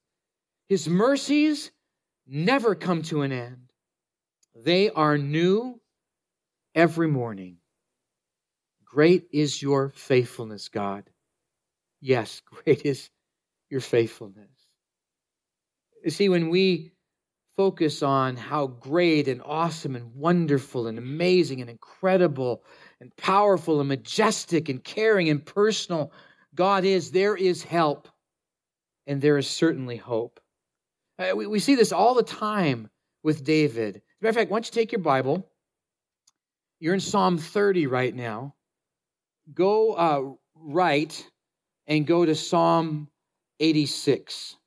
his 0.69 0.87
mercies 0.87 1.71
never 2.27 2.75
come 2.75 3.01
to 3.03 3.21
an 3.21 3.31
end. 3.31 3.71
They 4.55 4.89
are 4.89 5.17
new 5.17 5.79
every 6.77 7.07
morning. 7.07 7.57
Great 8.85 9.27
is 9.33 9.61
your 9.61 9.89
faithfulness, 9.89 10.69
God. 10.69 11.09
Yes, 11.99 12.41
great 12.63 12.85
is 12.85 13.09
your 13.69 13.81
faithfulness. 13.81 14.51
You 16.05 16.11
see, 16.11 16.29
when 16.29 16.49
we 16.49 16.93
focus 17.57 18.03
on 18.03 18.37
how 18.37 18.67
great 18.67 19.27
and 19.27 19.41
awesome 19.43 19.95
and 19.95 20.13
wonderful 20.13 20.85
and 20.85 20.99
amazing 20.99 21.59
and 21.61 21.69
incredible 21.71 22.63
and 23.01 23.13
powerful 23.17 23.79
and 23.79 23.89
majestic 23.89 24.69
and 24.69 24.83
caring 24.83 25.29
and 25.29 25.43
personal 25.43 26.13
God 26.53 26.85
is, 26.85 27.09
there 27.09 27.35
is 27.35 27.63
help 27.63 28.07
and 29.07 29.19
there 29.19 29.39
is 29.39 29.47
certainly 29.47 29.97
hope. 29.97 30.39
Uh, 31.17 31.35
we, 31.35 31.47
we 31.47 31.59
see 31.59 31.73
this 31.73 31.91
all 31.91 32.13
the 32.13 32.21
time 32.21 32.87
with 33.23 33.43
David. 33.43 33.95
As 33.95 34.01
a 34.21 34.23
matter 34.23 34.29
of 34.29 34.35
fact, 34.35 34.51
why 34.51 34.57
don't 34.57 34.67
you 34.67 34.71
take 34.71 34.91
your 34.91 35.01
Bible? 35.01 35.49
You're 36.79 36.93
in 36.93 36.99
Psalm 36.99 37.37
30 37.37 37.87
right 37.87 38.13
now. 38.13 38.53
Go 39.53 39.93
uh, 39.93 40.23
right 40.55 41.27
and 41.87 42.05
go 42.05 42.25
to 42.25 42.35
Psalm 42.35 43.09
86. 43.59 44.57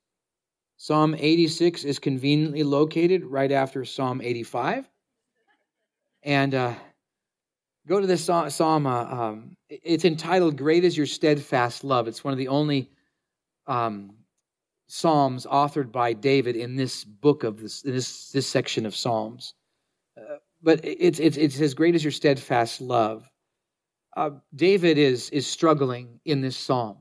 Psalm 0.75 1.15
86 1.17 1.83
is 1.85 1.99
conveniently 1.99 2.63
located 2.63 3.23
right 3.23 3.51
after 3.51 3.85
Psalm 3.85 4.19
85. 4.21 4.89
And 6.23 6.53
uh, 6.53 6.73
go 7.87 8.01
to 8.01 8.07
this 8.07 8.25
psalm. 8.25 8.85
Uh, 8.85 9.03
um, 9.03 9.57
it's 9.69 10.05
entitled 10.05 10.57
"Great 10.57 10.83
is 10.83 10.97
Your 10.97 11.05
Steadfast 11.05 11.83
Love." 11.83 12.07
It's 12.07 12.23
one 12.23 12.31
of 12.31 12.37
the 12.37 12.49
only 12.49 12.91
um, 13.67 14.13
psalms 14.87 15.45
authored 15.45 15.91
by 15.91 16.13
David 16.13 16.55
in 16.55 16.75
this 16.75 17.03
book 17.03 17.43
of 17.43 17.59
this 17.61 17.81
this, 17.81 18.31
this 18.31 18.47
section 18.47 18.85
of 18.85 18.95
Psalms. 18.95 19.55
But 20.63 20.81
it's 20.83 21.19
it's 21.19 21.37
it's 21.37 21.59
as 21.59 21.73
great 21.73 21.95
as 21.95 22.03
your 22.03 22.11
steadfast 22.11 22.81
love. 22.81 23.27
Uh, 24.15 24.31
David 24.53 24.97
is 24.97 25.29
is 25.29 25.47
struggling 25.47 26.19
in 26.25 26.41
this 26.41 26.57
psalm. 26.57 26.97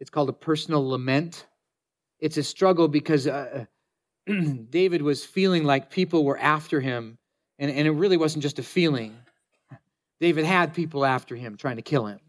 It's 0.00 0.10
called 0.10 0.28
a 0.28 0.34
personal 0.34 0.88
lament. 0.88 1.46
It's 2.20 2.36
a 2.36 2.42
struggle 2.42 2.88
because 2.88 3.26
uh, 3.26 3.66
David 4.70 5.02
was 5.02 5.24
feeling 5.24 5.64
like 5.64 5.90
people 5.90 6.24
were 6.24 6.38
after 6.38 6.80
him, 6.80 7.18
and, 7.58 7.70
and 7.70 7.86
it 7.86 7.92
really 7.92 8.16
wasn't 8.16 8.42
just 8.42 8.58
a 8.58 8.62
feeling. 8.62 9.16
David 10.20 10.44
had 10.44 10.74
people 10.74 11.04
after 11.04 11.36
him 11.36 11.56
trying 11.56 11.76
to 11.76 11.82
kill 11.82 12.06
him. 12.06 12.20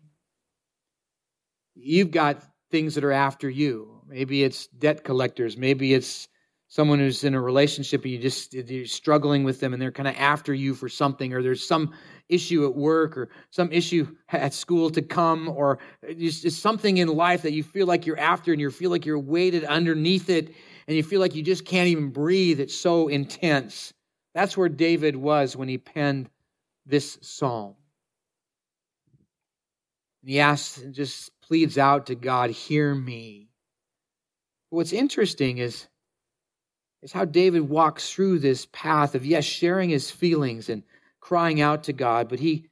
You've 1.76 2.12
got 2.12 2.44
things 2.72 2.96
that 2.96 3.04
are 3.04 3.12
after 3.12 3.50
you. 3.50 4.02
Maybe 4.08 4.44
it's 4.44 4.68
debt 4.68 5.04
collectors. 5.04 5.58
Maybe 5.58 5.94
it's 5.94 6.28
someone 6.70 7.00
who's 7.00 7.24
in 7.24 7.34
a 7.34 7.42
relationship 7.42 8.04
and 8.04 8.14
you 8.14 8.20
just 8.20 8.54
you're 8.54 8.86
struggling 8.86 9.44
with 9.44 9.60
them 9.60 9.74
and 9.74 9.82
they're 9.82 9.92
kind 9.92 10.08
of 10.08 10.16
after 10.18 10.54
you 10.54 10.76
for 10.76 10.88
something 10.88 11.34
or 11.34 11.42
there's 11.42 11.68
some 11.68 11.92
issue 12.30 12.64
at 12.66 12.76
work 12.76 13.18
or 13.18 13.28
some 13.50 13.72
issue 13.72 14.08
at 14.30 14.54
school 14.54 14.92
to 14.92 15.02
come 15.02 15.50
or 15.50 15.80
just, 16.16 16.50
something 16.52 16.98
in 16.98 17.08
life 17.08 17.42
that 17.42 17.54
you 17.54 17.64
feel 17.64 17.88
like 17.88 18.06
you're 18.06 18.20
after 18.20 18.52
and 18.52 18.62
you 18.62 18.70
feel 18.70 18.92
like 18.92 19.04
you're 19.04 19.20
weighted 19.20 19.66
underneath 19.66 20.30
it 20.30 20.54
and 20.88 20.96
you 20.96 21.02
feel 21.02 21.20
like 21.20 21.34
you 21.34 21.42
just 21.42 21.66
can't 21.66 21.88
even 21.88 22.12
breathe. 22.12 22.60
It's 22.60 22.76
so 22.76 23.08
intense. 23.08 23.92
That's 24.36 24.56
where 24.56 24.70
david 24.70 25.16
was 25.16 25.56
when 25.56 25.68
he 25.68 25.80
penned 25.80 26.30
this 26.86 27.18
psalm. 27.22 27.76
And 30.22 30.30
he 30.30 30.40
asks 30.40 30.78
and 30.78 30.94
just 30.94 31.32
pleads 31.42 31.80
out 31.80 32.06
to 32.08 32.16
god 32.16 32.52
hear 32.52 32.94
me. 32.94 33.50
What's 34.70 34.94
interesting 34.94 35.58
is 35.58 35.88
is 37.02 37.12
how 37.12 37.26
David 37.26 37.62
walks 37.62 38.12
through 38.12 38.40
this 38.40 38.68
path 38.72 39.16
of, 39.16 39.26
yes, 39.26 39.46
sharing 39.46 39.90
his 39.90 40.12
feelings 40.12 40.70
and 40.70 40.84
crying 41.20 41.62
out 41.62 41.84
to 41.84 41.94
God, 41.94 42.28
but 42.30 42.40
he, 42.40 42.68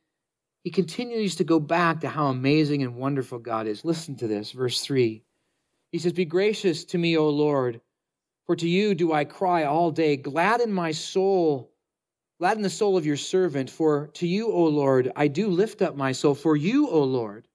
he 0.64 0.70
continues 0.70 1.36
to 1.36 1.44
go 1.44 1.60
back 1.60 2.02
to 2.02 2.10
how 2.10 2.28
amazing 2.28 2.84
and 2.84 2.96
wonderful 2.96 3.40
God 3.40 3.68
is. 3.68 3.86
Listen 3.86 4.16
to 4.18 4.28
this, 4.28 4.52
verse 4.52 4.82
3. 4.82 5.24
He 5.92 6.00
says, 6.00 6.14
Be 6.14 6.26
gracious 6.26 6.84
to 6.86 6.98
me, 6.98 7.18
O 7.18 7.30
Lord, 7.30 7.82
for 8.46 8.56
to 8.56 8.68
you 8.68 8.96
do 8.96 9.14
I 9.14 9.26
cry 9.26 9.64
all 9.64 9.92
day. 9.92 10.18
Gladden 10.18 10.72
my 10.72 10.92
soul, 10.92 11.72
gladden 12.40 12.64
the 12.64 12.70
soul 12.70 12.98
of 12.98 13.06
your 13.06 13.18
servant, 13.18 13.70
for 13.70 14.08
to 14.14 14.28
you, 14.28 14.52
O 14.52 14.66
Lord, 14.66 15.12
I 15.16 15.28
do 15.28 15.48
lift 15.48 15.82
up 15.82 15.96
my 15.96 16.12
soul. 16.12 16.36
For 16.36 16.56
you, 16.56 16.90
O 16.90 17.04
Lord, 17.04 17.48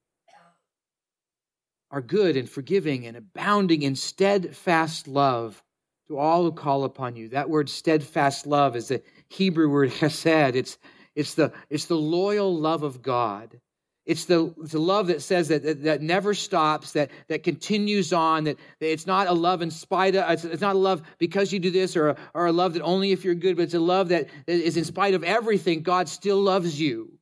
are 1.91 2.01
good 2.01 2.35
and 2.35 2.49
forgiving 2.49 3.05
and 3.05 3.15
abounding 3.15 3.83
in 3.83 3.95
steadfast 3.95 5.07
love 5.07 5.62
to 6.07 6.17
all 6.17 6.43
who 6.43 6.51
call 6.51 6.83
upon 6.83 7.15
you. 7.15 7.29
That 7.29 7.49
word 7.49 7.69
steadfast 7.69 8.45
love 8.45 8.75
is 8.75 8.89
the 8.89 9.01
Hebrew 9.29 9.69
word 9.69 9.89
hesed. 9.93 10.55
It's, 10.55 10.77
it's, 11.15 11.35
the, 11.35 11.53
it's 11.69 11.85
the 11.85 11.95
loyal 11.95 12.55
love 12.55 12.83
of 12.83 13.01
God. 13.01 13.59
It's 14.05 14.25
the, 14.25 14.53
the 14.57 14.79
love 14.79 15.07
that 15.07 15.21
says 15.21 15.47
that, 15.47 15.63
that, 15.63 15.83
that 15.83 16.01
never 16.01 16.33
stops, 16.33 16.91
that, 16.91 17.09
that 17.29 17.43
continues 17.43 18.11
on, 18.11 18.43
that, 18.43 18.57
that 18.79 18.91
it's 18.91 19.07
not 19.07 19.27
a 19.27 19.33
love 19.33 19.61
in 19.61 19.71
spite 19.71 20.15
of, 20.15 20.29
it's, 20.29 20.43
it's 20.43 20.61
not 20.61 20.75
a 20.75 20.79
love 20.79 21.03
because 21.19 21.53
you 21.53 21.59
do 21.59 21.71
this 21.71 21.95
or, 21.95 22.17
or 22.33 22.47
a 22.47 22.51
love 22.51 22.73
that 22.73 22.81
only 22.81 23.13
if 23.13 23.23
you're 23.23 23.33
good, 23.33 23.55
but 23.55 23.63
it's 23.63 23.73
a 23.73 23.79
love 23.79 24.09
that 24.09 24.27
is 24.45 24.75
in 24.75 24.83
spite 24.83 25.13
of 25.13 25.23
everything, 25.23 25.83
God 25.83 26.09
still 26.09 26.41
loves 26.41 26.77
you. 26.77 27.17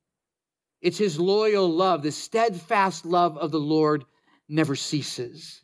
It's 0.82 0.98
his 0.98 1.20
loyal 1.20 1.70
love, 1.70 2.02
the 2.02 2.12
steadfast 2.12 3.06
love 3.06 3.38
of 3.38 3.52
the 3.52 3.60
Lord 3.60 4.04
never 4.50 4.76
ceases 4.76 5.61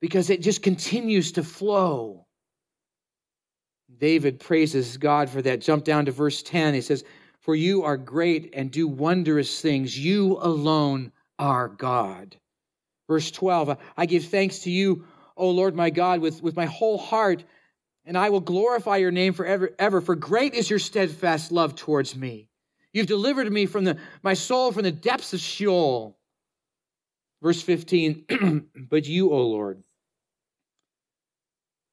because 0.00 0.30
it 0.30 0.42
just 0.42 0.62
continues 0.62 1.32
to 1.32 1.42
flow. 1.42 2.26
David 3.98 4.40
praises 4.40 4.96
God 4.96 5.28
for 5.28 5.42
that. 5.42 5.60
Jump 5.60 5.84
down 5.84 6.06
to 6.06 6.12
verse 6.12 6.42
10. 6.42 6.74
He 6.74 6.80
says, 6.80 7.04
For 7.40 7.54
you 7.54 7.82
are 7.82 7.96
great 7.96 8.50
and 8.54 8.70
do 8.70 8.88
wondrous 8.88 9.60
things. 9.60 9.98
You 9.98 10.38
alone 10.40 11.12
are 11.38 11.68
God. 11.68 12.36
Verse 13.08 13.30
12, 13.32 13.76
I 13.96 14.06
give 14.06 14.26
thanks 14.26 14.60
to 14.60 14.70
you, 14.70 15.04
O 15.36 15.50
Lord 15.50 15.74
my 15.74 15.90
God, 15.90 16.20
with, 16.20 16.42
with 16.42 16.54
my 16.54 16.66
whole 16.66 16.96
heart, 16.96 17.42
and 18.04 18.16
I 18.16 18.30
will 18.30 18.40
glorify 18.40 18.98
your 18.98 19.10
name 19.10 19.32
forever, 19.32 19.70
ever, 19.80 20.00
for 20.00 20.14
great 20.14 20.54
is 20.54 20.70
your 20.70 20.78
steadfast 20.78 21.50
love 21.50 21.74
towards 21.74 22.14
me. 22.14 22.48
You've 22.92 23.08
delivered 23.08 23.50
me 23.52 23.66
from 23.66 23.84
the, 23.84 23.96
my 24.22 24.34
soul 24.34 24.70
from 24.70 24.84
the 24.84 24.92
depths 24.92 25.32
of 25.32 25.40
Sheol. 25.40 26.16
Verse 27.42 27.62
15, 27.62 28.68
but 28.88 29.06
you, 29.06 29.32
O 29.32 29.42
Lord, 29.42 29.82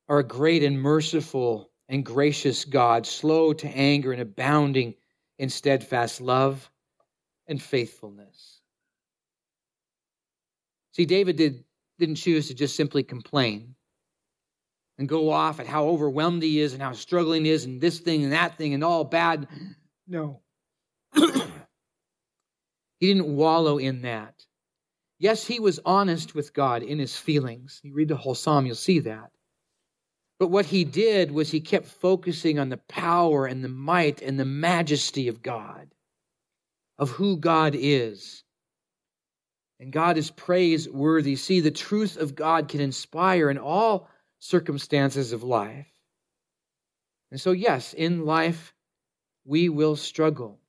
are 0.09 0.19
a 0.19 0.23
great 0.23 0.63
and 0.63 0.79
merciful 0.79 1.69
and 1.89 2.05
gracious 2.05 2.65
God, 2.65 3.05
slow 3.05 3.53
to 3.53 3.67
anger 3.67 4.11
and 4.11 4.21
abounding 4.21 4.95
in 5.39 5.49
steadfast 5.49 6.21
love 6.21 6.69
and 7.47 7.61
faithfulness. 7.61 8.61
See, 10.93 11.05
David 11.05 11.35
did, 11.35 11.63
didn't 11.99 12.15
choose 12.15 12.47
to 12.47 12.53
just 12.53 12.75
simply 12.75 13.03
complain 13.03 13.75
and 14.97 15.07
go 15.07 15.29
off 15.29 15.59
at 15.59 15.67
how 15.67 15.85
overwhelmed 15.85 16.41
he 16.41 16.59
is 16.59 16.73
and 16.73 16.81
how 16.81 16.93
struggling 16.93 17.45
he 17.45 17.51
is 17.51 17.65
and 17.65 17.79
this 17.79 17.99
thing 17.99 18.23
and 18.23 18.33
that 18.33 18.57
thing 18.57 18.73
and 18.73 18.83
all 18.83 19.03
bad. 19.03 19.47
No. 20.07 20.41
he 21.15 21.23
didn't 22.99 23.35
wallow 23.35 23.77
in 23.77 24.01
that. 24.01 24.43
Yes, 25.19 25.45
he 25.45 25.59
was 25.59 25.79
honest 25.85 26.35
with 26.35 26.53
God 26.53 26.83
in 26.83 26.99
his 26.99 27.15
feelings. 27.15 27.79
You 27.83 27.93
read 27.93 28.07
the 28.07 28.15
whole 28.15 28.35
psalm, 28.35 28.65
you'll 28.65 28.75
see 28.75 28.99
that. 28.99 29.31
But 30.39 30.49
what 30.49 30.67
he 30.67 30.83
did 30.83 31.31
was 31.31 31.49
he 31.49 31.61
kept 31.61 31.87
focusing 31.87 32.59
on 32.59 32.69
the 32.69 32.77
power 32.77 33.45
and 33.45 33.63
the 33.63 33.69
might 33.69 34.21
and 34.21 34.39
the 34.39 34.45
majesty 34.45 35.27
of 35.27 35.41
God, 35.41 35.89
of 36.97 37.09
who 37.09 37.37
God 37.37 37.75
is. 37.75 38.43
And 39.79 39.91
God 39.91 40.17
is 40.17 40.31
praiseworthy. 40.31 41.35
See, 41.35 41.59
the 41.59 41.71
truth 41.71 42.17
of 42.17 42.35
God 42.35 42.67
can 42.67 42.81
inspire 42.81 43.49
in 43.49 43.57
all 43.57 44.09
circumstances 44.39 45.33
of 45.33 45.43
life. 45.43 45.87
And 47.31 47.41
so, 47.41 47.51
yes, 47.51 47.93
in 47.93 48.25
life, 48.25 48.73
we 49.45 49.69
will 49.69 49.95
struggle. 49.95 50.59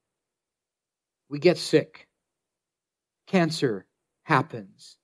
We 1.29 1.39
get 1.39 1.59
sick. 1.59 2.09
Cancer 3.27 3.87
happens. 4.23 4.97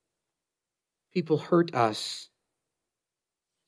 People 1.12 1.38
hurt 1.38 1.74
us. 1.74 2.29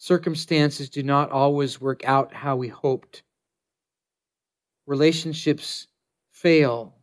Circumstances 0.07 0.89
do 0.89 1.03
not 1.03 1.33
always 1.33 1.81
work 1.81 2.05
out 2.05 2.33
how 2.33 2.55
we 2.55 2.69
hoped. 2.69 3.25
Relationships 4.87 5.89
fail. 6.31 6.95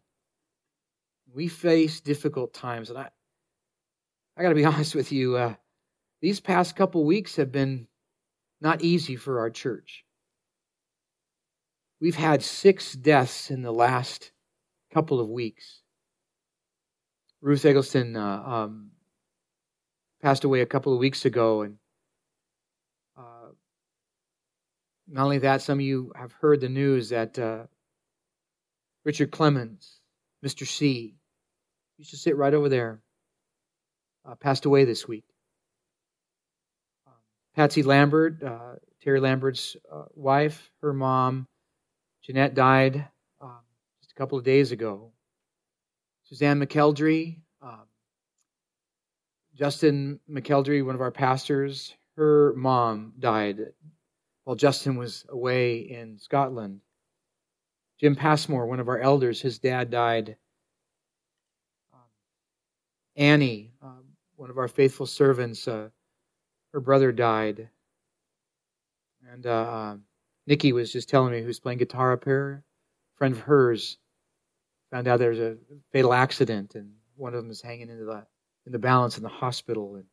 We 1.33 1.49
face 1.49 1.99
difficult 1.99 2.53
times. 2.53 2.89
And 2.89 2.97
I, 2.97 3.09
I 4.37 4.41
got 4.41 4.47
to 4.47 4.55
be 4.55 4.63
honest 4.73 4.95
with 4.95 5.11
you. 5.11 5.35
Uh, 5.35 5.55
these 6.21 6.39
past 6.39 6.77
couple 6.77 7.03
weeks 7.03 7.35
have 7.35 7.51
been 7.51 7.87
not 8.61 8.81
easy 8.81 9.17
for 9.17 9.39
our 9.39 9.49
church. 9.49 10.05
We've 11.99 12.15
had 12.15 12.41
six 12.41 12.93
deaths 12.93 13.51
in 13.51 13.63
the 13.63 13.73
last 13.73 14.31
couple 14.93 15.19
of 15.19 15.27
weeks. 15.27 15.81
Ruth 17.41 17.65
Eggleston 17.65 18.15
uh, 18.15 18.43
um, 18.45 18.91
passed 20.21 20.45
away 20.45 20.61
a 20.61 20.65
couple 20.65 20.93
of 20.93 20.99
weeks 20.99 21.25
ago, 21.25 21.63
and 21.63 21.75
uh, 23.17 23.49
not 25.07 25.23
only 25.23 25.39
that, 25.39 25.61
some 25.61 25.79
of 25.79 25.85
you 25.85 26.11
have 26.15 26.31
heard 26.33 26.61
the 26.61 26.69
news 26.69 27.09
that 27.09 27.37
uh, 27.37 27.63
Richard 29.03 29.31
Clemens, 29.31 29.99
Mr. 30.45 30.67
C, 30.67 31.15
used 31.97 32.11
to 32.11 32.17
sit 32.17 32.37
right 32.37 32.53
over 32.53 32.69
there, 32.69 33.01
uh, 34.25 34.35
passed 34.35 34.65
away 34.65 34.85
this 34.85 35.07
week. 35.07 35.25
Um, 37.05 37.13
Patsy 37.55 37.83
Lambert, 37.83 38.41
uh, 38.43 38.75
Terry 39.01 39.19
Lambert's 39.19 39.75
uh, 39.91 40.05
wife, 40.15 40.71
her 40.81 40.93
mom, 40.93 41.47
Jeanette 42.21 42.55
died 42.55 43.05
um, 43.41 43.59
just 44.01 44.11
a 44.11 44.15
couple 44.15 44.37
of 44.37 44.45
days 44.45 44.71
ago. 44.71 45.11
Suzanne 46.23 46.59
McKeldry, 46.61 47.39
um, 47.61 47.83
Justin 49.53 50.19
McKeldry, 50.29 50.85
one 50.85 50.95
of 50.95 51.01
our 51.01 51.11
pastors, 51.11 51.93
her 52.15 52.53
mom 52.55 53.13
died 53.19 53.59
while 54.43 54.55
Justin 54.55 54.95
was 54.95 55.25
away 55.29 55.77
in 55.77 56.17
Scotland. 56.17 56.81
Jim 57.99 58.15
Passmore, 58.15 58.67
one 58.67 58.79
of 58.79 58.89
our 58.89 58.99
elders, 58.99 59.41
his 59.41 59.59
dad 59.59 59.89
died. 59.89 60.35
Um, 61.93 61.99
Annie, 63.15 63.71
um, 63.81 64.03
one 64.35 64.49
of 64.49 64.57
our 64.57 64.67
faithful 64.67 65.05
servants, 65.05 65.67
uh, 65.67 65.89
her 66.73 66.79
brother 66.79 67.11
died. 67.11 67.69
And 69.31 69.45
uh, 69.45 69.49
uh, 69.49 69.97
Nikki 70.47 70.73
was 70.73 70.91
just 70.91 71.07
telling 71.07 71.31
me 71.31 71.41
who's 71.41 71.59
playing 71.59 71.77
guitar 71.77 72.11
up 72.11 72.25
here, 72.25 72.63
a 73.15 73.17
friend 73.17 73.33
of 73.33 73.41
hers, 73.41 73.97
found 74.91 75.07
out 75.07 75.19
there 75.19 75.29
was 75.29 75.39
a 75.39 75.57
fatal 75.91 76.13
accident 76.13 76.75
and 76.75 76.91
one 77.15 77.33
of 77.33 77.41
them 77.41 77.51
is 77.51 77.61
hanging 77.61 77.89
into 77.89 78.05
the 78.05 78.25
in 78.65 78.71
the 78.71 78.79
balance 78.79 79.17
in 79.17 79.23
the 79.23 79.29
hospital. 79.29 79.95
And 79.95 80.05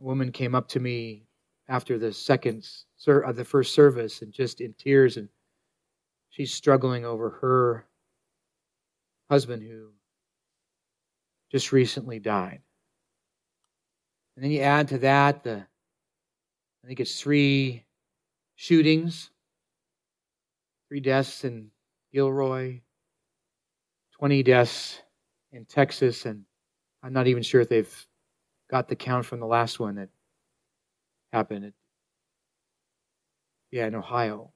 a 0.00 0.04
woman 0.04 0.32
came 0.32 0.54
up 0.54 0.68
to 0.68 0.80
me 0.80 1.26
after 1.68 1.98
the 1.98 2.12
second 2.12 2.66
uh, 3.08 3.32
the 3.32 3.44
first 3.44 3.74
service 3.74 4.22
and 4.22 4.32
just 4.32 4.60
in 4.60 4.74
tears 4.74 5.16
and 5.16 5.28
she's 6.30 6.52
struggling 6.52 7.04
over 7.04 7.30
her 7.30 7.86
husband 9.30 9.62
who 9.62 9.90
just 11.50 11.72
recently 11.72 12.18
died. 12.18 12.60
And 14.36 14.44
then 14.44 14.50
you 14.50 14.60
add 14.60 14.88
to 14.88 14.98
that 14.98 15.44
the 15.44 15.64
I 16.84 16.86
think 16.86 17.00
it's 17.00 17.18
three 17.18 17.84
shootings, 18.56 19.30
three 20.88 21.00
deaths 21.00 21.44
in 21.44 21.70
Gilroy, 22.12 22.80
20 24.18 24.42
deaths 24.42 25.00
in 25.52 25.64
Texas, 25.64 26.26
and 26.26 26.44
I'm 27.02 27.12
not 27.12 27.26
even 27.26 27.42
sure 27.42 27.62
if 27.62 27.68
they've 27.68 28.06
got 28.70 28.88
the 28.88 28.96
count 28.96 29.24
from 29.24 29.40
the 29.40 29.46
last 29.46 29.80
one 29.80 29.94
that 29.94 30.10
happened. 31.32 31.66
At, 31.66 31.72
yeah, 33.74 33.88
in 33.88 33.96
Ohio. 33.96 34.52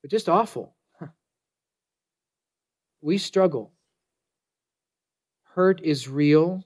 But 0.00 0.10
just 0.10 0.26
awful. 0.26 0.74
We 3.02 3.18
struggle. 3.18 3.74
Hurt 5.54 5.82
is 5.82 6.08
real. 6.08 6.64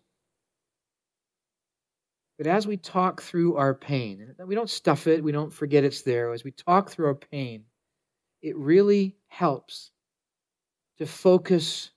But 2.39 2.47
as 2.47 2.69
we 2.69 2.77
talk 2.77 3.21
through 3.21 3.57
our 3.57 3.75
pain, 3.75 4.33
we 4.47 4.55
don't 4.55 4.71
stuff 4.71 5.09
it, 5.09 5.25
we 5.25 5.33
don't 5.33 5.53
forget 5.53 5.83
it's 5.83 6.03
there. 6.03 6.33
As 6.33 6.45
we 6.45 6.53
talk 6.53 6.91
through 6.91 7.07
our 7.07 7.17
pain, 7.17 7.65
it 8.43 8.57
really 8.57 9.17
helps 9.27 9.91
to 10.99 11.07
focus 11.07 11.91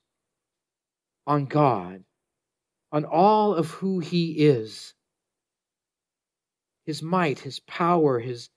on 1.28 1.46
God, 1.46 2.02
on 2.90 3.04
all 3.04 3.54
of 3.54 3.70
who 3.70 4.00
He 4.00 4.32
is 4.32 4.94
His 6.84 7.02
might, 7.02 7.40
His 7.40 7.60
power, 7.60 8.18
His, 8.20 8.50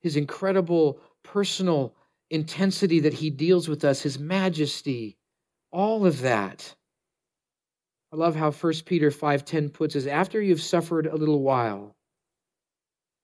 his 0.00 0.16
incredible 0.16 1.00
personal 1.22 1.94
intensity 2.30 3.00
that 3.00 3.14
He 3.14 3.30
deals 3.30 3.68
with 3.68 3.84
us, 3.84 4.02
His 4.02 4.18
majesty, 4.18 5.16
all 5.70 6.06
of 6.06 6.20
that. 6.20 6.74
I 8.12 8.16
love 8.16 8.36
how 8.36 8.50
1 8.50 8.84
Peter 8.84 9.10
5:10 9.10 9.72
puts 9.72 9.96
us 9.96 10.06
after 10.06 10.40
you've 10.40 10.60
suffered 10.60 11.06
a 11.06 11.16
little 11.16 11.40
while 11.40 11.96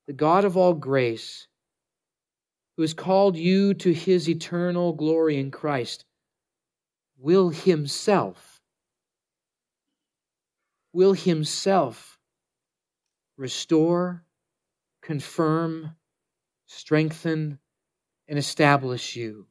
the 0.07 0.15
God 0.15 0.47
of 0.47 0.57
all 0.57 0.73
grace 0.73 1.47
who 2.77 2.83
has 2.83 2.95
called 2.95 3.37
you 3.37 3.75
to 3.75 3.93
his 3.93 4.27
eternal 4.27 4.95
glory 4.95 5.37
in 5.37 5.51
Christ 5.51 6.07
will 7.19 7.51
himself 7.51 8.63
will 10.95 11.13
himself 11.13 12.19
restore 13.37 14.25
confirm 15.03 15.93
strengthen 16.67 17.59
and 18.29 18.39
establish 18.39 19.17
you 19.17 19.47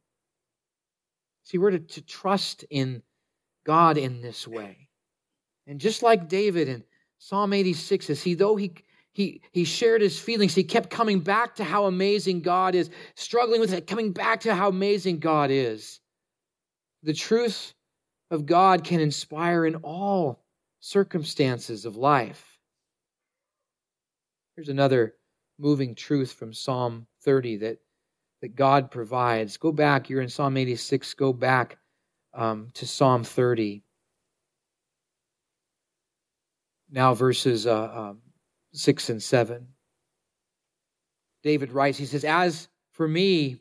see 1.43 1.57
we're 1.57 1.71
to, 1.71 1.79
to 1.79 2.01
trust 2.01 2.63
in 2.69 3.01
God 3.65 3.97
in 3.97 4.21
this 4.21 4.47
way 4.47 4.88
and 5.67 5.79
just 5.79 6.01
like 6.01 6.29
David 6.29 6.69
in 6.69 6.83
Psalm 7.19 7.53
86, 7.53 8.10
as 8.10 8.23
he 8.23 8.33
though 8.33 8.55
he 8.55 8.73
he, 9.17 9.41
he 9.51 9.63
shared 9.63 10.01
his 10.01 10.19
feelings. 10.19 10.53
He 10.53 10.63
kept 10.63 10.91
coming 10.91 11.21
back 11.21 11.55
to 11.55 11.63
how 11.63 11.86
amazing 11.86 12.41
God 12.41 12.75
is, 12.75 12.91
struggling 13.15 13.60
with 13.60 13.73
it, 13.73 13.88
coming 13.88 14.12
back 14.12 14.41
to 14.41 14.53
how 14.53 14.69
amazing 14.69 15.17
God 15.17 15.49
is. 15.49 15.99
The 17.01 17.15
truth 17.15 17.73
of 18.29 18.45
God 18.45 18.83
can 18.83 18.99
inspire 18.99 19.65
in 19.65 19.77
all 19.77 20.43
circumstances 20.81 21.86
of 21.86 21.95
life. 21.95 22.60
Here's 24.55 24.69
another 24.69 25.15
moving 25.59 25.95
truth 25.95 26.33
from 26.33 26.53
Psalm 26.53 27.07
30 27.23 27.57
that, 27.57 27.77
that 28.41 28.55
God 28.55 28.91
provides. 28.91 29.57
Go 29.57 29.71
back, 29.71 30.09
you're 30.09 30.21
in 30.21 30.29
Psalm 30.29 30.57
86, 30.57 31.13
go 31.15 31.33
back 31.33 31.77
um, 32.33 32.69
to 32.73 32.85
Psalm 32.85 33.23
30 33.23 33.83
now 36.89 37.13
verses 37.13 37.67
uh, 37.67 37.91
um, 37.93 38.21
6 38.73 39.09
and 39.09 39.21
7. 39.21 39.67
David 41.43 41.71
writes, 41.71 41.97
he 41.97 42.05
says, 42.05 42.23
As 42.23 42.67
for 42.91 43.07
me, 43.07 43.59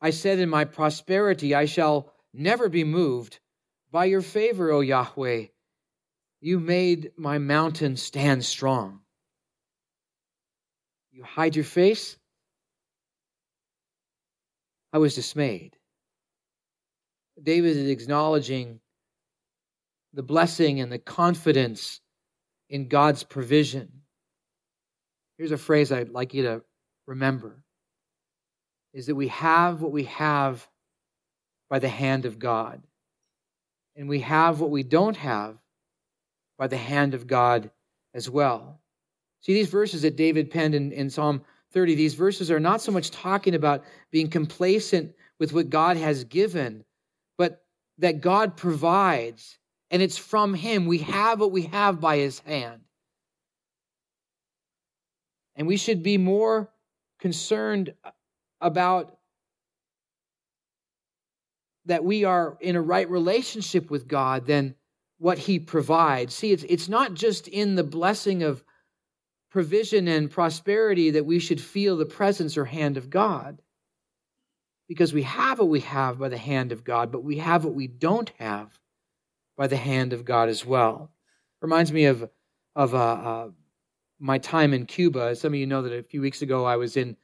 I 0.00 0.10
said 0.10 0.38
in 0.38 0.48
my 0.48 0.64
prosperity, 0.64 1.54
I 1.54 1.64
shall 1.64 2.12
never 2.32 2.68
be 2.68 2.84
moved. 2.84 3.40
By 3.90 4.06
your 4.06 4.22
favor, 4.22 4.70
O 4.70 4.80
Yahweh, 4.80 5.46
you 6.40 6.60
made 6.60 7.12
my 7.16 7.38
mountain 7.38 7.96
stand 7.96 8.44
strong. 8.44 9.00
You 11.16 11.24
hide 11.24 11.56
your 11.56 11.64
face? 11.64 12.18
I 14.92 14.98
was 14.98 15.14
dismayed. 15.14 15.74
David 17.42 17.74
is 17.74 17.88
acknowledging 17.88 18.80
the 20.12 20.22
blessing 20.22 20.78
and 20.80 20.92
the 20.92 20.98
confidence 20.98 22.02
in 22.68 22.88
God's 22.88 23.24
provision. 23.24 24.02
Here's 25.38 25.52
a 25.52 25.56
phrase 25.56 25.90
I'd 25.90 26.10
like 26.10 26.34
you 26.34 26.42
to 26.42 26.62
remember 27.06 27.62
is 28.92 29.06
that 29.06 29.14
we 29.14 29.28
have 29.28 29.80
what 29.80 29.92
we 29.92 30.04
have 30.04 30.68
by 31.70 31.78
the 31.78 31.88
hand 31.88 32.26
of 32.26 32.38
God. 32.38 32.82
And 33.96 34.06
we 34.06 34.20
have 34.20 34.60
what 34.60 34.70
we 34.70 34.82
don't 34.82 35.16
have 35.16 35.56
by 36.58 36.66
the 36.66 36.76
hand 36.76 37.14
of 37.14 37.26
God 37.26 37.70
as 38.12 38.28
well. 38.28 38.82
See, 39.46 39.54
these 39.54 39.68
verses 39.68 40.02
that 40.02 40.16
David 40.16 40.50
penned 40.50 40.74
in, 40.74 40.90
in 40.90 41.08
Psalm 41.08 41.40
30, 41.70 41.94
these 41.94 42.14
verses 42.14 42.50
are 42.50 42.58
not 42.58 42.80
so 42.80 42.90
much 42.90 43.12
talking 43.12 43.54
about 43.54 43.84
being 44.10 44.28
complacent 44.28 45.14
with 45.38 45.52
what 45.52 45.70
God 45.70 45.96
has 45.96 46.24
given, 46.24 46.84
but 47.38 47.64
that 47.98 48.20
God 48.20 48.56
provides 48.56 49.56
and 49.92 50.02
it's 50.02 50.18
from 50.18 50.52
Him. 50.52 50.86
We 50.86 50.98
have 50.98 51.38
what 51.38 51.52
we 51.52 51.62
have 51.62 52.00
by 52.00 52.16
His 52.16 52.40
hand. 52.40 52.80
And 55.54 55.68
we 55.68 55.76
should 55.76 56.02
be 56.02 56.18
more 56.18 56.68
concerned 57.20 57.94
about 58.60 59.16
that 61.84 62.02
we 62.02 62.24
are 62.24 62.58
in 62.60 62.74
a 62.74 62.82
right 62.82 63.08
relationship 63.08 63.92
with 63.92 64.08
God 64.08 64.44
than 64.44 64.74
what 65.18 65.38
He 65.38 65.60
provides. 65.60 66.34
See, 66.34 66.50
it's, 66.50 66.64
it's 66.64 66.88
not 66.88 67.14
just 67.14 67.46
in 67.46 67.76
the 67.76 67.84
blessing 67.84 68.42
of 68.42 68.64
provision 69.56 70.06
and 70.06 70.30
prosperity 70.30 71.12
that 71.12 71.24
we 71.24 71.38
should 71.38 71.58
feel 71.58 71.96
the 71.96 72.04
presence 72.04 72.58
or 72.58 72.66
hand 72.66 72.98
of 72.98 73.08
God. 73.08 73.62
Because 74.86 75.14
we 75.14 75.22
have 75.22 75.58
what 75.58 75.70
we 75.70 75.80
have 75.80 76.18
by 76.18 76.28
the 76.28 76.36
hand 76.36 76.72
of 76.72 76.84
God, 76.84 77.10
but 77.10 77.24
we 77.24 77.38
have 77.38 77.64
what 77.64 77.72
we 77.72 77.86
don't 77.86 78.30
have 78.38 78.78
by 79.56 79.66
the 79.66 79.76
hand 79.78 80.12
of 80.12 80.26
God 80.26 80.50
as 80.50 80.66
well. 80.66 81.10
Reminds 81.62 81.90
me 81.90 82.04
of 82.04 82.28
of 82.74 82.94
uh, 82.94 82.98
uh, 82.98 83.48
my 84.18 84.36
time 84.36 84.74
in 84.74 84.84
Cuba. 84.84 85.34
Some 85.34 85.54
of 85.54 85.58
you 85.58 85.66
know 85.66 85.80
that 85.80 85.92
a 85.94 86.02
few 86.02 86.20
weeks 86.20 86.42
ago 86.42 86.66
I 86.66 86.76
was 86.76 86.98
in 86.98 87.16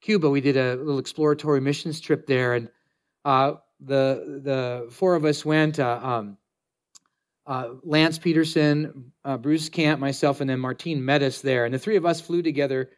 Cuba. 0.00 0.30
We 0.30 0.40
did 0.40 0.56
a 0.56 0.76
little 0.76 1.00
exploratory 1.00 1.60
missions 1.60 2.00
trip 2.00 2.24
there, 2.24 2.54
and 2.54 2.68
uh, 3.24 3.54
the 3.80 4.40
the 4.44 4.92
four 4.92 5.16
of 5.16 5.24
us 5.24 5.44
went. 5.44 5.80
Uh, 5.80 5.98
um, 6.00 6.38
uh, 7.50 7.74
Lance 7.82 8.16
Peterson, 8.16 9.12
uh, 9.24 9.36
Bruce 9.36 9.68
Camp, 9.68 9.98
myself, 10.00 10.40
and 10.40 10.48
then 10.48 10.60
Martine 10.60 11.04
met 11.04 11.20
us 11.20 11.40
there. 11.40 11.64
And 11.64 11.74
the 11.74 11.80
three 11.80 11.96
of 11.96 12.06
us 12.06 12.20
flew 12.20 12.42
together 12.42 12.90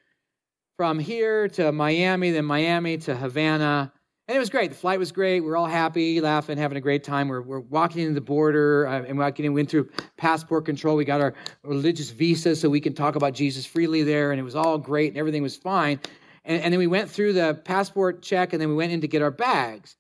from 0.77 0.99
here 0.99 1.49
to 1.49 1.73
Miami, 1.73 2.33
then 2.33 2.45
Miami 2.45 2.99
to 2.99 3.17
Havana. 3.17 3.91
And 4.29 4.37
it 4.37 4.39
was 4.39 4.51
great. 4.51 4.71
The 4.71 4.77
flight 4.77 4.99
was 4.99 5.11
great. 5.11 5.41
We 5.41 5.47
were 5.47 5.57
all 5.57 5.67
happy, 5.67 6.21
laughing, 6.21 6.59
having 6.59 6.77
a 6.77 6.83
great 6.83 7.03
time. 7.03 7.29
We're, 7.29 7.41
we're 7.41 7.61
walking 7.61 8.03
into 8.03 8.13
the 8.13 8.21
border 8.21 8.87
uh, 8.87 9.03
and 9.05 9.19
walking 9.19 9.47
in, 9.47 9.55
went 9.55 9.71
through 9.71 9.89
passport 10.19 10.67
control. 10.67 10.97
We 10.97 11.07
got 11.07 11.23
our 11.23 11.33
religious 11.63 12.11
visa 12.11 12.55
so 12.55 12.69
we 12.69 12.81
can 12.81 12.93
talk 12.93 13.17
about 13.17 13.33
Jesus 13.33 13.65
freely 13.65 14.03
there. 14.03 14.33
And 14.33 14.39
it 14.39 14.45
was 14.45 14.55
all 14.55 14.77
great 14.77 15.09
and 15.09 15.17
everything 15.17 15.43
was 15.43 15.57
fine. 15.57 15.99
And, 16.45 16.61
and 16.63 16.71
then 16.71 16.79
we 16.79 16.87
went 16.87 17.09
through 17.09 17.33
the 17.33 17.55
passport 17.65 18.23
check 18.23 18.53
and 18.53 18.61
then 18.61 18.69
we 18.69 18.75
went 18.75 18.93
in 18.93 19.01
to 19.01 19.09
get 19.09 19.23
our 19.23 19.31
bags. 19.31 19.97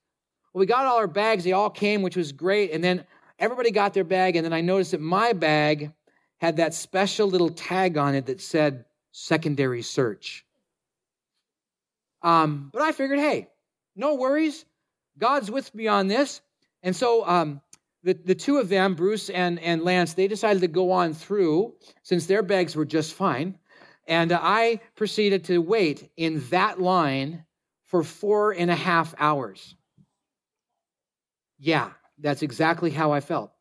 Well, 0.52 0.60
we 0.60 0.66
got 0.66 0.84
all 0.84 0.98
our 0.98 1.06
bags. 1.06 1.42
They 1.42 1.52
all 1.52 1.70
came, 1.70 2.02
which 2.02 2.18
was 2.18 2.32
great. 2.32 2.70
And 2.72 2.84
then 2.84 3.06
everybody 3.42 3.72
got 3.72 3.92
their 3.92 4.04
bag. 4.04 4.36
And 4.36 4.44
then 4.44 4.52
I 4.52 4.60
noticed 4.60 4.92
that 4.92 5.00
my 5.00 5.32
bag 5.32 5.92
had 6.40 6.56
that 6.56 6.74
special 6.74 7.26
little 7.26 7.50
tag 7.50 7.98
on 7.98 8.14
it 8.14 8.26
that 8.26 8.40
said 8.40 8.84
secondary 9.10 9.82
search. 9.82 10.46
Um, 12.22 12.70
but 12.72 12.82
I 12.82 12.92
figured, 12.92 13.18
hey, 13.18 13.48
no 13.96 14.14
worries. 14.14 14.64
God's 15.18 15.50
with 15.50 15.74
me 15.74 15.88
on 15.88 16.06
this. 16.06 16.40
And 16.84 16.94
so 16.94 17.26
um, 17.26 17.60
the, 18.04 18.14
the 18.14 18.34
two 18.34 18.58
of 18.58 18.68
them, 18.68 18.94
Bruce 18.94 19.28
and, 19.28 19.58
and 19.58 19.82
Lance, 19.82 20.14
they 20.14 20.28
decided 20.28 20.60
to 20.62 20.68
go 20.68 20.92
on 20.92 21.12
through 21.12 21.74
since 22.04 22.26
their 22.26 22.42
bags 22.42 22.76
were 22.76 22.84
just 22.84 23.12
fine. 23.12 23.58
And 24.06 24.32
I 24.32 24.80
proceeded 24.94 25.44
to 25.44 25.58
wait 25.58 26.10
in 26.16 26.44
that 26.50 26.80
line 26.80 27.44
for 27.86 28.04
four 28.04 28.52
and 28.52 28.70
a 28.70 28.76
half 28.76 29.14
hours. 29.18 29.74
Yeah, 31.58 31.90
that's 32.22 32.42
exactly 32.42 32.90
how 32.90 33.12
I 33.12 33.20
felt. 33.20 33.52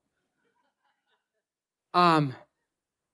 Um, 1.94 2.34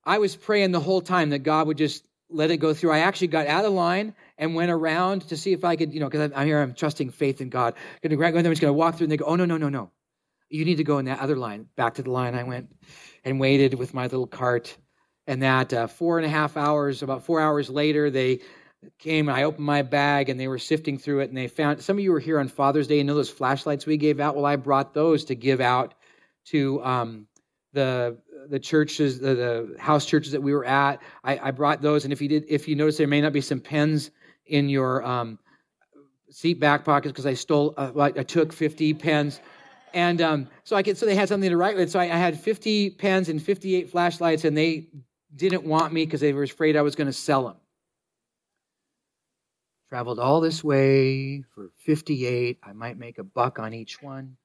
I 0.04 0.20
was 0.20 0.36
praying 0.36 0.72
the 0.72 0.80
whole 0.80 1.02
time 1.02 1.32
that 1.32 1.40
God 1.40 1.68
would 1.68 1.78
just 1.78 2.06
let 2.30 2.52
it 2.52 2.58
go 2.58 2.74
through. 2.74 2.92
I 2.92 3.00
actually 3.00 3.28
got 3.28 3.48
out 3.48 3.66
of 3.66 3.74
line 3.74 4.14
and 4.38 4.54
went 4.54 4.72
around 4.72 5.28
to 5.30 5.38
see 5.38 5.54
if 5.54 5.64
I 5.64 5.76
could, 5.76 5.94
you 5.94 6.00
know, 6.00 6.10
because 6.10 6.32
I'm 6.36 6.46
here, 6.46 6.62
I'm 6.62 6.74
trusting 6.74 7.12
faith 7.12 7.42
in 7.42 7.50
God. 7.50 7.74
Going 8.02 8.12
to 8.12 8.16
grab, 8.16 8.36
I'm 8.36 8.44
just 8.44 8.62
going 8.62 8.70
to 8.70 8.74
walk 8.74 8.96
through, 8.96 9.06
and 9.06 9.12
they 9.12 9.18
go, 9.18 9.26
"Oh 9.26 9.36
no, 9.36 9.46
no, 9.46 9.58
no, 9.58 9.70
no! 9.70 9.92
You 10.50 10.66
need 10.66 10.78
to 10.78 10.84
go 10.84 10.98
in 11.00 11.06
that 11.06 11.20
other 11.20 11.36
line." 11.36 11.68
Back 11.76 11.96
to 11.96 12.04
the 12.04 12.12
line 12.12 12.36
I 12.36 12.44
went 12.44 12.76
and 13.24 13.40
waited 13.40 13.74
with 13.74 13.94
my 13.94 14.04
little 14.04 14.28
cart. 14.28 14.78
And 15.30 15.44
that 15.44 15.74
uh, 15.74 15.88
four 15.88 16.18
and 16.20 16.26
a 16.26 16.30
half 16.30 16.56
hours, 16.56 17.04
about 17.04 17.24
four 17.24 17.42
hours 17.42 17.70
later, 17.70 18.10
they 18.10 18.40
came. 19.00 19.30
And 19.30 19.38
I 19.38 19.44
opened 19.44 19.66
my 19.66 19.82
bag, 19.82 20.30
and 20.30 20.40
they 20.40 20.48
were 20.48 20.60
sifting 20.60 20.98
through 20.98 21.22
it, 21.22 21.30
and 21.30 21.38
they 21.38 21.48
found 21.48 21.82
some 21.82 21.98
of 21.98 22.04
you 22.04 22.12
were 22.12 22.20
here 22.20 22.40
on 22.40 22.48
Father's 22.48 22.88
Day. 22.88 22.98
You 22.98 23.04
know 23.04 23.16
those 23.16 23.30
flashlights 23.30 23.86
we 23.86 23.98
gave 23.98 24.20
out. 24.20 24.36
Well, 24.36 24.46
I 24.46 24.56
brought 24.56 24.94
those 24.94 25.26
to 25.26 25.36
give 25.36 25.62
out 25.62 25.94
to 26.46 26.84
um, 26.84 27.28
the 27.74 28.18
the 28.50 28.60
churches, 28.60 29.20
the, 29.20 29.36
the, 29.36 29.76
house 29.78 30.06
churches 30.06 30.32
that 30.32 30.42
we 30.42 30.54
were 30.54 30.66
at. 30.66 31.02
I, 31.24 31.38
I, 31.38 31.52
brought 31.52 31.82
those, 31.82 32.06
and 32.06 32.14
if 32.14 32.22
you 32.22 32.30
did, 32.30 32.46
if 32.48 32.66
you 32.68 32.76
notice, 32.76 32.98
there 32.98 33.08
may 33.08 33.20
not 33.20 33.34
be 33.34 33.42
some 33.42 33.60
pens 33.60 34.10
in 34.46 34.70
your 34.70 35.04
um, 35.04 35.38
seat 36.30 36.60
back 36.60 36.86
pockets 36.86 37.12
because 37.12 37.26
I 37.26 37.34
stole, 37.34 37.74
uh, 37.76 37.92
I 37.98 38.24
took 38.24 38.54
50 38.54 38.94
pens. 38.94 39.42
And 39.94 40.22
um, 40.22 40.48
so 40.64 40.76
I 40.76 40.84
could, 40.84 40.98
so 40.98 41.06
they 41.06 41.16
had 41.16 41.28
something 41.28 41.50
to 41.50 41.58
write 41.58 41.76
with. 41.76 41.92
So 41.92 42.00
I, 42.00 42.04
I 42.06 42.18
had 42.18 42.40
50 42.40 42.92
pens 42.92 43.30
and 43.30 43.42
58 43.42 43.90
flashlights, 43.90 44.46
and 44.46 44.56
they 44.56 44.88
didn't 45.36 45.64
want 45.64 45.92
me 45.92 46.06
because 46.06 46.22
they 46.22 46.34
were 46.34 46.44
afraid 46.44 46.78
I 46.78 46.82
was 46.82 46.96
going 46.96 47.08
to 47.08 47.14
sell 47.14 47.44
them. 47.44 47.56
Traveled 49.90 50.20
all 50.20 50.42
this 50.42 50.64
way 50.64 51.44
for 51.56 51.70
58. 51.86 52.60
I 52.62 52.74
might 52.74 52.98
make 52.98 53.20
a 53.20 53.24
buck 53.24 53.58
on 53.58 53.74
each 53.74 54.02
one. 54.02 54.36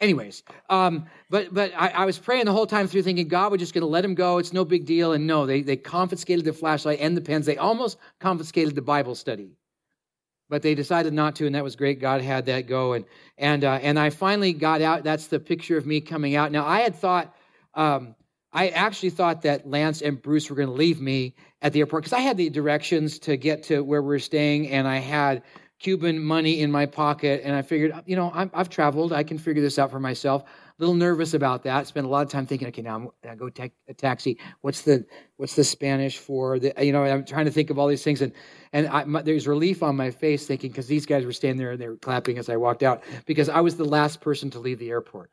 Anyways, 0.00 0.42
um, 0.68 1.06
but 1.30 1.54
but 1.54 1.72
I, 1.76 1.88
I, 1.88 2.04
was 2.04 2.18
praying 2.18 2.44
the 2.46 2.52
whole 2.52 2.66
time 2.66 2.88
through, 2.88 3.02
thinking 3.02 3.26
God 3.26 3.52
was 3.52 3.60
just 3.60 3.74
going 3.74 3.82
to 3.82 3.88
let 3.88 4.04
him 4.04 4.14
go. 4.14 4.38
It's 4.38 4.52
no 4.52 4.64
big 4.64 4.86
deal. 4.86 5.12
And 5.12 5.26
no, 5.26 5.46
they 5.46 5.62
they 5.62 5.76
confiscated 5.76 6.44
the 6.44 6.52
flashlight 6.52 6.98
and 7.00 7.16
the 7.16 7.20
pens. 7.20 7.46
They 7.46 7.56
almost 7.56 7.96
confiscated 8.20 8.74
the 8.74 8.82
Bible 8.82 9.14
study, 9.14 9.56
but 10.48 10.62
they 10.62 10.74
decided 10.74 11.12
not 11.14 11.36
to, 11.36 11.46
and 11.46 11.54
that 11.54 11.64
was 11.64 11.74
great. 11.74 12.00
God 12.00 12.20
had 12.20 12.46
that 12.46 12.66
go, 12.66 12.92
and 12.92 13.04
and 13.38 13.64
uh, 13.64 13.78
and 13.82 13.98
I 13.98 14.10
finally 14.10 14.52
got 14.52 14.82
out. 14.82 15.04
That's 15.04 15.28
the 15.28 15.40
picture 15.40 15.78
of 15.78 15.86
me 15.86 16.00
coming 16.00 16.34
out. 16.34 16.52
Now 16.52 16.66
I 16.66 16.80
had 16.80 16.96
thought. 16.96 17.34
Um, 17.74 18.14
I 18.52 18.68
actually 18.68 19.10
thought 19.10 19.42
that 19.42 19.68
Lance 19.68 20.00
and 20.00 20.22
Bruce 20.22 20.48
were 20.48 20.54
going 20.54 20.68
to 20.68 20.74
leave 20.74 21.00
me 21.00 21.34
at 21.64 21.72
the 21.72 21.80
airport 21.80 22.04
because 22.04 22.12
I 22.12 22.20
had 22.20 22.36
the 22.36 22.50
directions 22.50 23.18
to 23.20 23.36
get 23.36 23.64
to 23.64 23.80
where 23.80 24.02
we 24.02 24.08
were 24.08 24.18
staying, 24.18 24.68
and 24.68 24.86
I 24.86 24.98
had 24.98 25.42
Cuban 25.80 26.22
money 26.22 26.60
in 26.60 26.70
my 26.70 26.86
pocket, 26.86 27.40
and 27.42 27.56
I 27.56 27.62
figured, 27.62 27.94
you 28.06 28.16
know, 28.16 28.30
i 28.34 28.48
have 28.56 28.68
traveled. 28.68 29.12
I 29.12 29.24
can 29.24 29.38
figure 29.38 29.62
this 29.62 29.78
out 29.78 29.90
for 29.90 29.98
myself. 29.98 30.42
A 30.42 30.46
little 30.78 30.94
nervous 30.94 31.34
about 31.34 31.62
that. 31.64 31.86
Spent 31.86 32.06
a 32.06 32.08
lot 32.08 32.24
of 32.24 32.30
time 32.30 32.46
thinking, 32.46 32.68
okay, 32.68 32.82
now 32.82 33.12
I 33.28 33.34
go 33.34 33.48
take 33.48 33.72
a 33.88 33.94
taxi. 33.94 34.38
What's 34.60 34.82
the 34.82 35.06
what's 35.36 35.56
the 35.56 35.64
Spanish 35.64 36.18
for? 36.18 36.58
The, 36.58 36.74
you 36.80 36.92
know, 36.92 37.04
I'm 37.04 37.24
trying 37.24 37.46
to 37.46 37.50
think 37.50 37.70
of 37.70 37.78
all 37.78 37.88
these 37.88 38.04
things, 38.04 38.20
and 38.20 38.32
and 38.72 38.86
I, 38.88 39.04
my, 39.04 39.22
there's 39.22 39.48
relief 39.48 39.82
on 39.82 39.96
my 39.96 40.10
face 40.10 40.46
thinking 40.46 40.70
because 40.70 40.86
these 40.86 41.06
guys 41.06 41.24
were 41.24 41.32
standing 41.32 41.58
there 41.58 41.72
and 41.72 41.80
they 41.80 41.88
were 41.88 41.96
clapping 41.96 42.38
as 42.38 42.48
I 42.48 42.56
walked 42.56 42.82
out 42.82 43.02
because 43.24 43.48
I 43.48 43.60
was 43.60 43.76
the 43.76 43.84
last 43.84 44.20
person 44.20 44.50
to 44.50 44.58
leave 44.58 44.78
the 44.78 44.90
airport. 44.90 45.30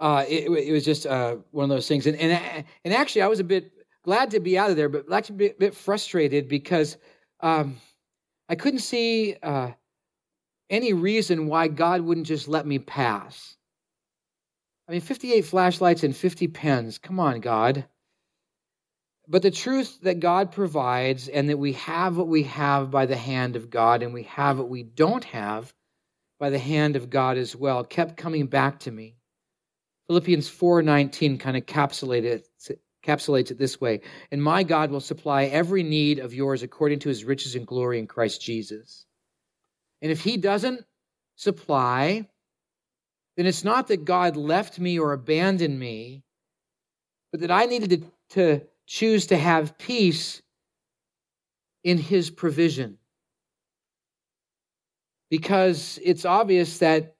Uh, 0.00 0.24
it, 0.28 0.50
it, 0.50 0.72
was 0.72 0.84
just 0.84 1.06
uh, 1.06 1.36
one 1.50 1.64
of 1.64 1.70
those 1.70 1.88
things, 1.88 2.06
and, 2.06 2.16
and 2.16 2.64
and 2.84 2.94
actually, 2.94 3.22
I 3.22 3.26
was 3.26 3.40
a 3.40 3.44
bit 3.44 3.73
glad 4.04 4.30
to 4.30 4.40
be 4.40 4.56
out 4.56 4.70
of 4.70 4.76
there, 4.76 4.88
but 4.88 5.12
actually 5.12 5.50
a 5.50 5.54
bit, 5.58 5.74
frustrated 5.74 6.48
because. 6.48 6.96
Um, 7.40 7.76
I 8.48 8.56
couldn't 8.56 8.80
see 8.80 9.36
uh, 9.42 9.70
any 10.68 10.92
reason 10.92 11.46
why 11.46 11.68
God 11.68 12.02
wouldn't 12.02 12.26
just 12.26 12.48
let 12.48 12.66
me 12.66 12.78
pass. 12.78 13.56
I 14.88 14.92
mean, 14.92 15.00
58 15.00 15.42
flashlights 15.42 16.04
and 16.04 16.14
50 16.14 16.48
pens. 16.48 16.98
Come 16.98 17.18
on, 17.18 17.40
God. 17.40 17.86
But 19.26 19.40
the 19.40 19.50
truth 19.50 19.98
that 20.02 20.20
God 20.20 20.52
provides 20.52 21.28
and 21.28 21.48
that 21.48 21.56
we 21.56 21.72
have 21.72 22.18
what 22.18 22.28
we 22.28 22.42
have 22.42 22.90
by 22.90 23.06
the 23.06 23.16
hand 23.16 23.56
of 23.56 23.70
God 23.70 24.02
and 24.02 24.12
we 24.12 24.24
have 24.24 24.58
what 24.58 24.68
we 24.68 24.82
don't 24.82 25.24
have 25.24 25.72
by 26.38 26.50
the 26.50 26.58
hand 26.58 26.96
of 26.96 27.08
God 27.08 27.38
as 27.38 27.56
well 27.56 27.82
kept 27.84 28.18
coming 28.18 28.46
back 28.46 28.80
to 28.80 28.90
me. 28.90 29.16
Philippians 30.08 30.50
4:19 30.50 31.40
kind 31.40 31.56
of 31.56 31.64
encapsulated 31.64 32.44
it, 32.68 32.80
encapsulates 33.04 33.50
it 33.50 33.58
this 33.58 33.80
way 33.80 34.00
And 34.30 34.42
my 34.42 34.62
God 34.62 34.90
will 34.90 35.00
supply 35.00 35.44
every 35.44 35.82
need 35.82 36.18
of 36.18 36.34
yours 36.34 36.62
according 36.62 37.00
to 37.00 37.08
his 37.08 37.24
riches 37.24 37.54
and 37.54 37.66
glory 37.66 37.98
in 37.98 38.06
Christ 38.06 38.40
Jesus. 38.40 39.06
And 40.02 40.10
if 40.10 40.20
he 40.20 40.36
doesn't 40.36 40.84
supply, 41.36 42.28
then 43.36 43.46
it's 43.46 43.64
not 43.64 43.88
that 43.88 44.04
God 44.04 44.36
left 44.36 44.78
me 44.78 44.98
or 44.98 45.12
abandoned 45.12 45.78
me, 45.78 46.22
but 47.30 47.40
that 47.40 47.50
I 47.50 47.66
needed 47.66 47.90
to, 47.90 48.10
to 48.30 48.66
choose 48.86 49.26
to 49.28 49.36
have 49.36 49.78
peace 49.78 50.42
in 51.82 51.98
his 51.98 52.30
provision. 52.30 52.98
Because 55.30 55.98
it's 56.02 56.24
obvious 56.24 56.78
that 56.78 57.16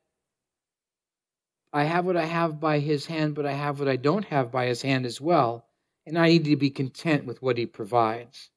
I 1.72 1.84
have 1.84 2.04
what 2.04 2.16
I 2.16 2.24
have 2.24 2.60
by 2.60 2.78
his 2.78 3.06
hand, 3.06 3.34
but 3.34 3.46
I 3.46 3.52
have 3.52 3.80
what 3.80 3.88
I 3.88 3.96
don't 3.96 4.24
have 4.26 4.52
by 4.52 4.66
his 4.66 4.82
hand 4.82 5.06
as 5.06 5.20
well 5.20 5.66
and 6.06 6.18
I 6.18 6.28
need 6.28 6.44
to 6.44 6.56
be 6.56 6.70
content 6.70 7.24
with 7.24 7.42
what 7.42 7.58
He 7.58 7.66
provides. 7.66 8.50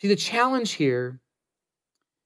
See, 0.00 0.08
the 0.08 0.16
challenge 0.16 0.72
here 0.72 1.20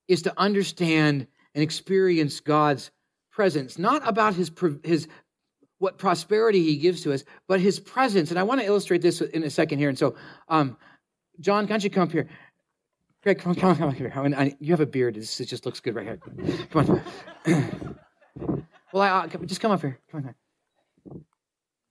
is 0.08 0.22
to 0.22 0.38
understand 0.38 1.26
and 1.54 1.62
experience 1.62 2.40
God's 2.40 2.90
presence, 3.30 3.78
not 3.78 4.06
about 4.06 4.34
His, 4.34 4.50
his 4.84 5.08
what 5.78 5.98
prosperity 5.98 6.62
He 6.62 6.76
gives 6.76 7.02
to 7.02 7.12
us, 7.12 7.24
but 7.48 7.60
His 7.60 7.80
presence. 7.80 8.30
And 8.30 8.38
I 8.38 8.42
want 8.42 8.60
to 8.60 8.66
illustrate 8.66 9.02
this 9.02 9.20
in 9.20 9.42
a 9.42 9.50
second 9.50 9.78
here. 9.78 9.88
And 9.88 9.98
so, 9.98 10.14
um, 10.48 10.76
John, 11.40 11.66
can't 11.66 11.82
you 11.82 11.90
come 11.90 12.04
up 12.04 12.12
here? 12.12 12.28
Greg, 13.22 13.38
come 13.38 13.50
on, 13.50 13.56
come 13.56 13.70
on, 13.70 13.76
come 13.76 13.88
on 13.88 13.94
here. 13.94 14.12
I 14.14 14.22
mean, 14.22 14.34
I, 14.34 14.56
you 14.58 14.72
have 14.72 14.80
a 14.80 14.86
beard. 14.86 15.14
This 15.14 15.40
it 15.40 15.46
just 15.46 15.64
looks 15.64 15.78
good 15.78 15.94
right 15.94 16.04
here. 16.04 16.20
Come 16.70 17.02
on. 17.46 17.98
well, 18.92 19.02
I, 19.02 19.28
just 19.46 19.60
come 19.60 19.70
up 19.70 19.80
here. 19.80 19.98
Come 20.10 20.34
on. 21.06 21.24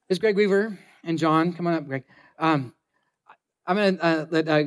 Is 0.10 0.20
Greg 0.20 0.36
Weaver 0.36 0.78
and 1.06 1.18
John. 1.18 1.54
Come 1.54 1.68
on 1.68 1.74
up, 1.74 1.88
Greg. 1.88 2.04
Um, 2.42 2.74
I'm 3.68 3.76
going 3.76 3.98
to 3.98 4.04
uh, 4.04 4.26
let 4.32 4.48
uh, 4.50 4.64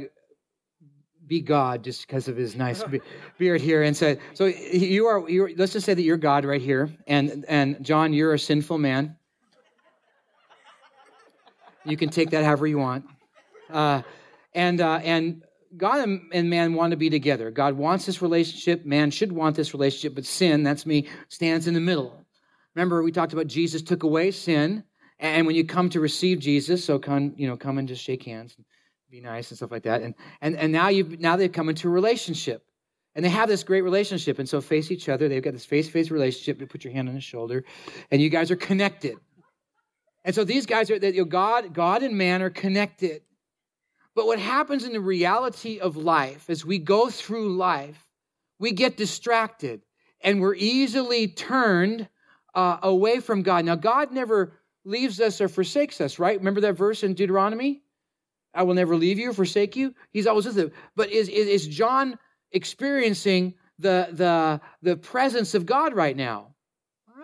be 1.27 1.41
God 1.41 1.83
just 1.83 2.07
because 2.07 2.29
of 2.29 2.37
his 2.37 2.55
nice 2.55 2.83
beard 3.39 3.61
here 3.61 3.83
and 3.83 3.97
say, 3.97 4.19
so 4.33 4.47
you 4.47 5.07
are, 5.07 5.29
you 5.29 5.53
let's 5.57 5.73
just 5.73 5.85
say 5.85 5.93
that 5.93 6.03
you're 6.03 6.17
God 6.17 6.45
right 6.45 6.63
here. 6.63 6.97
And, 7.09 7.45
and 7.49 7.85
John, 7.85 8.13
you're 8.13 8.33
a 8.33 8.39
sinful 8.39 8.79
man. 8.79 9.17
You 11.85 11.97
can 11.97 12.11
take 12.11 12.31
that 12.31 12.45
however 12.45 12.67
you 12.67 12.79
want. 12.79 13.07
Uh, 13.69 14.03
and, 14.55 14.81
uh, 14.81 15.01
and 15.03 15.43
God 15.77 16.09
and 16.33 16.49
man 16.49 16.75
want 16.75 16.93
to 16.93 16.97
be 16.97 17.11
together. 17.11 17.51
God 17.51 17.75
wants 17.75 18.07
this 18.07 18.23
relationship. 18.23 18.87
Man 18.87 19.11
should 19.11 19.33
want 19.33 19.57
this 19.57 19.75
relationship, 19.75 20.15
but 20.15 20.25
sin, 20.25 20.63
that's 20.63 20.87
me, 20.87 21.09
stands 21.29 21.67
in 21.67 21.75
the 21.75 21.81
middle. 21.81 22.25
Remember, 22.77 23.03
we 23.03 23.11
talked 23.11 23.33
about 23.33 23.49
Jesus 23.49 23.83
took 23.83 24.05
away 24.05 24.31
sin 24.31 24.85
And 25.19 25.47
when 25.47 25.57
you 25.57 25.65
come 25.65 25.89
to 25.91 26.01
receive 26.01 26.41
Jesus, 26.41 26.85
so 26.85 26.99
come, 26.99 27.35
you 27.37 27.47
know, 27.47 27.57
come 27.57 27.79
and 27.79 27.89
just 27.89 28.03
shake 28.03 28.25
hands 28.25 28.55
and 28.57 28.67
be 29.11 29.21
nice 29.21 29.51
and 29.51 29.57
stuff 29.57 29.71
like 29.71 29.85
that. 29.85 30.03
And 30.03 30.15
and 30.41 30.57
and 30.57 30.73
now 30.73 30.89
you 30.89 31.17
now 31.21 31.37
they've 31.37 31.53
come 31.53 31.69
into 31.69 31.89
a 31.89 31.91
relationship. 31.91 32.65
And 33.17 33.25
they 33.25 33.29
have 33.29 33.49
this 33.49 33.63
great 33.63 33.83
relationship. 33.83 34.41
And 34.41 34.49
so 34.49 34.61
face 34.61 34.91
each 34.91 35.09
other. 35.09 35.29
They've 35.29 35.41
got 35.41 35.53
this 35.53 35.65
face-to-face 35.65 36.11
relationship. 36.11 36.61
You 36.61 36.67
put 36.67 36.83
your 36.83 36.93
hand 36.93 37.09
on 37.09 37.15
his 37.15 37.23
shoulder, 37.23 37.65
and 38.11 38.21
you 38.21 38.29
guys 38.29 38.51
are 38.51 38.57
connected. 38.57 39.17
And 40.25 40.35
so 40.35 40.43
these 40.43 40.67
guys 40.67 40.91
are 40.91 40.99
that 40.99 41.15
you 41.15 41.21
know, 41.21 41.27
God, 41.27 41.73
God 41.73 42.03
and 42.03 42.19
man 42.19 42.43
are 42.43 42.51
connected. 42.51 43.23
But 44.17 44.27
what 44.27 44.41
happens 44.41 44.85
in 44.85 44.93
the 44.93 45.01
reality 45.01 45.79
of 45.79 45.97
life 45.97 46.51
as 46.51 46.65
we 46.65 46.79
go 46.79 47.09
through 47.09 47.57
life, 47.57 48.05
we 48.59 48.73
get 48.73 48.97
distracted 48.97 49.83
and 50.21 50.41
we're 50.41 50.55
easily 50.57 51.29
turned 51.29 52.09
uh, 52.55 52.79
away 52.83 53.21
from 53.21 53.43
God. 53.43 53.65
Now, 53.65 53.77
God 53.77 54.11
never 54.13 54.59
leaves 54.85 55.21
us 55.21 55.41
or 55.41 55.49
forsakes 55.49 56.01
us, 56.01 56.19
right? 56.19 56.39
Remember 56.39 56.61
that 56.63 56.75
verse 56.75 57.03
in 57.03 57.15
Deuteronomy? 57.15 57.83
I 58.55 58.63
will 58.63 58.75
never 58.75 58.97
leave 58.97 59.19
you 59.19 59.31
or 59.31 59.33
forsake 59.33 59.77
you. 59.77 59.95
He's 60.13 60.27
always 60.27 60.47
with 60.47 60.59
us. 60.59 60.71
But 60.95 61.11
is, 61.11 61.29
is, 61.29 61.49
is 61.49 61.67
John 61.67 62.19
experiencing 62.53 63.55
the, 63.79 64.09
the, 64.13 64.61
the 64.83 64.97
presence 64.97 65.55
of 65.55 65.67
God 65.67 65.95
right 65.95 66.17
now? 66.17 66.55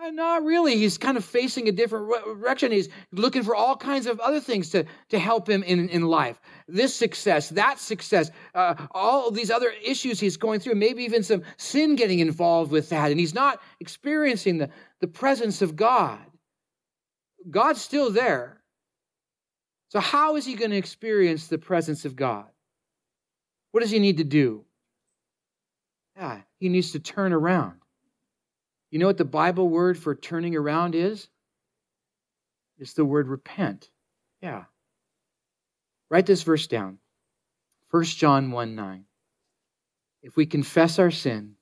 Uh, 0.03 0.09
Not 0.09 0.43
really. 0.43 0.77
He's 0.77 0.97
kind 0.97 1.15
of 1.15 1.23
facing 1.23 1.69
a 1.69 1.71
different 1.71 2.09
direction. 2.25 2.71
He's 2.71 2.89
looking 3.11 3.43
for 3.43 3.55
all 3.55 3.77
kinds 3.77 4.07
of 4.07 4.19
other 4.19 4.39
things 4.41 4.71
to, 4.71 4.85
to 5.09 5.19
help 5.19 5.47
him 5.47 5.63
in, 5.63 5.87
in 5.89 6.01
life. 6.01 6.41
This 6.67 6.95
success, 6.95 7.49
that 7.49 7.79
success, 7.79 8.31
uh, 8.55 8.75
all 8.91 9.31
these 9.31 9.51
other 9.51 9.71
issues 9.83 10.19
he's 10.19 10.37
going 10.37 10.59
through, 10.59 10.75
maybe 10.75 11.03
even 11.03 11.23
some 11.23 11.43
sin 11.57 11.95
getting 11.95 12.19
involved 12.19 12.71
with 12.71 12.89
that. 12.89 13.11
And 13.11 13.19
he's 13.19 13.35
not 13.35 13.61
experiencing 13.79 14.57
the, 14.57 14.69
the 14.99 15.07
presence 15.07 15.61
of 15.61 15.75
God. 15.75 16.19
God's 17.49 17.81
still 17.81 18.11
there. 18.11 18.61
So, 19.89 19.99
how 19.99 20.35
is 20.35 20.45
he 20.45 20.55
going 20.55 20.71
to 20.71 20.77
experience 20.77 21.47
the 21.47 21.57
presence 21.57 22.05
of 22.05 22.15
God? 22.15 22.47
What 23.71 23.81
does 23.81 23.91
he 23.91 23.99
need 23.99 24.17
to 24.17 24.23
do? 24.23 24.65
Yeah, 26.15 26.41
he 26.59 26.69
needs 26.69 26.91
to 26.91 26.99
turn 26.99 27.33
around. 27.33 27.79
You 28.89 28.99
know 28.99 29.07
what 29.07 29.17
the 29.17 29.25
Bible 29.25 29.69
word 29.69 29.97
for 29.97 30.15
turning 30.15 30.55
around 30.55 30.95
is? 30.95 31.27
It's 32.77 32.93
the 32.93 33.05
word 33.05 33.27
repent. 33.27 33.89
Yeah. 34.41 34.65
Write 36.09 36.25
this 36.25 36.43
verse 36.43 36.67
down 36.67 36.99
1 37.91 38.03
John 38.03 38.51
1 38.51 38.75
9. 38.75 39.05
If 40.23 40.35
we 40.35 40.45
confess 40.45 40.99
our 40.99 41.11
sin, 41.11 41.55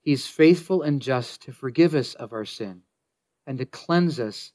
he's 0.00 0.26
faithful 0.26 0.82
and 0.82 1.02
just 1.02 1.42
to 1.42 1.52
forgive 1.52 1.94
us 1.94 2.14
of 2.14 2.32
our 2.32 2.44
sin 2.44 2.82
and 3.46 3.58
to 3.58 3.66
cleanse 3.66 4.20
us 4.20 4.52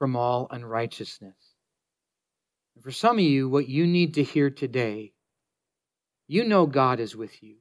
from 0.00 0.16
all 0.16 0.48
unrighteousness. 0.50 1.36
And 2.74 2.82
for 2.82 2.90
some 2.90 3.18
of 3.18 3.24
you, 3.24 3.50
what 3.50 3.68
you 3.68 3.86
need 3.86 4.14
to 4.14 4.22
hear 4.22 4.48
today, 4.48 5.12
you 6.26 6.44
know 6.44 6.64
God 6.64 7.00
is 7.00 7.14
with 7.14 7.42
you, 7.42 7.56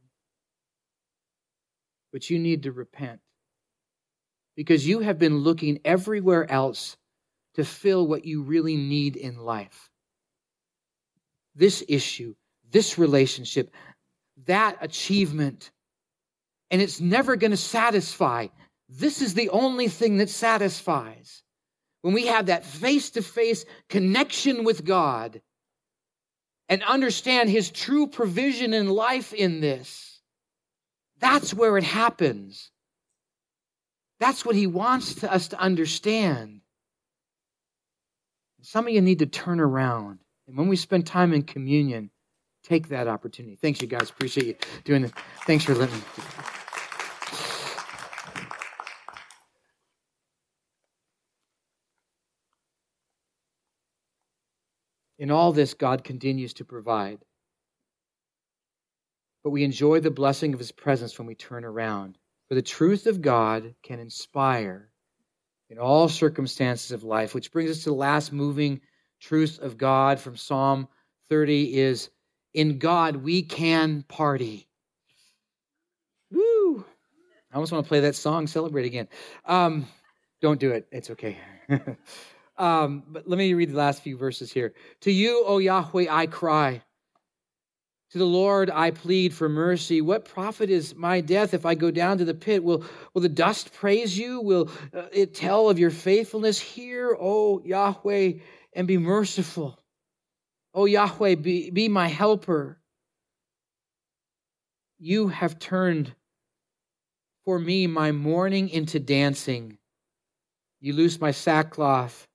but 2.13 2.29
you 2.29 2.39
need 2.39 2.63
to 2.63 2.71
repent 2.71 3.19
because 4.55 4.87
you 4.87 5.01
have 5.01 5.19
been 5.19 5.39
looking 5.39 5.81
everywhere 5.83 6.49
else 6.49 6.95
to 7.55 7.65
fill 7.65 8.07
what 8.07 8.23
you 8.23 8.41
really 8.41 8.77
need 8.77 9.17
in 9.17 9.37
life. 9.37 9.89
This 11.55 11.83
issue, 11.89 12.35
this 12.71 12.97
relationship, 12.97 13.69
that 14.45 14.77
achievement, 14.79 15.71
and 16.71 16.81
it's 16.81 17.01
never 17.01 17.35
going 17.35 17.51
to 17.51 17.57
satisfy. 17.57 18.47
This 18.87 19.21
is 19.21 19.33
the 19.33 19.49
only 19.49 19.89
thing 19.89 20.17
that 20.19 20.29
satisfies. 20.29 21.43
When 22.01 22.13
we 22.13 22.27
have 22.27 22.47
that 22.47 22.65
face 22.65 23.11
to 23.11 23.21
face 23.21 23.65
connection 23.89 24.63
with 24.63 24.85
God 24.85 25.41
and 26.67 26.83
understand 26.83 27.49
His 27.49 27.69
true 27.69 28.07
provision 28.07 28.73
in 28.73 28.89
life 28.89 29.33
in 29.33 29.59
this, 29.59 30.21
that's 31.19 31.53
where 31.53 31.77
it 31.77 31.83
happens. 31.83 32.71
That's 34.19 34.45
what 34.45 34.55
he 34.55 34.67
wants 34.67 35.15
to, 35.15 35.31
us 35.31 35.49
to 35.49 35.59
understand. 35.59 36.61
Some 38.61 38.87
of 38.87 38.93
you 38.93 39.01
need 39.01 39.19
to 39.19 39.25
turn 39.25 39.59
around. 39.59 40.19
And 40.47 40.57
when 40.57 40.67
we 40.67 40.75
spend 40.75 41.07
time 41.07 41.33
in 41.33 41.43
communion, 41.43 42.09
take 42.63 42.89
that 42.89 43.07
opportunity. 43.07 43.55
Thanks, 43.55 43.81
you 43.81 43.87
guys. 43.87 44.09
Appreciate 44.09 44.47
you 44.47 44.55
doing 44.83 45.03
this. 45.03 45.11
Thanks 45.45 45.63
for 45.63 45.73
letting 45.73 45.95
me. 45.95 46.03
In 55.19 55.31
all 55.31 55.51
this, 55.51 55.73
God 55.73 56.05
continues 56.05 56.53
to 56.55 56.65
provide. 56.65 57.19
But 59.43 59.49
we 59.51 59.65
enjoy 59.65 59.99
the 59.99 60.09
blessing 60.09 60.53
of 60.53 60.59
his 60.59 60.71
presence 60.71 61.17
when 61.19 61.27
we 61.27 61.35
turn 61.35 61.65
around. 61.65 62.17
For 62.47 62.55
the 62.55 62.61
truth 62.61 63.05
of 63.05 63.21
God 63.21 63.75
can 63.83 63.99
inspire 63.99 64.89
in 65.69 65.77
all 65.77 66.07
circumstances 66.09 66.91
of 66.91 67.03
life, 67.03 67.35
which 67.35 67.51
brings 67.51 67.69
us 67.69 67.83
to 67.83 67.89
the 67.89 67.95
last 67.95 68.31
moving 68.31 68.81
truth 69.19 69.59
of 69.59 69.77
God 69.77 70.19
from 70.19 70.37
Psalm 70.37 70.87
30 71.29 71.77
is 71.77 72.09
in 72.53 72.79
God 72.79 73.17
we 73.17 73.43
can 73.43 74.03
party. 74.03 74.67
Woo! 76.31 76.85
I 77.51 77.55
almost 77.55 77.71
want 77.71 77.85
to 77.85 77.89
play 77.89 77.99
that 78.01 78.15
song, 78.15 78.47
celebrate 78.47 78.85
again. 78.85 79.09
Um, 79.45 79.85
don't 80.41 80.59
do 80.59 80.71
it. 80.71 80.87
It's 80.91 81.09
okay. 81.11 81.37
um, 82.59 83.03
but 83.07 83.27
let 83.27 83.37
me 83.37 83.53
read 83.53 83.71
the 83.71 83.77
last 83.77 84.03
few 84.03 84.17
verses 84.17 84.51
here. 84.51 84.73
To 85.01 85.11
you, 85.11 85.43
O 85.47 85.57
Yahweh, 85.59 86.07
I 86.09 86.27
cry. 86.27 86.83
To 88.11 88.17
the 88.17 88.25
Lord 88.25 88.69
I 88.69 88.91
plead 88.91 89.33
for 89.33 89.47
mercy. 89.47 90.01
What 90.01 90.25
profit 90.25 90.69
is 90.69 90.95
my 90.95 91.21
death 91.21 91.53
if 91.53 91.65
I 91.65 91.75
go 91.75 91.89
down 91.91 92.17
to 92.17 92.25
the 92.25 92.33
pit? 92.33 92.63
Will, 92.63 92.83
will 93.13 93.21
the 93.21 93.29
dust 93.29 93.71
praise 93.73 94.17
you? 94.17 94.41
Will 94.41 94.69
uh, 94.93 95.03
it 95.13 95.35
tell 95.35 95.69
of 95.69 95.79
your 95.79 95.91
faithfulness? 95.91 96.59
Hear, 96.59 97.15
O 97.19 97.61
Yahweh, 97.63 98.33
and 98.73 98.87
be 98.87 98.97
merciful. 98.97 99.79
O 100.73 100.85
Yahweh, 100.85 101.35
be, 101.35 101.69
be 101.69 101.87
my 101.87 102.07
helper. 102.07 102.81
You 104.97 105.29
have 105.29 105.59
turned 105.59 106.13
for 107.45 107.57
me 107.59 107.87
my 107.87 108.11
mourning 108.11 108.69
into 108.69 108.99
dancing. 108.99 109.77
You 110.81 110.93
loose 110.93 111.21
my 111.21 111.31
sackcloth 111.31 112.27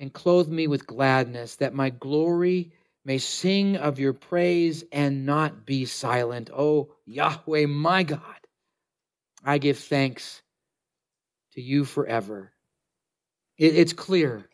and 0.00 0.12
clothe 0.12 0.48
me 0.48 0.66
with 0.66 0.86
gladness, 0.86 1.56
that 1.56 1.74
my 1.74 1.90
glory 1.90 2.72
may 3.04 3.18
sing 3.18 3.76
of 3.76 4.00
your 4.00 4.12
praise 4.12 4.82
and 4.90 5.24
not 5.26 5.64
be 5.64 5.84
silent. 5.84 6.50
O 6.52 6.92
Yahweh, 7.06 7.66
my 7.66 8.02
God, 8.02 8.20
I 9.44 9.58
give 9.58 9.78
thanks 9.78 10.42
to 11.52 11.60
you 11.60 11.84
forever. 11.84 12.52
It's 13.58 13.92
clear 13.92 14.48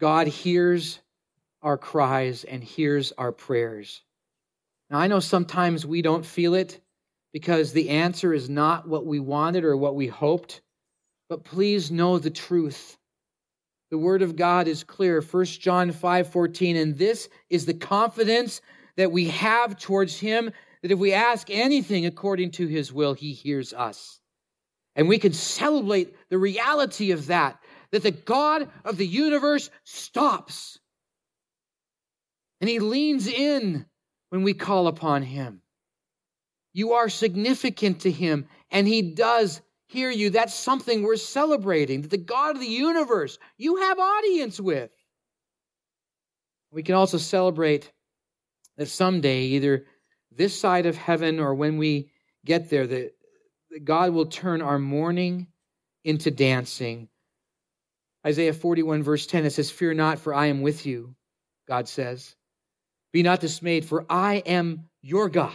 God 0.00 0.26
hears 0.26 1.00
our 1.62 1.76
cries 1.76 2.44
and 2.44 2.62
hears 2.62 3.12
our 3.18 3.32
prayers. 3.32 4.02
Now, 4.90 4.98
I 4.98 5.08
know 5.08 5.20
sometimes 5.20 5.84
we 5.84 6.02
don't 6.02 6.24
feel 6.24 6.54
it 6.54 6.80
because 7.32 7.72
the 7.72 7.90
answer 7.90 8.32
is 8.32 8.48
not 8.48 8.88
what 8.88 9.04
we 9.04 9.20
wanted 9.20 9.64
or 9.64 9.76
what 9.76 9.94
we 9.94 10.06
hoped, 10.06 10.62
but 11.28 11.44
please 11.44 11.90
know 11.90 12.18
the 12.18 12.30
truth. 12.30 12.97
The 13.90 13.98
word 13.98 14.22
of 14.22 14.36
God 14.36 14.68
is 14.68 14.84
clear. 14.84 15.22
1 15.22 15.44
John 15.60 15.92
5:14 15.92 16.76
and 16.76 16.98
this 16.98 17.28
is 17.48 17.64
the 17.64 17.74
confidence 17.74 18.60
that 18.96 19.12
we 19.12 19.28
have 19.28 19.78
towards 19.78 20.18
him 20.18 20.50
that 20.82 20.90
if 20.90 20.98
we 20.98 21.12
ask 21.12 21.48
anything 21.50 22.04
according 22.06 22.50
to 22.52 22.66
his 22.66 22.92
will 22.92 23.14
he 23.14 23.32
hears 23.32 23.72
us. 23.72 24.20
And 24.94 25.08
we 25.08 25.18
can 25.18 25.32
celebrate 25.32 26.14
the 26.28 26.38
reality 26.38 27.12
of 27.12 27.26
that 27.26 27.60
that 27.90 28.02
the 28.02 28.10
God 28.10 28.68
of 28.84 28.98
the 28.98 29.06
universe 29.06 29.70
stops. 29.84 30.78
And 32.60 32.68
he 32.68 32.80
leans 32.80 33.26
in 33.26 33.86
when 34.28 34.42
we 34.42 34.52
call 34.52 34.88
upon 34.88 35.22
him. 35.22 35.62
You 36.74 36.92
are 36.92 37.08
significant 37.08 38.00
to 38.00 38.10
him 38.10 38.48
and 38.70 38.86
he 38.86 39.00
does 39.00 39.62
hear 39.88 40.10
you, 40.10 40.30
that's 40.30 40.54
something 40.54 41.02
we're 41.02 41.16
celebrating. 41.16 42.02
That 42.02 42.10
the 42.10 42.16
God 42.16 42.54
of 42.54 42.60
the 42.60 42.66
universe 42.66 43.38
you 43.56 43.76
have 43.76 43.98
audience 43.98 44.60
with. 44.60 44.90
We 46.70 46.82
can 46.82 46.94
also 46.94 47.18
celebrate 47.18 47.90
that 48.76 48.86
someday, 48.86 49.42
either 49.42 49.86
this 50.30 50.58
side 50.58 50.86
of 50.86 50.96
heaven 50.96 51.40
or 51.40 51.54
when 51.54 51.78
we 51.78 52.10
get 52.44 52.70
there, 52.70 52.86
that 52.86 53.14
that 53.70 53.84
God 53.84 54.12
will 54.12 54.26
turn 54.26 54.62
our 54.62 54.78
mourning 54.78 55.46
into 56.04 56.30
dancing. 56.30 57.08
Isaiah 58.26 58.52
41, 58.52 59.02
verse 59.02 59.26
10, 59.26 59.44
it 59.44 59.50
says, 59.50 59.70
Fear 59.70 59.94
not, 59.94 60.18
for 60.18 60.34
I 60.34 60.46
am 60.46 60.62
with 60.62 60.86
you, 60.86 61.14
God 61.66 61.88
says. 61.88 62.34
Be 63.12 63.22
not 63.22 63.40
dismayed, 63.40 63.84
for 63.84 64.04
I 64.08 64.36
am 64.36 64.88
your 65.02 65.28
God. 65.28 65.52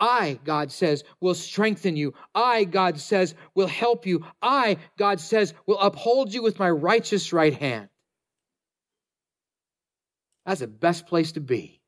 I, 0.00 0.40
God 0.44 0.72
says, 0.72 1.04
will 1.20 1.34
strengthen 1.34 1.94
you. 1.94 2.14
I, 2.34 2.64
God 2.64 2.98
says, 2.98 3.34
will 3.54 3.66
help 3.66 4.06
you. 4.06 4.24
I, 4.40 4.78
God 4.98 5.20
says, 5.20 5.52
will 5.66 5.78
uphold 5.78 6.32
you 6.32 6.42
with 6.42 6.58
my 6.58 6.70
righteous 6.70 7.32
right 7.32 7.54
hand. 7.54 7.88
That's 10.46 10.60
the 10.60 10.66
best 10.66 11.06
place 11.06 11.32
to 11.32 11.40
be. 11.40 11.80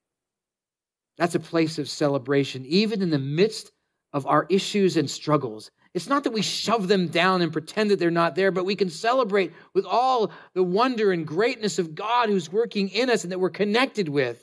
That's 1.16 1.34
a 1.34 1.40
place 1.40 1.78
of 1.78 1.88
celebration, 1.88 2.64
even 2.66 3.02
in 3.02 3.10
the 3.10 3.18
midst 3.18 3.72
of 4.12 4.26
our 4.26 4.46
issues 4.50 4.96
and 4.96 5.10
struggles. 5.10 5.70
It's 5.94 6.08
not 6.08 6.24
that 6.24 6.32
we 6.32 6.42
shove 6.42 6.88
them 6.88 7.08
down 7.08 7.42
and 7.42 7.52
pretend 7.52 7.90
that 7.90 7.98
they're 7.98 8.10
not 8.10 8.34
there, 8.34 8.50
but 8.50 8.64
we 8.64 8.76
can 8.76 8.88
celebrate 8.88 9.52
with 9.74 9.84
all 9.84 10.32
the 10.54 10.62
wonder 10.62 11.12
and 11.12 11.26
greatness 11.26 11.78
of 11.78 11.94
God 11.94 12.28
who's 12.28 12.50
working 12.50 12.88
in 12.88 13.10
us 13.10 13.24
and 13.24 13.32
that 13.32 13.38
we're 13.38 13.50
connected 13.50 14.08
with. 14.08 14.42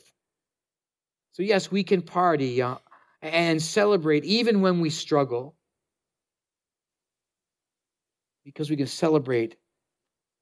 So, 1.32 1.44
yes, 1.44 1.72
we 1.72 1.84
can 1.84 2.02
party 2.02 2.62
and 3.22 3.62
celebrate 3.62 4.24
even 4.24 4.62
when 4.62 4.80
we 4.80 4.90
struggle 4.90 5.56
because 8.46 8.70
we 8.70 8.78
can 8.78 8.88
celebrate 8.88 9.58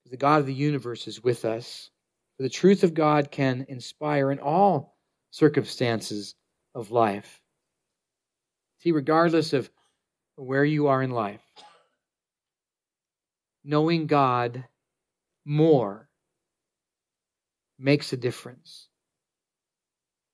because 0.04 0.12
the 0.12 0.18
God 0.18 0.40
of 0.40 0.46
the 0.46 0.54
universe 0.54 1.08
is 1.08 1.24
with 1.24 1.44
us. 1.46 1.90
For 2.38 2.44
the 2.44 2.50
truth 2.50 2.84
of 2.84 2.94
God 2.94 3.32
can 3.32 3.66
inspire 3.68 4.32
in 4.32 4.40
all 4.40 4.96
circumstances 5.32 6.36
of 6.76 6.92
life. 6.92 7.42
See, 8.80 8.92
regardless 8.92 9.54
of 9.54 9.70
where 10.36 10.64
you 10.64 10.88
are 10.88 11.02
in 11.02 11.10
life, 11.10 11.42
knowing 13.64 14.06
God 14.06 14.64
more 15.46 16.08
makes 17.80 18.14
a 18.14 18.18
difference. 18.18 18.88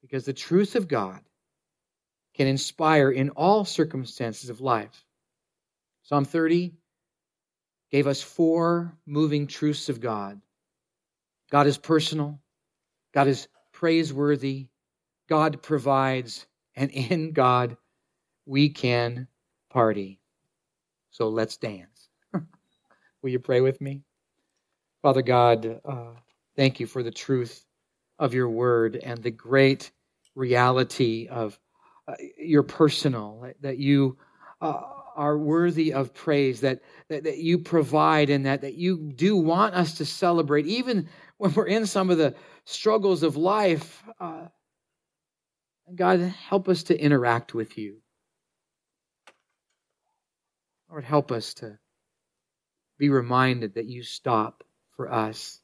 Because 0.01 0.25
the 0.25 0.33
truth 0.33 0.75
of 0.75 0.87
God 0.87 1.21
can 2.33 2.47
inspire 2.47 3.11
in 3.11 3.29
all 3.31 3.65
circumstances 3.65 4.49
of 4.49 4.61
life. 4.61 5.05
Psalm 6.03 6.25
30 6.25 6.73
gave 7.91 8.07
us 8.07 8.21
four 8.21 8.97
moving 9.05 9.47
truths 9.47 9.89
of 9.89 10.01
God 10.01 10.41
God 11.51 11.67
is 11.67 11.77
personal, 11.77 12.39
God 13.13 13.27
is 13.27 13.47
praiseworthy, 13.73 14.69
God 15.29 15.61
provides, 15.61 16.47
and 16.75 16.89
in 16.89 17.31
God 17.31 17.77
we 18.47 18.69
can 18.69 19.27
party. 19.69 20.19
So 21.11 21.29
let's 21.29 21.57
dance. 21.57 22.09
Will 22.33 23.29
you 23.29 23.39
pray 23.39 23.61
with 23.61 23.79
me? 23.81 24.01
Father 25.03 25.21
God, 25.21 25.79
uh, 25.85 26.13
thank 26.55 26.79
you 26.79 26.87
for 26.87 27.03
the 27.03 27.11
truth 27.11 27.63
of 28.17 28.33
your 28.33 28.49
word 28.49 28.95
and 28.95 29.21
the 29.21 29.31
great 29.31 29.91
reality 30.33 31.27
of 31.29 31.59
uh, 32.07 32.15
your 32.37 32.63
personal, 32.63 33.49
that 33.61 33.77
you 33.77 34.17
uh, 34.61 34.81
are 35.15 35.37
worthy 35.37 35.93
of 35.93 36.13
praise, 36.13 36.61
that, 36.61 36.81
that, 37.07 37.23
that 37.23 37.37
you 37.37 37.59
provide, 37.59 38.29
and 38.29 38.45
that, 38.45 38.61
that 38.61 38.75
you 38.75 39.11
do 39.15 39.37
want 39.37 39.75
us 39.75 39.97
to 39.97 40.05
celebrate, 40.05 40.65
even 40.65 41.07
when 41.37 41.53
we're 41.53 41.67
in 41.67 41.85
some 41.85 42.09
of 42.09 42.17
the 42.17 42.35
struggles 42.65 43.23
of 43.23 43.37
life. 43.37 44.03
Uh, 44.19 44.47
God, 45.93 46.19
help 46.19 46.69
us 46.69 46.83
to 46.83 46.99
interact 46.99 47.53
with 47.53 47.77
you. 47.77 47.97
Lord, 50.89 51.03
help 51.03 51.31
us 51.31 51.55
to 51.55 51.77
be 52.97 53.09
reminded 53.09 53.75
that 53.75 53.85
you 53.85 54.03
stop 54.03 54.63
for 54.95 55.11
us. 55.11 55.59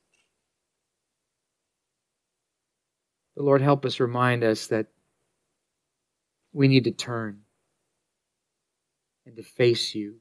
The 3.36 3.44
Lord, 3.44 3.62
help 3.62 3.86
us 3.86 4.00
remind 4.00 4.44
us 4.44 4.68
that 4.68 4.88
we 6.54 6.68
need 6.68 6.86
to 6.86 6.91
turn 6.91 7.41
and 9.26 9.36
to 9.36 9.43
face 9.43 9.93
you. 9.93 10.16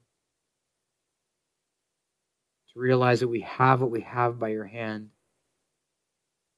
To 2.72 2.80
realize 2.80 3.20
that 3.20 3.28
we 3.28 3.40
have 3.40 3.80
what 3.80 3.90
we 3.90 4.02
have 4.02 4.38
by 4.38 4.48
your 4.48 4.66
hand, 4.66 5.08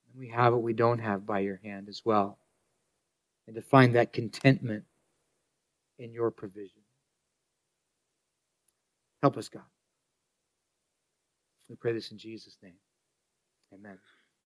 and 0.07 0.19
we 0.19 0.29
have 0.29 0.53
what 0.53 0.63
we 0.63 0.73
don't 0.73 0.99
have 0.99 1.25
by 1.25 1.41
your 1.41 1.61
hand 1.63 1.89
as 1.89 2.03
well. 2.05 2.39
And 3.47 3.55
to 3.57 3.63
find 3.63 3.95
that 3.95 4.13
contentment 4.13 4.85
in 5.99 6.13
your 6.13 6.31
provision. 6.31 6.83
Help 9.23 9.37
us, 9.37 9.49
God. 9.49 9.63
We 11.69 11.77
pray 11.77 11.93
this 11.93 12.11
in 12.11 12.19
Jesus' 12.19 12.57
name. 12.63 12.75
Amen. 13.73 13.99